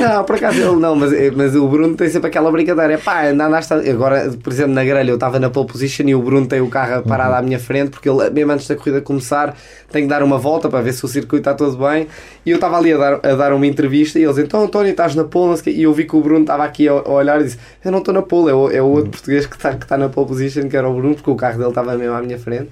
Não, 0.01 0.23
por 0.23 0.35
acaso 0.35 0.59
ele 0.59 0.75
não, 0.77 0.95
mas, 0.95 1.11
mas 1.35 1.55
o 1.55 1.67
Bruno 1.67 1.95
tem 1.95 2.09
sempre 2.09 2.29
aquela 2.29 2.51
brincadeira. 2.51 2.93
É 2.93 2.97
pá, 2.97 3.27
andaste. 3.27 3.71
Agora, 3.73 4.31
por 4.41 4.51
exemplo, 4.51 4.73
na 4.73 4.83
grelha 4.83 5.11
eu 5.11 5.15
estava 5.15 5.39
na 5.39 5.51
pole 5.51 5.67
position 5.67 6.07
e 6.07 6.15
o 6.15 6.21
Bruno 6.21 6.47
tem 6.47 6.61
o 6.61 6.67
carro 6.67 7.03
parado 7.03 7.35
à 7.35 7.41
minha 7.43 7.59
frente 7.59 7.91
porque 7.91 8.09
ele, 8.09 8.27
mesmo 8.31 8.51
antes 8.51 8.67
da 8.67 8.75
corrida 8.75 9.01
começar, 9.01 9.55
tem 9.91 10.03
que 10.03 10.09
dar 10.09 10.23
uma 10.23 10.39
volta 10.39 10.67
para 10.67 10.81
ver 10.81 10.93
se 10.93 11.05
o 11.05 11.07
circuito 11.07 11.49
está 11.49 11.53
todo 11.53 11.77
bem. 11.77 12.07
E 12.43 12.49
eu 12.49 12.55
estava 12.55 12.77
ali 12.77 12.93
a 12.93 12.97
dar, 12.97 13.19
a 13.23 13.35
dar 13.35 13.53
uma 13.53 13.67
entrevista 13.67 14.17
e 14.17 14.23
eles 14.23 14.39
então, 14.39 14.63
António, 14.63 14.89
estás 14.89 15.13
na 15.13 15.25
pole? 15.25 15.59
E 15.67 15.83
eu 15.83 15.93
vi 15.93 16.05
que 16.05 16.15
o 16.15 16.21
Bruno 16.21 16.41
estava 16.41 16.63
aqui 16.63 16.87
a, 16.87 16.93
a 16.93 17.11
olhar 17.11 17.39
e 17.39 17.43
disse: 17.43 17.59
Eu 17.85 17.91
não 17.91 17.99
estou 17.99 18.13
na 18.13 18.23
pole, 18.23 18.49
é 18.49 18.53
o, 18.53 18.71
é 18.71 18.81
o 18.81 18.87
outro 18.87 19.11
português 19.11 19.45
que 19.45 19.55
está 19.55 19.75
que 19.75 19.85
tá 19.85 19.95
na 19.95 20.09
pole 20.09 20.27
position, 20.27 20.67
que 20.67 20.75
era 20.75 20.89
o 20.89 20.95
Bruno, 20.95 21.13
porque 21.13 21.29
o 21.29 21.35
carro 21.35 21.57
dele 21.57 21.69
estava 21.69 21.95
mesmo 21.95 22.15
à 22.15 22.21
minha 22.21 22.39
frente. 22.39 22.69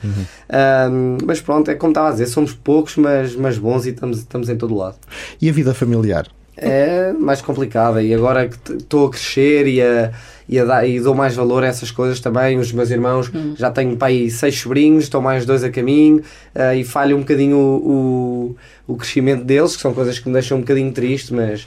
Ahm, 0.49 1.17
mas 1.25 1.39
pronto, 1.39 1.69
é 1.69 1.75
como 1.75 1.91
estava 1.91 2.09
a 2.09 2.11
dizer, 2.11 2.25
somos 2.25 2.53
poucos, 2.53 2.78
mas, 2.97 3.36
mas 3.36 3.57
bons 3.57 3.86
e 3.86 3.89
estamos, 3.89 4.19
estamos 4.19 4.49
em 4.49 4.57
todo 4.57 4.75
lado. 4.75 4.97
E 5.41 5.49
a 5.49 5.53
vida 5.53 5.73
familiar? 5.73 6.27
é 6.61 7.13
mais 7.13 7.41
complicada. 7.41 8.03
E 8.03 8.13
agora 8.13 8.49
que 8.49 8.73
estou 8.73 9.07
a 9.07 9.11
crescer 9.11 9.65
e, 9.65 9.82
a, 9.82 10.11
e, 10.47 10.59
a 10.59 10.65
dar- 10.65 10.86
e 10.88 10.99
dou 10.99 11.15
mais 11.15 11.34
valor 11.34 11.63
a 11.63 11.67
essas 11.67 11.89
coisas 11.89 12.19
também, 12.19 12.57
os 12.59 12.71
meus 12.73 12.89
irmãos 12.89 13.32
já 13.55 13.71
tenho 13.71 13.97
aí 14.01 14.30
seis 14.30 14.59
sobrinhos, 14.59 15.05
estão 15.05 15.21
mais 15.21 15.45
dois 15.45 15.63
a 15.63 15.69
caminho 15.69 16.21
ah, 16.53 16.75
e 16.75 16.84
falha 16.84 17.15
um 17.15 17.19
bocadinho 17.19 17.57
o, 17.57 18.55
o, 18.88 18.93
o 18.93 18.97
crescimento 18.97 19.43
deles, 19.45 19.75
que 19.75 19.82
são 19.82 19.93
coisas 19.93 20.19
que 20.19 20.27
me 20.27 20.34
deixam 20.34 20.57
um 20.57 20.61
bocadinho 20.61 20.91
triste, 20.91 21.34
mas 21.34 21.65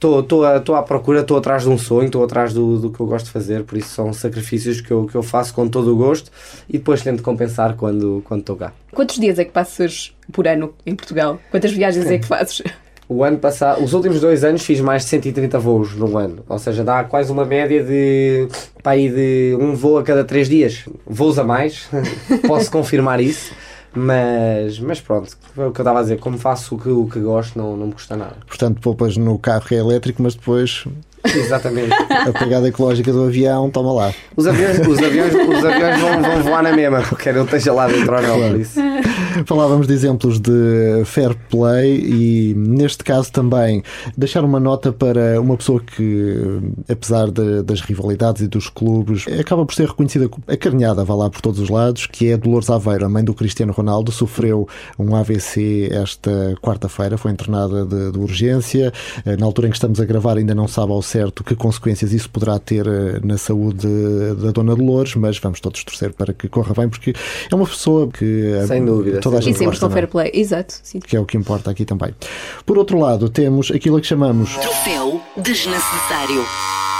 estou 0.00 0.74
à, 0.74 0.82
procura, 0.82 1.20
estou 1.20 1.36
atrás 1.36 1.62
de 1.64 1.68
um 1.68 1.76
sonho, 1.76 2.06
estou 2.06 2.24
atrás 2.24 2.54
do, 2.54 2.78
do 2.78 2.90
que 2.90 3.00
eu 3.00 3.06
gosto 3.06 3.26
de 3.26 3.32
fazer, 3.32 3.64
por 3.64 3.76
isso 3.76 3.90
são 3.90 4.12
sacrifícios 4.12 4.80
que 4.80 4.90
eu, 4.90 5.06
que 5.06 5.14
eu 5.14 5.22
faço 5.22 5.52
com 5.52 5.68
todo 5.68 5.92
o 5.92 5.96
gosto 5.96 6.30
e 6.68 6.78
depois 6.78 7.02
tento 7.02 7.22
compensar 7.22 7.76
quando 7.76 8.22
quando 8.24 8.40
estou 8.40 8.56
cá. 8.56 8.72
Quantos 8.92 9.18
dias 9.18 9.38
é 9.38 9.44
que 9.44 9.52
passas 9.52 10.14
por 10.32 10.48
ano 10.48 10.72
em 10.86 10.94
Portugal? 10.94 11.38
Quantas 11.50 11.72
viagens 11.72 12.06
é 12.06 12.18
que 12.18 12.26
fazes? 12.26 12.62
O 13.12 13.24
ano 13.24 13.38
passado, 13.38 13.82
os 13.82 13.92
últimos 13.92 14.20
dois 14.20 14.44
anos 14.44 14.62
fiz 14.62 14.80
mais 14.80 15.02
de 15.02 15.08
130 15.08 15.58
voos 15.58 15.96
no 15.96 16.16
ano, 16.16 16.44
ou 16.48 16.58
seja, 16.60 16.84
dá 16.84 17.02
quase 17.02 17.32
uma 17.32 17.44
média 17.44 17.82
de, 17.82 18.46
aí 18.84 19.08
de 19.08 19.56
um 19.60 19.74
voo 19.74 19.98
a 19.98 20.04
cada 20.04 20.22
três 20.22 20.48
dias. 20.48 20.84
Voos 21.04 21.36
a 21.36 21.42
mais, 21.42 21.88
posso 22.46 22.70
confirmar 22.70 23.20
isso, 23.20 23.52
mas, 23.94 24.78
mas 24.78 25.00
pronto, 25.00 25.36
o 25.52 25.54
que 25.54 25.60
eu 25.60 25.68
estava 25.70 25.98
a 25.98 26.02
dizer, 26.02 26.18
como 26.18 26.38
faço 26.38 26.74
o 26.74 26.78
que, 26.78 26.88
o 26.88 27.06
que 27.06 27.20
gosto, 27.20 27.58
não, 27.58 27.76
não 27.76 27.86
me 27.88 27.92
custa 27.92 28.16
nada. 28.16 28.36
Portanto, 28.46 28.80
poupas 28.80 29.16
no 29.16 29.38
carro 29.38 29.66
que 29.66 29.74
é 29.74 29.78
elétrico, 29.78 30.22
mas 30.22 30.34
depois 30.34 30.84
Exatamente. 31.24 31.92
a 32.10 32.32
pegada 32.32 32.68
ecológica 32.68 33.12
do 33.12 33.24
avião, 33.24 33.70
toma 33.70 33.92
lá. 33.92 34.14
Os 34.36 34.46
aviões, 34.46 34.78
os 34.86 34.98
aviões, 34.98 35.32
os 35.34 35.64
aviões 35.64 36.00
vão, 36.00 36.22
vão 36.22 36.42
voar 36.42 36.62
na 36.62 36.72
mesma, 36.72 37.02
quer 37.16 37.36
eu 37.36 37.44
esteja 37.44 37.72
lá 37.72 37.86
dentro 37.86 38.14
ou 38.14 38.22
não, 38.22 38.50
por 38.50 38.60
isso. 38.60 38.80
Falávamos 39.46 39.86
de 39.86 39.92
exemplos 39.92 40.38
de 40.40 41.02
fair 41.04 41.34
play 41.50 41.98
e, 42.00 42.54
neste 42.56 43.04
caso, 43.04 43.30
também 43.32 43.82
deixar 44.16 44.44
uma 44.44 44.58
nota 44.60 44.92
para 44.92 45.40
uma 45.40 45.56
pessoa 45.56 45.80
que, 45.80 46.36
apesar 46.88 47.30
de- 47.30 47.62
das 47.62 47.80
rivalidades 47.80 48.42
e 48.42 48.48
dos 48.48 48.68
clubes, 48.68 49.26
acaba 49.38 49.64
por 49.64 49.74
ser 49.74 49.88
reconhecida, 49.88 50.28
acarinhada, 50.48 51.04
vá 51.04 51.14
lá 51.14 51.30
por 51.30 51.40
todos 51.40 51.60
os 51.60 51.68
lados, 51.68 52.06
que 52.06 52.30
é 52.30 52.36
Dolores 52.36 52.70
Aveiro, 52.70 53.06
a 53.06 53.08
mãe 53.08 53.22
do 53.24 53.34
Cristiano 53.34 53.72
Ronaldo, 53.72 54.10
sofreu 54.10 54.68
um 54.98 55.14
AVC 55.14 55.88
esta 55.92 56.54
quarta-feira, 56.62 57.16
foi 57.16 57.30
internada 57.30 57.84
de, 57.84 58.12
de 58.12 58.18
urgência. 58.18 58.92
Na 59.38 59.46
altura 59.46 59.68
em 59.68 59.70
que 59.70 59.76
estamos 59.76 60.00
a 60.00 60.04
gravar, 60.04 60.36
ainda 60.36 60.54
não 60.54 60.66
sabe 60.68 60.92
ao 60.92 61.02
certo 61.10 61.42
que 61.42 61.56
consequências 61.56 62.12
isso 62.12 62.30
poderá 62.30 62.58
ter 62.58 62.86
eh, 62.86 63.20
na 63.24 63.36
saúde 63.36 63.86
da 64.40 64.52
Dona 64.52 64.76
Dolores, 64.76 65.16
mas 65.16 65.38
vamos 65.38 65.60
todos 65.60 65.82
torcer 65.82 66.12
para 66.12 66.32
que 66.32 66.48
corra 66.48 66.72
bem, 66.72 66.88
porque 66.88 67.12
é 67.50 67.54
uma 67.54 67.66
pessoa 67.66 68.08
que 68.08 68.52
eh, 68.54 68.66
Sem 68.66 68.84
dúvida, 68.84 69.20
toda 69.20 69.38
a 69.38 69.42
sem 69.42 69.50
E 69.50 69.52
gente 69.52 69.58
sempre 69.58 69.78
gosta, 69.78 69.86
com 69.86 69.92
é? 69.92 69.94
fair 69.94 70.08
play. 70.08 70.30
Exato, 70.32 70.74
sim. 70.82 71.00
que 71.00 71.16
é 71.16 71.20
o 71.20 71.26
que 71.26 71.36
importa 71.36 71.70
aqui 71.70 71.84
também. 71.84 72.14
Por 72.64 72.78
outro 72.78 72.98
lado, 72.98 73.28
temos 73.28 73.70
aquilo 73.70 73.96
a 73.96 74.00
que 74.00 74.06
chamamos 74.06 74.56
Troféu 74.56 75.20
desnecessário. 75.36 76.44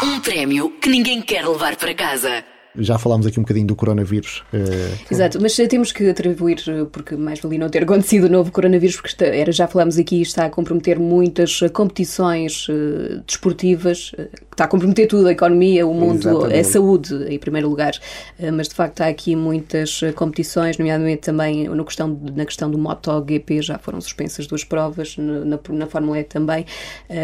Um 0.02 0.18
prémio 0.20 0.72
que 0.80 0.88
ninguém 0.88 1.22
quer 1.22 1.46
levar 1.46 1.76
para 1.76 1.94
casa. 1.94 2.44
Já 2.78 2.98
falámos 2.98 3.26
aqui 3.26 3.38
um 3.38 3.42
bocadinho 3.42 3.66
do 3.66 3.74
coronavírus. 3.74 4.44
eh, 4.52 4.90
Exato, 5.10 5.40
mas 5.42 5.58
eh, 5.58 5.66
temos 5.66 5.90
que 5.92 6.08
atribuir, 6.08 6.58
eh, 6.68 6.84
porque 6.90 7.16
mais 7.16 7.40
valia 7.40 7.58
não 7.58 7.68
ter 7.68 7.82
acontecido 7.84 8.24
o 8.24 8.28
novo 8.28 8.52
coronavírus, 8.52 8.94
porque 8.96 9.08
está- 9.08 9.26
era, 9.26 9.50
já 9.50 9.66
falámos 9.66 9.98
aqui, 9.98 10.22
está 10.22 10.44
a 10.46 10.50
comprometer 10.50 10.98
muitas 10.98 11.60
competições 11.72 12.66
eh, 12.70 13.20
desportivas, 13.26 14.12
que 14.16 14.54
está 14.54 14.64
a 14.64 14.68
comprometer 14.68 15.08
tudo, 15.08 15.26
a 15.26 15.32
economia, 15.32 15.84
o 15.86 15.92
mundo, 15.92 16.28
Exatamente. 16.28 16.58
a 16.60 16.64
saúde, 16.64 17.14
em 17.28 17.38
primeiro 17.38 17.68
lugar. 17.68 17.92
Eh, 18.38 18.50
Mas 18.52 18.68
de 18.68 18.74
facto 18.76 19.00
há 19.00 19.06
aqui 19.08 19.34
muitas 19.34 20.00
competições, 20.14 20.78
nomeadamente 20.78 21.22
também 21.22 21.68
no 21.68 21.84
questão, 21.84 22.20
na 22.36 22.44
questão 22.44 22.70
do 22.70 22.78
MotoGP, 22.78 23.62
já 23.62 23.78
foram 23.78 24.00
suspensas 24.00 24.46
duas 24.46 24.62
provas, 24.62 25.16
no- 25.16 25.44
na, 25.44 25.58
na 25.70 25.86
Fórmula 25.86 26.20
E 26.20 26.24
também. 26.24 26.64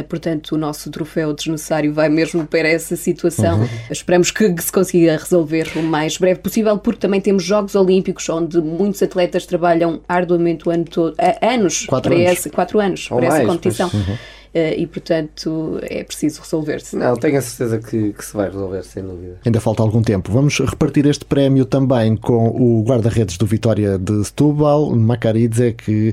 Portanto, 0.09 0.53
o 0.53 0.59
nosso 0.59 0.91
troféu 0.91 1.33
desnecessário 1.33 1.93
vai 1.95 2.09
mesmo 2.09 2.45
para 2.47 2.69
essa 2.69 2.97
situação. 2.97 3.61
Esperamos 3.91 4.31
que, 4.33 4.53
que 4.53 4.63
se 4.65 4.73
consiga 4.73 5.13
resolver 5.17 5.36
o 5.41 5.83
mais 5.83 6.17
breve 6.17 6.41
possível, 6.41 6.77
porque 6.79 7.01
também 7.01 7.21
temos 7.21 7.43
Jogos 7.45 7.75
Olímpicos, 7.75 8.29
onde 8.29 8.61
muitos 8.61 9.03
atletas 9.03 9.47
trabalham 9.47 10.01
arduamente 10.09 10.69
o 10.69 10.73
ano 10.73 10.85
todo, 10.85 11.15
há 11.19 11.55
anos, 11.55 11.87
Quatro 11.87 12.11
para 12.11 12.21
anos. 12.21 12.39
essa, 12.39 12.51
quatro 12.51 12.81
anos 12.81 13.09
Ou 13.11 13.19
para 13.19 13.27
essa 13.27 13.37
mais, 13.37 13.49
competição. 13.49 13.91
pois. 13.91 14.09
Eh, 14.09 14.19
e 14.57 14.87
portanto 14.87 15.79
é 15.83 16.03
preciso 16.03 16.41
resolver-se. 16.41 16.97
Não, 16.97 17.17
tenho 17.17 17.39
a 17.39 17.43
certeza 17.43 17.79
que, 17.79 18.13
que 18.13 18.25
se 18.25 18.37
vai 18.37 18.49
resolver, 18.49 18.83
sem 18.85 19.03
dúvida. 19.03 19.39
Ainda 19.45 19.61
falta 19.61 19.83
algum 19.83 20.03
tempo. 20.03 20.33
Vamos 20.33 20.59
repartir 20.59 21.07
este 21.07 21.25
prémio 21.25 21.65
também 21.65 22.17
com 22.17 22.49
o 22.49 22.83
guarda-redes 22.83 23.37
do 23.37 23.47
Vitória 23.47 23.99
de 23.99 24.25
Setúbal, 24.25 24.95
Macaridze, 24.95 25.73
que 25.73 26.13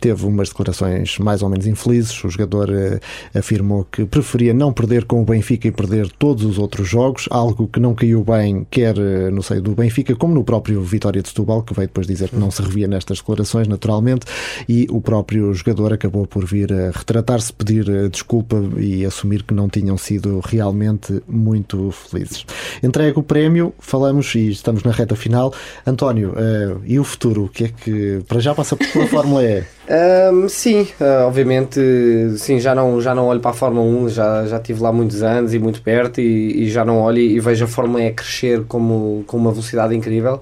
teve 0.00 0.26
umas 0.26 0.48
declarações 0.48 1.18
mais 1.18 1.42
ou 1.42 1.48
menos 1.48 1.66
infelizes. 1.66 2.22
O 2.24 2.30
jogador 2.30 2.70
eh, 2.70 3.00
afirmou 3.34 3.84
que 3.84 4.04
preferia 4.04 4.52
não 4.52 4.72
perder 4.72 5.04
com 5.04 5.22
o 5.22 5.24
Benfica 5.24 5.68
e 5.68 5.70
perder 5.70 6.10
todos 6.18 6.44
os 6.44 6.58
outros 6.58 6.88
jogos, 6.88 7.28
algo 7.30 7.68
que 7.68 7.80
não 7.80 7.94
caiu 7.94 8.24
bem, 8.24 8.66
quer 8.70 8.96
eh, 8.98 9.30
no 9.30 9.42
seio 9.42 9.62
do 9.62 9.74
Benfica, 9.74 10.16
como 10.16 10.34
no 10.34 10.44
próprio 10.44 10.82
Vitória 10.82 11.22
de 11.22 11.28
Setúbal, 11.28 11.62
que 11.62 11.74
veio 11.74 11.88
depois 11.88 12.06
dizer 12.06 12.28
que 12.28 12.36
não 12.36 12.50
se 12.50 12.62
revia 12.62 12.88
nestas 12.88 13.18
declarações, 13.18 13.68
naturalmente, 13.68 14.26
e 14.68 14.86
o 14.90 15.00
próprio 15.00 15.52
jogador 15.54 15.92
acabou 15.92 16.26
por 16.26 16.44
vir 16.44 16.72
a 16.72 16.90
retratar-se, 16.90 17.52
pedir 17.52 17.83
eh, 17.88 18.08
desculpa 18.08 18.56
e 18.78 19.04
assumir 19.04 19.42
que 19.42 19.54
não 19.54 19.68
tinham 19.68 19.96
sido 19.96 20.40
realmente 20.44 21.22
muito 21.28 21.90
felizes. 21.90 22.44
Entregue 22.82 23.18
o 23.18 23.22
prémio, 23.22 23.72
falamos 23.78 24.34
e 24.34 24.50
estamos 24.50 24.82
na 24.82 24.90
reta 24.90 25.16
final. 25.16 25.52
António, 25.86 26.34
eh, 26.36 26.76
e 26.84 26.98
o 26.98 27.04
futuro? 27.04 27.44
O 27.44 27.48
que 27.48 27.64
é 27.64 27.68
que 27.68 28.22
para 28.28 28.40
já 28.40 28.54
passa 28.54 28.76
pela 28.76 29.06
Fórmula 29.06 29.44
E? 29.44 29.64
Ahm, 29.86 30.48
sim, 30.48 30.88
ah, 30.98 31.26
obviamente, 31.26 31.78
sim, 32.38 32.58
já 32.58 32.74
não, 32.74 33.02
já 33.02 33.14
não 33.14 33.26
olho 33.26 33.40
para 33.40 33.50
a 33.50 33.54
Fórmula 33.54 33.84
1, 33.84 34.08
já, 34.08 34.46
já 34.46 34.56
estive 34.56 34.80
lá 34.80 34.90
muitos 34.90 35.22
anos 35.22 35.52
e 35.52 35.58
muito 35.58 35.82
perto 35.82 36.22
e, 36.22 36.64
e 36.64 36.70
já 36.70 36.86
não 36.86 37.02
olho 37.02 37.18
e 37.18 37.38
vejo 37.38 37.66
a 37.66 37.68
Fórmula 37.68 38.02
E 38.02 38.10
crescer 38.10 38.64
como, 38.64 39.24
com 39.26 39.36
uma 39.36 39.50
velocidade 39.50 39.94
incrível. 39.94 40.40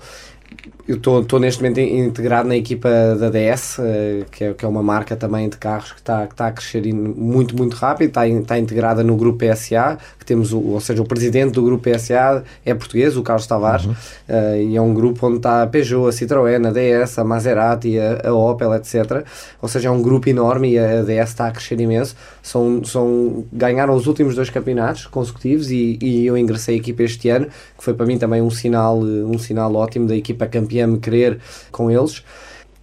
Eu 0.89 0.97
estou 0.97 1.39
neste 1.39 1.62
momento 1.62 1.78
in- 1.78 2.07
integrado 2.07 2.49
na 2.49 2.57
equipa 2.57 2.89
da 3.14 3.30
DS, 3.30 3.78
eh, 3.78 4.24
que 4.33 4.43
é, 4.43 4.53
que 4.53 4.64
é 4.64 4.68
uma 4.68 4.83
marca 4.83 5.14
também 5.14 5.49
de 5.49 5.57
carros 5.57 5.93
que 5.93 6.01
está 6.01 6.26
tá 6.26 6.49
a 6.49 6.53
crescer 6.53 6.93
muito, 6.93 7.57
muito 7.57 7.76
rápido, 7.76 8.09
está, 8.09 8.26
está 8.26 8.59
integrada 8.59 9.05
no 9.05 9.16
grupo 9.16 9.39
PSA, 9.47 9.97
que 10.18 10.26
temos, 10.26 10.53
o, 10.53 10.59
ou 10.59 10.80
seja, 10.80 11.01
o 11.01 11.05
presidente 11.07 11.53
do 11.53 11.62
grupo 11.62 11.89
PSA 11.89 12.43
é 12.64 12.74
português, 12.74 13.16
o 13.16 13.22
Carlos 13.22 13.47
Tavares, 13.47 13.89
eh, 14.28 14.64
e 14.70 14.76
é 14.76 14.80
um 14.83 14.93
grupo 14.93 15.24
onde 15.28 15.37
está 15.37 15.62
a 15.62 15.66
Peugeot, 15.68 16.09
a 16.09 16.11
Citroën, 16.11 16.66
a 16.66 16.72
DS, 16.72 17.16
a 17.16 17.22
Maserati, 17.24 17.97
a, 18.01 18.28
a 18.28 18.35
Opel, 18.35 18.74
etc. 18.74 19.24
Ou 19.62 19.68
seja, 19.68 19.87
é 19.89 19.91
um 19.91 20.03
grupo 20.03 20.28
enorme 20.28 20.72
e 20.72 20.78
a 20.80 21.03
DS 21.03 21.28
está 21.28 21.47
a 21.47 21.53
crescer 21.53 21.80
imenso. 21.80 22.16
São, 22.43 22.83
são, 22.85 23.45
ganharam 23.53 23.95
os 23.95 24.09
últimos 24.09 24.35
dois 24.35 24.51
campeonatos 24.51 25.07
consecutivos 25.07 25.70
e, 25.70 25.97
e 26.03 26.26
eu 26.26 26.37
ingressei 26.37 26.74
a 26.74 26.78
equipa 26.78 27.05
este 27.05 27.28
ano, 27.28 27.47
que 27.47 27.85
foi 27.85 27.95
para 27.95 28.05
mim 28.05 28.18
também 28.18 28.43
um 28.43 28.51
sinal, 28.51 28.99
eh, 28.99 29.24
um 29.24 29.39
sinal 29.39 29.72
ótimo 29.76 30.09
da 30.09 30.16
equipa 30.16 30.45
campeã 30.49 30.72
a 30.81 30.87
me 30.87 30.99
querer 30.99 31.39
com 31.70 31.91
eles. 31.91 32.23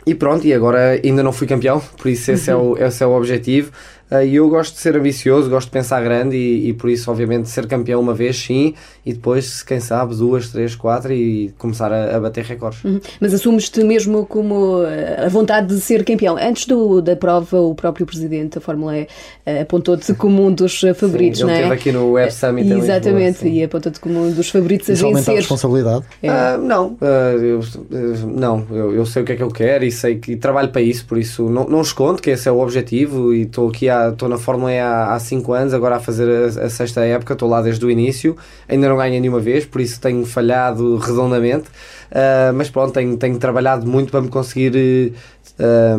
E 0.06 0.16
pronto, 0.16 0.46
e 0.46 0.54
agora 0.54 1.00
ainda 1.04 1.22
não 1.22 1.32
fui 1.32 1.46
campeão, 1.46 1.80
por 1.98 2.10
isso 2.10 2.32
esse, 2.32 2.50
é, 2.50 2.56
o, 2.56 2.78
esse 2.78 3.04
é 3.04 3.08
o 3.08 3.12
objetivo. 3.12 3.72
Uh, 4.12 4.24
E 4.26 4.36
eu 4.36 4.49
gosto 4.49 4.74
de 4.74 4.80
ser 4.80 4.95
ambicioso, 4.95 5.49
gosto 5.49 5.68
de 5.68 5.72
pensar 5.72 6.01
grande 6.03 6.36
e, 6.36 6.70
e 6.70 6.74
por 6.74 6.89
isso, 6.89 7.10
obviamente, 7.12 7.49
ser 7.49 7.68
campeão 7.68 7.99
uma 8.01 8.14
vez, 8.14 8.38
sim, 8.38 8.74
e 9.05 9.14
depois, 9.14 9.62
quem 9.64 9.80
sabe, 9.80 10.16
duas, 10.16 10.49
três, 10.49 10.76
quatro 10.76 11.14
e 11.14 11.53
começar 11.57 11.91
a, 11.91 12.16
a 12.16 12.20
bater 12.20 12.43
recordes. 12.43 12.84
Uhum. 12.84 12.99
Mas 13.20 13.34
assumes-te 13.34 13.84
mesmo 13.84 14.26
como 14.26 14.84
eh, 14.84 15.26
a 15.26 15.30
vontade 15.30 15.68
de 15.68 15.80
ser 15.82 16.03
campeão. 16.03 16.38
Antes 16.38 16.66
do, 16.66 17.01
da 17.01 17.16
prova, 17.16 17.60
o 17.60 17.74
próprio 17.76 18.05
presidente 18.05 18.55
da 18.55 18.62
Fórmula 18.62 18.97
E 18.97 19.07
eh, 19.45 19.62
apontou-te 19.62 20.14
como 20.14 20.45
um 20.45 20.51
dos 20.51 20.80
favoritos, 20.95 21.39
Sim, 21.39 21.45
ele 21.45 21.51
não 21.51 21.57
é? 21.57 21.62
esteve 21.64 21.74
aqui 21.76 21.91
no 21.91 22.12
Web 22.12 22.34
Summit 22.34 22.68
Lisboa, 22.68 22.84
Exatamente, 22.84 23.38
sim. 23.39 23.53
e 23.53 23.64
apontou-te 23.64 23.99
como 23.99 24.24
um 24.26 24.32
dos 24.32 24.49
favoritos 24.49 24.89
a 24.89 24.93
Isso 24.93 25.05
aumenta 25.05 25.20
a 25.32 25.34
vencer. 25.34 25.36
responsabilidade. 25.36 26.05
É. 26.24 26.30
Ah, 26.30 26.57
não, 26.57 26.97
ah, 27.01 27.32
eu, 27.39 27.60
ah, 27.60 28.26
não 28.28 28.66
eu, 28.72 28.93
eu 28.95 29.05
sei 29.05 29.22
o 29.22 29.26
que 29.26 29.34
é 29.34 29.36
que 29.36 29.43
eu 29.43 29.49
quero 29.51 29.86
e 29.86 29.91
sei 29.91 30.16
que 30.18 30.32
e 30.32 30.36
trabalho 30.36 30.70
para 30.70 30.82
isso, 30.82 31.05
por 31.05 31.18
isso 31.18 31.49
não, 31.49 31.68
não 31.68 31.82
escondo 31.82 32.22
que 32.22 32.30
esse 32.32 32.47
é 32.47 32.51
o 32.51 32.60
objetivo 32.60 33.34
e 33.34 33.43
estou 33.43 33.70
aqui 33.70 33.89
estou 34.12 34.30
na 34.30 34.38
Fórmula 34.38 34.72
E 34.72 34.80
há 34.80 35.18
5 35.20 35.54
anos, 35.54 35.74
agora 35.74 35.97
a 35.97 36.00
fazer 36.00 36.28
a, 36.58 36.66
a 36.66 36.70
sexta 36.70 37.04
época, 37.06 37.34
estou 37.34 37.50
lá 37.50 37.62
desde 37.62 37.86
o 37.86 37.91
início, 37.91 38.36
ainda 38.68 38.88
não 38.89 38.97
ganhei 38.97 39.20
nenhuma 39.20 39.39
vez, 39.39 39.66
por 39.66 39.82
isso 39.82 40.00
tenho 40.00 40.26
falhado 40.26 40.97
redondamente, 40.97 41.66
Ah, 42.12 42.52
mas 42.54 42.70
pronto, 42.70 42.93
tenho, 42.93 43.16
tenho 43.18 43.38
trabalhado 43.38 43.86
muito 43.88 44.10
para 44.12 44.22
me 44.22 44.30
conseguir 44.30 44.76
eh, 44.76 45.12
ah, 45.60 45.95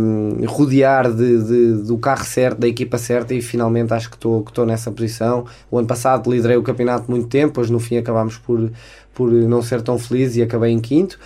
rodear 0.46 1.12
de, 1.12 1.42
de- 1.44 1.82
do 1.84 1.98
carro 1.98 2.24
certo, 2.24 2.58
da 2.58 2.68
equipa 2.68 2.98
certa 2.98 3.34
e 3.34 3.40
finalmente 3.42 3.92
acho 3.92 4.08
que 4.10 4.16
estou 4.16 4.42
que 4.42 4.60
nessa 4.64 4.90
posição. 4.90 5.44
O 5.70 5.78
ano 5.78 5.86
passado 5.86 6.30
liderei 6.30 6.56
o 6.56 6.62
campeonato 6.62 7.10
muito 7.10 7.28
tempo, 7.28 7.60
hoje 7.60 7.72
no 7.72 7.78
fim 7.80 7.96
acabámos 7.96 8.36
por, 8.38 8.70
por 9.14 9.30
não 9.30 9.62
ser 9.62 9.82
tão 9.82 9.98
feliz 9.98 10.36
e 10.36 10.42
acabei 10.42 10.72
em 10.72 10.80
quinto. 10.80 11.18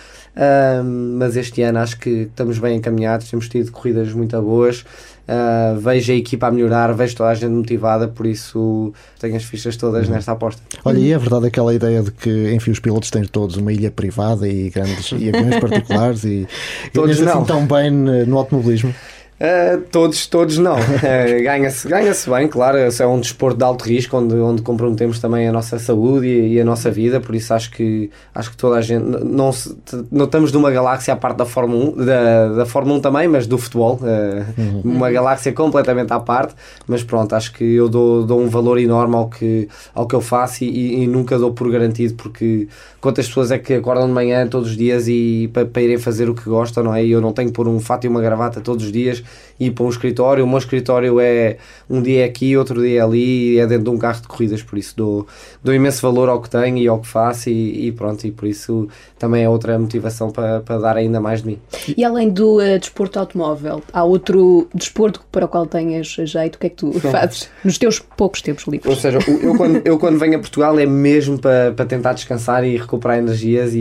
Mas 1.17 1.35
este 1.35 1.61
ano 1.61 1.79
acho 1.79 1.97
que 1.99 2.09
estamos 2.29 2.59
bem 2.59 2.77
encaminhados, 2.77 3.29
temos 3.29 3.47
tido 3.47 3.71
corridas 3.71 4.11
muito 4.13 4.39
boas. 4.41 4.85
Ah, 5.27 5.75
vejo 5.79 6.11
a 6.11 6.15
equipa 6.15 6.47
a 6.47 6.51
melhorar, 6.51 6.93
vejo 6.93 7.15
toda 7.15 7.29
a 7.29 7.33
gente 7.33 7.49
motivada, 7.49 8.07
por 8.07 8.27
isso 8.27 8.93
tenho 9.19 9.35
as 9.35 9.43
fichas 9.43 9.75
todas 9.75 10.07
nesta 10.07 10.33
aposta. 10.33 10.61
Olha, 10.83 10.99
e 10.99 11.11
é 11.11 11.17
verdade 11.17 11.47
aquela 11.47 11.73
ideia 11.73 12.03
de 12.03 12.11
que, 12.11 12.53
enfim, 12.53 12.71
os 12.71 12.79
pilotos 12.79 13.09
têm 13.09 13.23
todos 13.23 13.57
uma 13.57 13.73
ilha 13.73 13.89
privada 13.89 14.47
e 14.47 14.69
grandes 14.69 15.11
e 15.13 15.29
aviões 15.29 15.57
particulares 15.61 16.23
e 16.23 16.47
Todos 16.93 17.17
ganhas 17.17 17.27
assim 17.27 17.39
não. 17.39 17.45
tão 17.45 17.65
bem 17.65 17.89
no 17.89 18.37
automobilismo. 18.37 18.93
Uh, 19.37 19.81
todos, 19.91 20.27
todos 20.27 20.57
não. 20.57 20.75
Uh, 20.77 21.43
Ganha-se 21.43 21.87
ganha 21.89 22.13
bem, 22.29 22.47
claro. 22.47 22.77
É 22.77 23.07
um 23.07 23.19
desporto 23.19 23.57
de 23.57 23.63
alto 23.65 23.83
risco 23.83 24.15
onde, 24.15 24.33
onde 24.35 24.61
comprometemos 24.61 25.19
também 25.19 25.45
a 25.45 25.51
nossa 25.51 25.77
saúde 25.77 26.25
e, 26.27 26.53
e 26.53 26.61
a 26.61 26.63
nossa 26.63 26.89
vida. 26.89 27.19
Por 27.19 27.35
isso 27.35 27.53
acho 27.53 27.69
que, 27.71 28.09
acho 28.33 28.51
que 28.51 28.57
toda 28.57 28.77
a 28.77 28.81
gente. 28.81 29.03
Não, 29.03 29.51
se- 29.51 29.75
não 30.09 30.23
estamos 30.23 30.53
numa 30.53 30.71
galáxia 30.71 31.13
à 31.13 31.17
parte 31.17 31.35
da 31.37 31.45
Fórmula 31.45 31.91
1, 31.97 32.05
da, 32.05 32.47
da 32.53 32.65
Fórmula 32.65 32.97
1 32.97 33.01
também, 33.01 33.27
mas 33.27 33.45
do 33.45 33.57
futebol. 33.57 33.99
uh, 34.01 34.81
Uma 34.87 35.11
galáxia 35.11 35.51
completamente 35.51 36.13
à 36.13 36.19
parte. 36.19 36.55
Mas 36.87 37.03
pronto, 37.03 37.33
acho 37.35 37.51
que 37.51 37.63
eu 37.63 37.89
dou, 37.89 38.23
dou 38.23 38.39
um 38.39 38.47
valor 38.47 38.79
enorme 38.79 39.15
ao 39.15 39.27
que, 39.27 39.67
ao 39.93 40.07
que 40.07 40.15
eu 40.15 40.21
faço 40.21 40.63
e, 40.63 41.03
e 41.03 41.07
nunca 41.07 41.37
dou 41.37 41.51
por 41.51 41.69
garantido 41.69 42.13
porque 42.13 42.69
quantas 43.01 43.27
pessoas 43.27 43.51
é 43.51 43.59
que 43.59 43.73
acordam 43.73 44.07
de 44.07 44.13
manhã 44.13 44.47
todos 44.47 44.69
os 44.69 44.77
dias 44.77 45.09
e 45.09 45.49
para, 45.51 45.65
para 45.65 45.81
irem 45.81 45.97
fazer 45.97 46.29
o 46.29 46.33
que 46.33 46.45
gostam, 46.49 46.83
não 46.85 46.95
é? 46.95 47.03
E 47.03 47.11
eu 47.11 47.19
não 47.19 47.33
tenho 47.33 47.49
que 47.49 47.53
pôr 47.53 47.67
um 47.67 47.81
fato 47.81 48.05
e 48.05 48.07
uma 48.07 48.21
gravata 48.21 48.61
todos 48.61 48.85
os 48.85 48.91
dias 48.93 49.24
ir 49.59 49.71
para 49.71 49.85
um 49.85 49.89
escritório. 49.89 50.43
O 50.43 50.47
meu 50.47 50.57
escritório 50.57 51.19
é 51.19 51.57
um 51.89 52.01
dia 52.01 52.21
é 52.21 52.25
aqui, 52.25 52.55
outro 52.57 52.81
dia 52.81 52.99
é 52.99 53.01
ali, 53.03 53.59
é 53.59 53.65
dentro 53.67 53.85
de 53.85 53.89
um 53.91 53.97
carro 53.97 54.21
de 54.21 54.27
corridas, 54.27 54.61
por 54.63 54.77
isso 54.77 54.93
dou, 54.97 55.27
dou 55.63 55.73
imenso 55.73 56.01
valor 56.01 56.27
ao 56.29 56.41
que 56.41 56.49
tenho 56.49 56.77
e 56.77 56.87
ao 56.87 56.99
que 56.99 57.07
faço 57.07 57.49
e, 57.49 57.87
e 57.87 57.91
pronto, 57.91 58.25
e 58.25 58.31
por 58.31 58.47
isso 58.47 58.87
também 59.17 59.43
é 59.43 59.49
outra 59.49 59.77
motivação 59.79 60.29
para, 60.31 60.59
para 60.61 60.77
dar 60.79 60.97
ainda 60.97 61.19
mais 61.21 61.41
de 61.41 61.47
mim. 61.47 61.59
E 61.97 62.03
além 62.03 62.29
do 62.29 62.59
eh, 62.59 62.77
desporto 62.77 63.17
automóvel, 63.19 63.81
há 63.93 64.03
outro 64.03 64.67
desporto 64.73 65.21
para 65.31 65.45
o 65.45 65.47
qual 65.47 65.65
tenhas 65.65 66.07
jeito? 66.07 66.55
O 66.55 66.59
que 66.59 66.67
é 66.67 66.69
que 66.69 66.75
tu 66.75 66.99
fazes 66.99 67.49
nos 67.63 67.77
teus 67.77 67.99
poucos 67.99 68.41
tempos 68.41 68.65
Ou 68.67 68.73
livres? 68.73 68.97
seja, 68.99 69.19
o- 69.19 69.31
eu 69.41 69.55
quando, 69.55 69.81
eu 69.85 69.97
quando 69.97 70.19
venho 70.19 70.35
a 70.35 70.39
Portugal 70.39 70.77
é 70.79 70.85
mesmo 70.85 71.39
para, 71.39 71.71
para 71.71 71.85
tentar 71.85 72.13
descansar 72.13 72.63
e 72.65 72.75
recuperar 72.77 73.17
energias 73.19 73.73
e, 73.73 73.79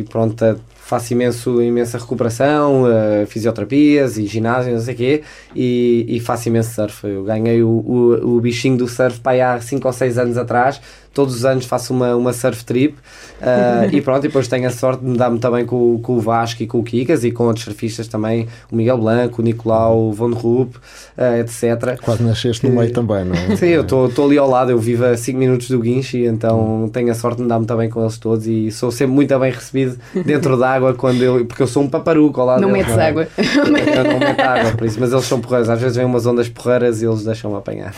e 0.00 0.04
pronto, 0.08 0.58
faço 0.90 1.12
imenso, 1.12 1.62
imensa 1.62 1.96
recuperação, 1.96 2.84
eh, 2.90 3.24
fisioterapias 3.26 4.18
e 4.18 4.26
ginásio, 4.26 4.72
não 4.72 4.80
sei 4.80 4.94
o 4.94 4.96
quê, 4.96 5.22
e, 5.54 6.04
e 6.08 6.18
faço 6.18 6.48
imenso 6.48 6.74
surf. 6.74 7.06
Eu 7.06 7.22
ganhei 7.22 7.62
o, 7.62 7.68
o, 7.68 8.36
o 8.36 8.40
bichinho 8.40 8.76
do 8.76 8.88
surf 8.88 9.20
para 9.20 9.54
há 9.54 9.60
5 9.60 9.86
ou 9.86 9.92
6 9.92 10.18
anos 10.18 10.36
atrás, 10.36 10.80
todos 11.12 11.34
os 11.34 11.44
anos 11.44 11.64
faço 11.66 11.92
uma, 11.92 12.14
uma 12.14 12.32
surf 12.32 12.64
trip 12.64 12.94
eh, 13.42 13.88
e 13.92 14.00
pronto, 14.00 14.24
e 14.24 14.28
depois 14.28 14.46
tenho 14.48 14.66
a 14.66 14.70
sorte 14.70 15.04
de 15.04 15.10
me 15.10 15.16
dar-me 15.18 15.38
também 15.38 15.64
com, 15.66 15.94
o- 15.94 15.98
com 16.00 16.14
o 16.16 16.20
Vasco 16.20 16.62
e 16.62 16.66
com 16.66 16.78
o 16.78 16.82
Kikas 16.84 17.24
e 17.24 17.30
com 17.32 17.44
outros 17.44 17.64
surfistas 17.64 18.06
também, 18.08 18.46
o 18.70 18.76
Miguel 18.76 18.98
Blanco, 18.98 19.42
o 19.42 19.44
Nicolau, 19.44 19.98
o 20.08 20.12
Von 20.12 20.32
Rupp, 20.32 20.76
eh, 21.18 21.40
etc. 21.40 21.98
Quase 22.00 22.22
nasceste 22.22 22.68
no 22.68 22.74
meio 22.76 22.92
também, 22.92 23.24
não 23.24 23.34
é? 23.34 23.54
Sim, 23.56 23.66
eu 23.66 23.82
estou 23.82 24.24
ali 24.24 24.38
ao 24.38 24.48
lado, 24.48 24.70
eu 24.70 24.78
vivo 24.78 25.04
a 25.04 25.16
5 25.16 25.38
minutos 25.38 25.68
do 25.68 25.80
guincho 25.80 26.16
e 26.16 26.26
então 26.26 26.88
tenho 26.92 27.10
a 27.10 27.14
sorte 27.14 27.38
de 27.38 27.42
me 27.42 27.48
dar 27.48 27.58
muito 27.58 27.76
bem 27.76 27.88
com 27.90 28.00
eles 28.02 28.16
todos 28.18 28.46
e 28.46 28.70
sou 28.70 28.90
sempre 28.90 29.14
muito 29.14 29.36
bem 29.38 29.50
recebido 29.52 29.98
dentro 30.24 30.56
da 30.56 30.70
água 30.70 30.94
quando 30.94 31.22
eu, 31.22 31.44
porque 31.44 31.62
eu 31.62 31.66
sou 31.66 31.82
um 31.82 31.88
paparuco 31.88 32.40
ao 32.40 32.46
lado 32.46 32.60
Não 32.60 32.72
deles, 32.72 32.86
metes 32.86 32.98
é? 32.98 33.08
água. 33.08 33.28
Eu 33.36 34.04
não 34.04 34.18
meto 34.20 34.40
água, 34.40 34.72
por 34.72 34.86
isso, 34.86 34.98
mas 35.00 35.12
eles 35.12 35.24
são 35.24 35.40
porreiros, 35.40 35.68
às 35.68 35.80
vezes 35.80 35.96
vêm 35.96 36.06
umas 36.06 36.24
ondas 36.26 36.48
porreiras 36.48 37.02
e 37.02 37.06
eles 37.06 37.24
deixam-me 37.24 37.56
apanhar. 37.56 37.92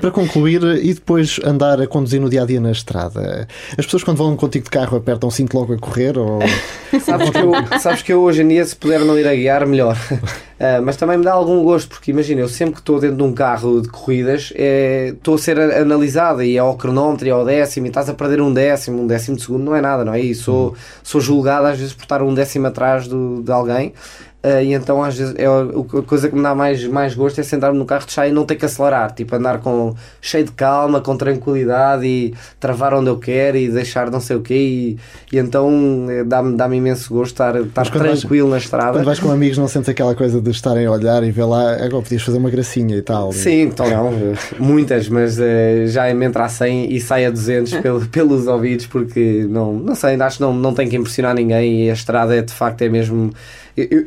Para 0.00 0.10
concluir, 0.10 0.62
e 0.82 0.94
depois 0.94 1.38
andar 1.44 1.80
a 1.80 1.86
conduzir 1.98 2.20
no 2.20 2.30
dia 2.30 2.42
a 2.42 2.46
dia 2.46 2.60
na 2.60 2.70
estrada, 2.70 3.48
as 3.76 3.84
pessoas 3.84 4.04
quando 4.04 4.18
vão 4.18 4.36
contigo 4.36 4.64
de 4.64 4.70
carro 4.70 4.96
apertam 4.96 5.28
o 5.28 5.32
cinto 5.32 5.58
logo 5.58 5.74
a 5.74 5.78
correr 5.78 6.16
ou 6.16 6.38
Sabes 7.00 7.30
que, 7.30 7.38
eu, 7.38 7.78
sabes 7.80 8.02
que 8.02 8.12
eu 8.12 8.20
hoje 8.22 8.42
em 8.42 8.48
dia, 8.48 8.64
se 8.64 8.74
puder 8.74 9.00
não 9.00 9.18
ir 9.18 9.26
a 9.26 9.34
guiar, 9.34 9.66
melhor. 9.66 9.96
Ah, 10.60 10.80
mas 10.82 10.96
também 10.96 11.16
me 11.16 11.22
dá 11.22 11.32
algum 11.32 11.62
gosto, 11.62 11.88
porque 11.88 12.10
imagina, 12.10 12.40
eu 12.40 12.48
sempre 12.48 12.74
que 12.74 12.80
estou 12.80 12.98
dentro 12.98 13.16
de 13.16 13.22
um 13.22 13.32
carro 13.32 13.80
de 13.80 13.88
corridas, 13.88 14.52
é, 14.56 15.10
estou 15.10 15.36
a 15.36 15.38
ser 15.38 15.56
analisado 15.60 16.42
e 16.42 16.56
é 16.56 16.58
ao 16.58 16.76
cronómetro 16.76 17.28
e 17.28 17.30
ao 17.30 17.44
décimo, 17.44 17.86
e 17.86 17.90
estás 17.90 18.08
a 18.08 18.14
perder 18.14 18.40
um 18.40 18.52
décimo, 18.52 19.00
um 19.00 19.06
décimo 19.06 19.36
de 19.36 19.42
segundo, 19.44 19.62
não 19.62 19.76
é 19.76 19.80
nada, 19.80 20.04
não 20.04 20.12
é? 20.12 20.20
E 20.20 20.34
sou, 20.34 20.74
sou 21.00 21.20
julgado 21.20 21.68
às 21.68 21.78
vezes 21.78 21.94
por 21.94 22.02
estar 22.02 22.22
um 22.22 22.34
décimo 22.34 22.66
atrás 22.66 23.06
do, 23.06 23.40
de 23.40 23.52
alguém. 23.52 23.92
Ah, 24.40 24.62
e 24.62 24.72
então 24.72 25.02
às 25.02 25.18
vezes 25.18 25.34
é 25.36 25.46
a, 25.46 26.02
coisa 26.06 26.28
que 26.28 26.36
me 26.36 26.42
dá 26.42 26.54
mais, 26.54 26.84
mais 26.84 27.12
gosto 27.12 27.40
é 27.40 27.42
sentar-me 27.42 27.76
no 27.76 27.84
carro 27.84 28.06
de 28.06 28.12
chá 28.12 28.28
e 28.28 28.30
não 28.30 28.44
ter 28.46 28.54
que 28.54 28.64
acelerar, 28.64 29.12
tipo 29.12 29.34
andar 29.34 29.58
com 29.58 29.96
cheio 30.20 30.44
de 30.44 30.52
calma, 30.52 31.00
com 31.00 31.16
tranquilidade 31.16 32.06
e 32.06 32.32
travar 32.60 32.94
onde 32.94 33.10
eu 33.10 33.18
quero 33.18 33.56
e 33.56 33.68
deixar 33.68 34.12
não 34.12 34.20
sei 34.20 34.36
o 34.36 34.40
quê 34.40 34.54
e, 34.54 34.98
e 35.32 35.38
então 35.38 36.06
eh, 36.08 36.22
dá-me 36.22 36.56
dá 36.56 36.66
imenso 36.68 37.12
gosto 37.12 37.32
estar, 37.32 37.56
estar 37.56 37.90
quando 37.90 38.06
vais- 38.06 38.20
tranquilo 38.20 38.48
na 38.48 38.58
estrada. 38.58 38.92
quando 38.92 39.06
vais 39.06 39.18
com 39.18 39.30
amigos 39.32 39.58
não 39.58 39.66
sentes 39.66 39.88
aquela 39.88 40.14
coisa 40.14 40.40
de 40.40 40.50
estarem 40.52 40.86
a 40.86 40.92
olhar 40.92 41.24
e 41.24 41.32
ver 41.32 41.44
lá, 41.44 41.72
agora 41.74 42.02
podias 42.02 42.22
fazer 42.22 42.38
uma 42.38 42.50
gracinha 42.50 42.96
e 42.96 43.02
tal. 43.02 43.32
Sim, 43.32 43.62
então 43.62 43.90
não, 43.90 44.12
muitas, 44.56 45.08
mas 45.08 45.36
eh, 45.40 45.86
já 45.88 46.08
entra 46.10 46.44
a 46.44 46.48
100 46.48 46.92
e 46.92 47.00
sai 47.00 47.26
a 47.26 47.30
200 47.30 47.72
pelo, 47.82 48.06
pelos 48.06 48.46
ouvidos 48.46 48.86
porque 48.86 49.44
não, 49.50 49.72
não 49.74 49.96
sei, 49.96 50.14
acho 50.14 50.36
que 50.36 50.42
não, 50.42 50.54
não 50.54 50.72
tem 50.72 50.88
que 50.88 50.94
impressionar 50.94 51.34
ninguém 51.34 51.86
e 51.86 51.90
a 51.90 51.92
estrada 51.94 52.36
é 52.36 52.42
de 52.42 52.52
facto 52.52 52.82
é 52.82 52.88
mesmo. 52.88 53.32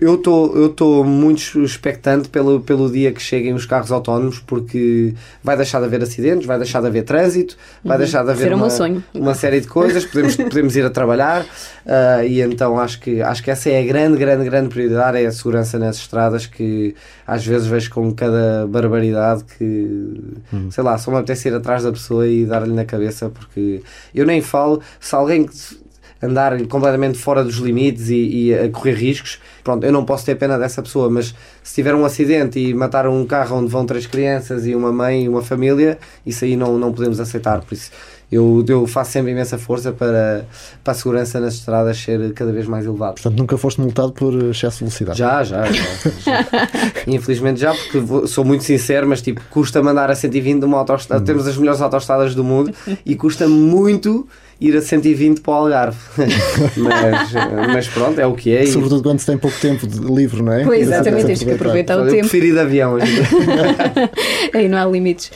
Eu 0.01 0.15
estou 0.15 0.55
eu 0.57 0.67
estou 0.67 1.03
muito 1.05 1.63
expectante 1.63 2.27
pelo, 2.27 2.59
pelo 2.59 2.91
dia 2.91 3.11
que 3.13 3.21
cheguem 3.21 3.53
os 3.53 3.65
carros 3.65 3.91
autónomos 3.91 4.39
porque 4.39 5.13
vai 5.41 5.55
deixar 5.55 5.79
de 5.79 5.85
haver 5.85 6.03
acidentes, 6.03 6.45
vai 6.45 6.57
deixar 6.57 6.81
de 6.81 6.87
haver 6.87 7.03
trânsito, 7.03 7.55
vai 7.83 7.97
deixar 7.97 8.23
de 8.23 8.31
haver 8.31 8.53
uma, 8.53 8.69
sonho. 8.69 9.01
uma 9.13 9.33
série 9.33 9.61
de 9.61 9.67
coisas, 9.67 10.03
podemos, 10.03 10.35
podemos 10.35 10.75
ir 10.75 10.85
a 10.85 10.89
trabalhar 10.89 11.45
ah, 11.85 12.25
e 12.25 12.41
então 12.41 12.77
acho 12.79 12.99
que, 12.99 13.21
acho 13.21 13.41
que 13.41 13.49
essa 13.49 13.69
é 13.69 13.81
a 13.81 13.85
grande, 13.85 14.17
grande, 14.17 14.43
grande 14.43 14.69
prioridade, 14.69 15.21
é 15.21 15.25
a 15.25 15.31
segurança 15.31 15.79
nas 15.79 15.97
estradas 15.97 16.45
que 16.45 16.93
às 17.25 17.45
vezes 17.45 17.67
vejo 17.67 17.91
com 17.91 18.13
cada 18.13 18.67
barbaridade 18.67 19.45
que, 19.57 20.19
sei 20.69 20.83
lá, 20.83 20.97
só 20.97 21.11
me 21.11 21.17
apetece 21.17 21.47
ir 21.47 21.53
atrás 21.53 21.83
da 21.83 21.91
pessoa 21.91 22.27
e 22.27 22.45
dar-lhe 22.45 22.73
na 22.73 22.83
cabeça 22.83 23.29
porque 23.29 23.81
eu 24.13 24.25
nem 24.25 24.41
falo, 24.41 24.81
se 24.99 25.15
alguém 25.15 25.47
andar 26.21 26.61
completamente 26.67 27.17
fora 27.17 27.43
dos 27.43 27.55
limites 27.55 28.09
e, 28.09 28.15
e 28.47 28.53
a 28.53 28.69
correr 28.69 28.93
riscos, 28.93 29.39
pronto, 29.63 29.83
eu 29.85 29.91
não 29.91 30.05
posso 30.05 30.25
ter 30.25 30.35
pena 30.35 30.57
dessa 30.57 30.81
pessoa, 30.81 31.09
mas 31.09 31.33
se 31.63 31.73
tiver 31.75 31.95
um 31.95 32.05
acidente 32.05 32.59
e 32.59 32.73
matar 32.73 33.07
um 33.07 33.25
carro 33.25 33.57
onde 33.57 33.71
vão 33.71 33.85
três 33.85 34.05
crianças 34.05 34.65
e 34.67 34.75
uma 34.75 34.91
mãe 34.91 35.23
e 35.25 35.29
uma 35.29 35.41
família, 35.41 35.97
isso 36.25 36.45
aí 36.45 36.55
não, 36.55 36.77
não 36.77 36.91
podemos 36.93 37.19
aceitar, 37.19 37.61
por 37.61 37.73
isso 37.73 37.89
eu, 38.31 38.63
eu 38.69 38.87
faço 38.87 39.11
sempre 39.11 39.31
imensa 39.31 39.57
força 39.57 39.91
para, 39.91 40.45
para 40.81 40.91
a 40.91 40.93
segurança 40.95 41.37
nas 41.37 41.55
estradas 41.55 41.97
ser 41.97 42.31
cada 42.33 42.49
vez 42.53 42.65
mais 42.65 42.85
elevada. 42.85 43.15
Portanto, 43.15 43.37
nunca 43.37 43.57
foste 43.57 43.81
multado 43.81 44.13
por 44.13 44.33
excesso 44.45 44.77
de 44.77 44.83
velocidade. 44.85 45.19
Já, 45.19 45.43
já, 45.43 45.65
já, 45.65 45.83
já. 46.23 46.47
Infelizmente 47.07 47.59
já, 47.59 47.73
porque 47.73 47.99
vou- 47.99 48.25
sou 48.27 48.45
muito 48.45 48.63
sincero, 48.63 49.05
mas 49.05 49.21
tipo, 49.21 49.41
custa 49.49 49.83
mandar 49.83 50.09
a 50.09 50.15
120 50.15 50.59
de 50.59 50.65
uma 50.65 50.77
autoestrada. 50.77 51.25
Temos 51.25 51.45
as 51.45 51.57
melhores 51.57 51.81
autoestradas 51.81 52.33
do 52.33 52.41
mundo 52.41 52.73
e 53.05 53.15
custa 53.17 53.49
muito 53.49 54.25
ir 54.61 54.77
a 54.77 54.81
120 54.81 55.41
para 55.41 55.51
o 55.51 55.55
Algarve. 55.55 55.97
mas, 56.77 57.33
mas 57.73 57.87
pronto, 57.87 58.19
é 58.21 58.25
o 58.27 58.33
que 58.33 58.55
é. 58.55 58.63
e- 58.63 58.67
Sobretudo 58.67 59.01
quando 59.03 59.19
se 59.19 59.25
tem 59.25 59.37
pouco 59.37 59.57
tempo 59.59 59.87
de 59.87 59.99
livre, 59.99 60.41
não 60.41 60.53
é? 60.53 60.63
Pois, 60.63 60.81
exatamente, 60.83 61.25
tens 61.25 61.43
que 61.43 61.51
aproveitar 61.51 61.97
o 61.97 62.01
eu 62.01 62.09
tempo. 62.11 62.19
prefiro 62.21 62.45
ir 62.45 62.53
de 62.53 62.59
avião. 62.59 62.97
Aí 64.53 64.67
não 64.67 64.77
há 64.77 64.85
limites. 64.85 65.31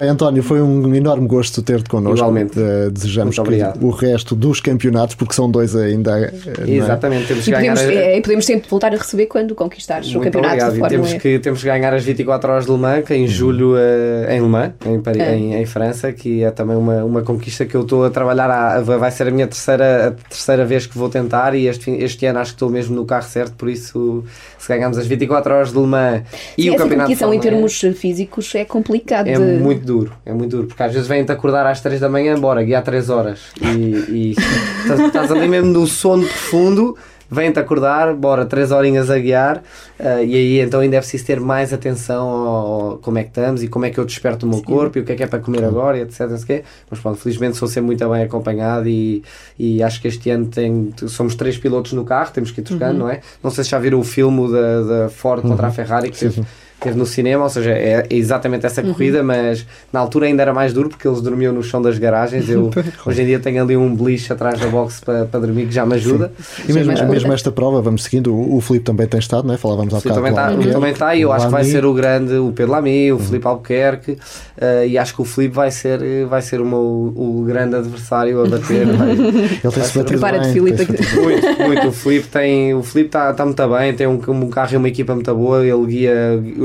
António, 0.00 0.42
foi 0.42 0.60
um 0.60 0.94
enorme 0.94 1.26
gosto 1.26 1.62
ter-te 1.62 1.88
connosco. 1.88 2.16
Igualmente. 2.18 2.58
Eh, 2.58 2.90
desejamos 2.90 3.36
o 3.80 3.90
resto 3.90 4.34
dos 4.34 4.60
campeonatos, 4.60 5.14
porque 5.14 5.34
são 5.34 5.50
dois 5.50 5.74
ainda. 5.76 6.18
eh, 6.18 6.32
é? 6.66 6.70
Exatamente, 6.70 7.26
temos 7.28 7.44
que 7.44 7.50
E 7.50 7.52
ganhar. 7.52 7.74
podemos, 7.74 7.96
a- 7.96 8.00
é, 8.00 8.18
e 8.18 8.20
podemos 8.22 8.44
sempre 8.46 8.68
voltar 8.68 8.92
a 8.94 8.96
receber 8.96 9.26
quando 9.26 9.54
conquistares 9.54 10.08
o 10.08 10.12
Muito 10.18 10.24
campeonato 10.32 10.64
obrigado. 10.64 10.86
E 10.86 10.88
temos 10.88 11.12
que, 11.14 11.38
temos 11.38 11.60
que 11.60 11.66
ganhar 11.66 11.92
as 11.94 12.04
24 12.04 12.50
horas 12.50 12.66
de 12.66 12.72
Le 12.72 12.78
Mans, 12.78 13.04
que 13.04 13.12
é 13.12 13.16
em 13.16 13.26
julho 13.28 13.74
eh, 13.76 14.36
em 14.36 14.40
Le 14.40 14.48
Mans, 14.48 14.72
em, 14.86 15.00
Paris, 15.00 15.20
É. 15.22 15.36
em, 15.36 15.54
em 15.54 15.66
França, 15.66 16.12
que 16.12 16.42
é 16.42 16.50
também 16.50 16.76
uma, 16.76 17.04
uma 17.04 17.22
conquista 17.22 17.64
que 17.64 17.74
eu 17.74 17.82
estou 17.82 18.04
a 18.04 18.10
trabalhar. 18.10 18.50
Vai 18.98 19.10
ser 19.10 19.28
a 19.28 19.30
minha 19.30 19.46
terceira, 19.46 20.08
a 20.08 20.28
terceira 20.28 20.64
vez 20.64 20.86
que 20.86 20.96
vou 20.96 21.08
tentar 21.08 21.54
e 21.54 21.66
este, 21.66 21.90
este 21.90 22.26
ano 22.26 22.38
acho 22.38 22.52
que 22.52 22.56
estou 22.56 22.70
mesmo 22.70 22.94
no 22.94 23.04
carro 23.04 23.24
certo, 23.24 23.54
por 23.54 23.68
isso 23.68 24.24
se 24.58 24.68
ganharmos 24.68 24.98
as 24.98 25.06
24 25.06 25.54
horas 25.54 25.72
de 25.72 25.78
Le 25.78 25.86
Mans 25.86 26.22
e 26.56 26.62
Sim, 26.62 26.70
o 26.70 26.74
essa 26.74 26.82
campeonato 26.82 27.10
de 27.10 27.16
competição 27.16 27.34
em 27.34 27.38
Fórmula 27.38 27.66
E, 27.66 27.70
termos 27.70 27.98
físicos 27.98 28.54
é 28.54 28.64
complicado. 28.64 29.26
é 29.28 29.34
de... 29.34 29.40
muito 29.40 29.84
duro, 29.84 30.12
é 30.24 30.32
muito 30.32 30.50
duro, 30.56 30.66
porque 30.68 30.82
às 30.82 30.92
vezes 30.92 31.08
vêm-te 31.08 31.32
acordar 31.32 31.66
às 31.66 31.80
3 31.80 32.00
da 32.00 32.08
manhã, 32.08 32.38
bora, 32.38 32.62
guiar 32.62 32.82
3 32.82 33.10
horas 33.10 33.40
e, 33.60 34.34
e 34.34 34.36
estás 35.06 35.30
ali 35.30 35.48
mesmo 35.48 35.70
no 35.70 35.86
sono 35.86 36.26
profundo, 36.26 36.96
vêm-te 37.32 37.58
acordar, 37.58 38.14
bora, 38.14 38.44
3 38.44 38.70
horinhas 38.70 39.10
a 39.10 39.18
guiar, 39.18 39.62
ah, 39.98 40.22
e 40.22 40.34
aí 40.36 40.60
então 40.60 40.80
ainda 40.80 40.96
é 40.96 41.00
preciso 41.00 41.24
ter 41.24 41.40
mais 41.40 41.72
atenção 41.72 42.28
ao, 42.28 42.90
ao 42.90 42.98
como 42.98 43.18
é 43.18 43.22
que 43.22 43.30
estamos 43.30 43.62
e 43.62 43.68
como 43.68 43.86
é 43.86 43.90
que 43.90 43.98
eu 43.98 44.04
desperto 44.04 44.44
o 44.44 44.48
meu 44.48 44.62
corpo 44.62 44.98
e 44.98 45.00
o 45.00 45.04
que 45.04 45.12
é 45.12 45.16
que 45.16 45.22
é 45.22 45.26
para 45.26 45.38
comer 45.38 45.64
agora, 45.64 45.96
e 45.96 46.02
etc. 46.02 46.20
não 46.28 46.36
sei 46.36 46.44
o 46.44 46.46
quê. 46.46 46.64
Mas 46.90 47.00
pronto, 47.00 47.18
felizmente 47.18 47.56
sou 47.56 47.66
sempre 47.66 47.86
muito 47.86 48.08
bem 48.08 48.22
acompanhado 48.22 48.86
e, 48.86 49.22
e 49.58 49.82
acho 49.82 50.00
que 50.00 50.08
este 50.08 50.28
ano 50.30 50.46
tem, 50.46 50.92
somos 51.08 51.34
três 51.34 51.56
pilotos 51.56 51.94
no 51.94 52.04
carro, 52.04 52.30
temos 52.32 52.50
que 52.50 52.60
ir 52.60 52.64
trocando, 52.64 52.98
não 52.98 53.08
é? 53.08 53.20
Não 53.42 53.50
sei 53.50 53.64
se 53.64 53.70
já 53.70 53.78
viram 53.78 53.98
o 53.98 54.04
filme 54.04 54.52
da, 54.52 54.82
da 54.82 55.08
Ford 55.08 55.42
contra 55.42 55.68
a 55.68 55.70
Ferrari 55.70 56.10
que 56.10 56.18
teve 56.18 56.44
teve 56.82 56.96
no 56.98 57.06
cinema, 57.06 57.44
ou 57.44 57.48
seja, 57.50 57.70
é 57.70 58.06
exatamente 58.10 58.66
essa 58.66 58.82
corrida, 58.82 59.22
mas 59.22 59.64
na 59.92 60.00
altura 60.00 60.26
ainda 60.26 60.42
era 60.42 60.52
mais 60.52 60.72
duro 60.72 60.88
porque 60.88 61.06
eles 61.06 61.20
dormiam 61.20 61.52
no 61.52 61.62
chão 61.62 61.80
das 61.80 61.98
garagens. 61.98 62.48
Eu 62.48 62.70
hoje 63.06 63.22
em 63.22 63.26
dia 63.26 63.38
tenho 63.38 63.62
ali 63.62 63.76
um 63.76 63.94
beliche 63.94 64.32
atrás 64.32 64.58
da 64.60 64.66
box 64.66 65.00
para, 65.04 65.24
para 65.26 65.40
dormir 65.40 65.66
que 65.66 65.72
já 65.72 65.86
me 65.86 65.94
ajuda. 65.94 66.32
E 66.68 66.72
mesmo, 66.72 66.96
Sim, 66.96 67.04
mesmo 67.06 67.32
esta 67.32 67.50
prova, 67.52 67.80
vamos 67.80 68.02
seguindo, 68.04 68.34
o, 68.34 68.56
o 68.56 68.60
Filipe 68.60 68.84
também 68.84 69.06
tem 69.06 69.20
estado, 69.20 69.46
não 69.46 69.54
é? 69.54 69.56
Falávamos 69.56 69.94
há 69.94 69.98
O 69.98 70.00
bocado. 70.00 70.14
também 70.16 70.30
está, 70.32 70.52
o 70.52 70.72
também 70.72 70.92
está 70.92 71.14
e 71.14 71.22
eu 71.22 71.28
o 71.28 71.32
acho 71.32 71.46
que 71.46 71.52
vai 71.52 71.64
ser 71.64 71.84
o 71.84 71.94
grande, 71.94 72.34
o 72.34 72.52
Pedro 72.52 72.72
Lamy, 72.72 73.12
o 73.12 73.18
Filipe 73.18 73.46
Albuquerque, 73.46 74.18
eh, 74.60 74.86
e 74.88 74.98
acho 74.98 75.14
que 75.14 75.22
o 75.22 75.24
Filipe 75.24 75.54
vai 75.54 75.70
ser, 75.70 76.00
vai 76.26 76.42
ser 76.42 76.60
o, 76.60 76.64
meu, 76.66 76.78
o 76.80 77.44
grande 77.46 77.76
adversário 77.76 78.42
a 78.44 78.48
bater. 78.48 78.86
vai- 78.86 79.10
Ele 79.62 79.72
tem-se 79.72 79.78
batido 79.98 80.04
Prepara-te, 80.04 80.44
bem, 80.44 80.52
Filipe. 80.52 81.20
Muito, 81.20 81.62
muito. 81.62 81.88
O 81.88 81.92
Filipe 81.92 82.28
tem. 82.28 82.74
O 82.74 82.82
Filipe 82.82 83.08
está 83.08 83.32
tá 83.32 83.44
muito 83.44 83.68
bem, 83.68 83.94
tem 83.94 84.06
um, 84.06 84.20
um 84.28 84.48
carro 84.48 84.74
e 84.74 84.76
uma 84.76 84.88
equipa 84.88 85.14
muito 85.14 85.34
boa. 85.34 85.64
Ele 85.66 85.86
guia. 85.86 86.12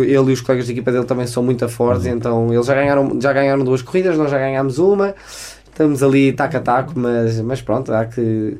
Ele 0.08 0.32
e 0.32 0.34
os 0.34 0.42
colegas 0.42 0.66
de 0.66 0.72
equipa 0.72 0.92
dele 0.92 1.06
também 1.06 1.28
são 1.28 1.44
muito 1.44 1.68
fortes. 1.70 2.06
Então 2.06 2.54
eles 2.54 2.66
já 2.66 2.74
ganharam, 2.74 3.20
já 3.22 3.34
ganharam 3.34 3.64
duas 3.64 3.82
corridas, 3.82 4.18
nós 4.18 4.32
já 4.32 4.38
ganhámos 4.38 4.78
uma. 4.80 5.14
Estamos 5.70 6.02
ali 6.02 6.34
taco 6.34 6.58
a 6.58 6.60
taco, 6.60 6.94
mas, 6.96 7.40
mas 7.42 7.62
pronto, 7.62 7.94
há 7.94 8.06
que. 8.06 8.58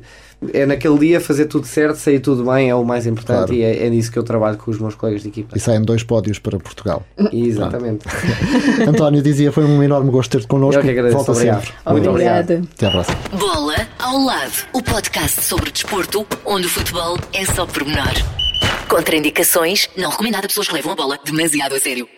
É 0.54 0.64
naquele 0.64 0.96
dia 1.00 1.20
fazer 1.20 1.46
tudo 1.46 1.66
certo, 1.66 1.96
sair 1.96 2.20
tudo 2.20 2.44
bem, 2.44 2.70
é 2.70 2.74
o 2.76 2.84
mais 2.84 3.08
importante 3.08 3.38
Claro. 3.46 3.54
e 3.54 3.62
é, 3.64 3.86
é 3.86 3.90
nisso 3.90 4.12
que 4.12 4.16
eu 4.16 4.22
trabalho 4.22 4.56
com 4.56 4.70
os 4.70 4.78
meus 4.78 4.94
colegas 4.94 5.22
de 5.22 5.28
equipa. 5.30 5.58
E 5.58 5.60
saem 5.60 5.82
dois 5.82 6.04
pódios 6.04 6.38
para 6.38 6.56
Portugal. 6.60 7.02
Exatamente. 7.32 8.06
António 8.86 9.20
dizia, 9.20 9.50
foi 9.50 9.64
um 9.64 9.82
enorme 9.82 10.12
gosto 10.12 10.30
ter-te 10.30 10.46
connosco. 10.46 10.78
Eu 10.78 10.84
que 10.84 10.90
agradeço, 10.90 11.16
Volta 11.16 11.32
obrigado. 11.32 11.60
sempre. 11.64 11.74
Muito 11.90 12.08
obrigado. 12.10 12.44
Obrigada. 12.44 12.68
Até 12.72 12.86
à 12.86 12.90
próxima. 12.92 13.16
Bola 13.36 13.74
ao 13.98 14.18
lado. 14.24 14.52
O 14.72 14.80
podcast 14.80 15.42
sobre 15.42 15.72
desporto, 15.72 16.24
onde 16.46 16.66
o 16.66 16.70
futebol 16.70 17.18
é 17.32 17.44
só 17.44 17.66
pormenor. 17.66 18.47
Contraindicações, 18.88 19.88
não 19.96 20.10
recomendado 20.10 20.46
a 20.46 20.48
pessoas 20.48 20.66
que 20.66 20.74
levam 20.74 20.92
a 20.92 20.96
bola 20.96 21.20
demasiado 21.24 21.74
a 21.74 21.80
sério. 21.80 22.08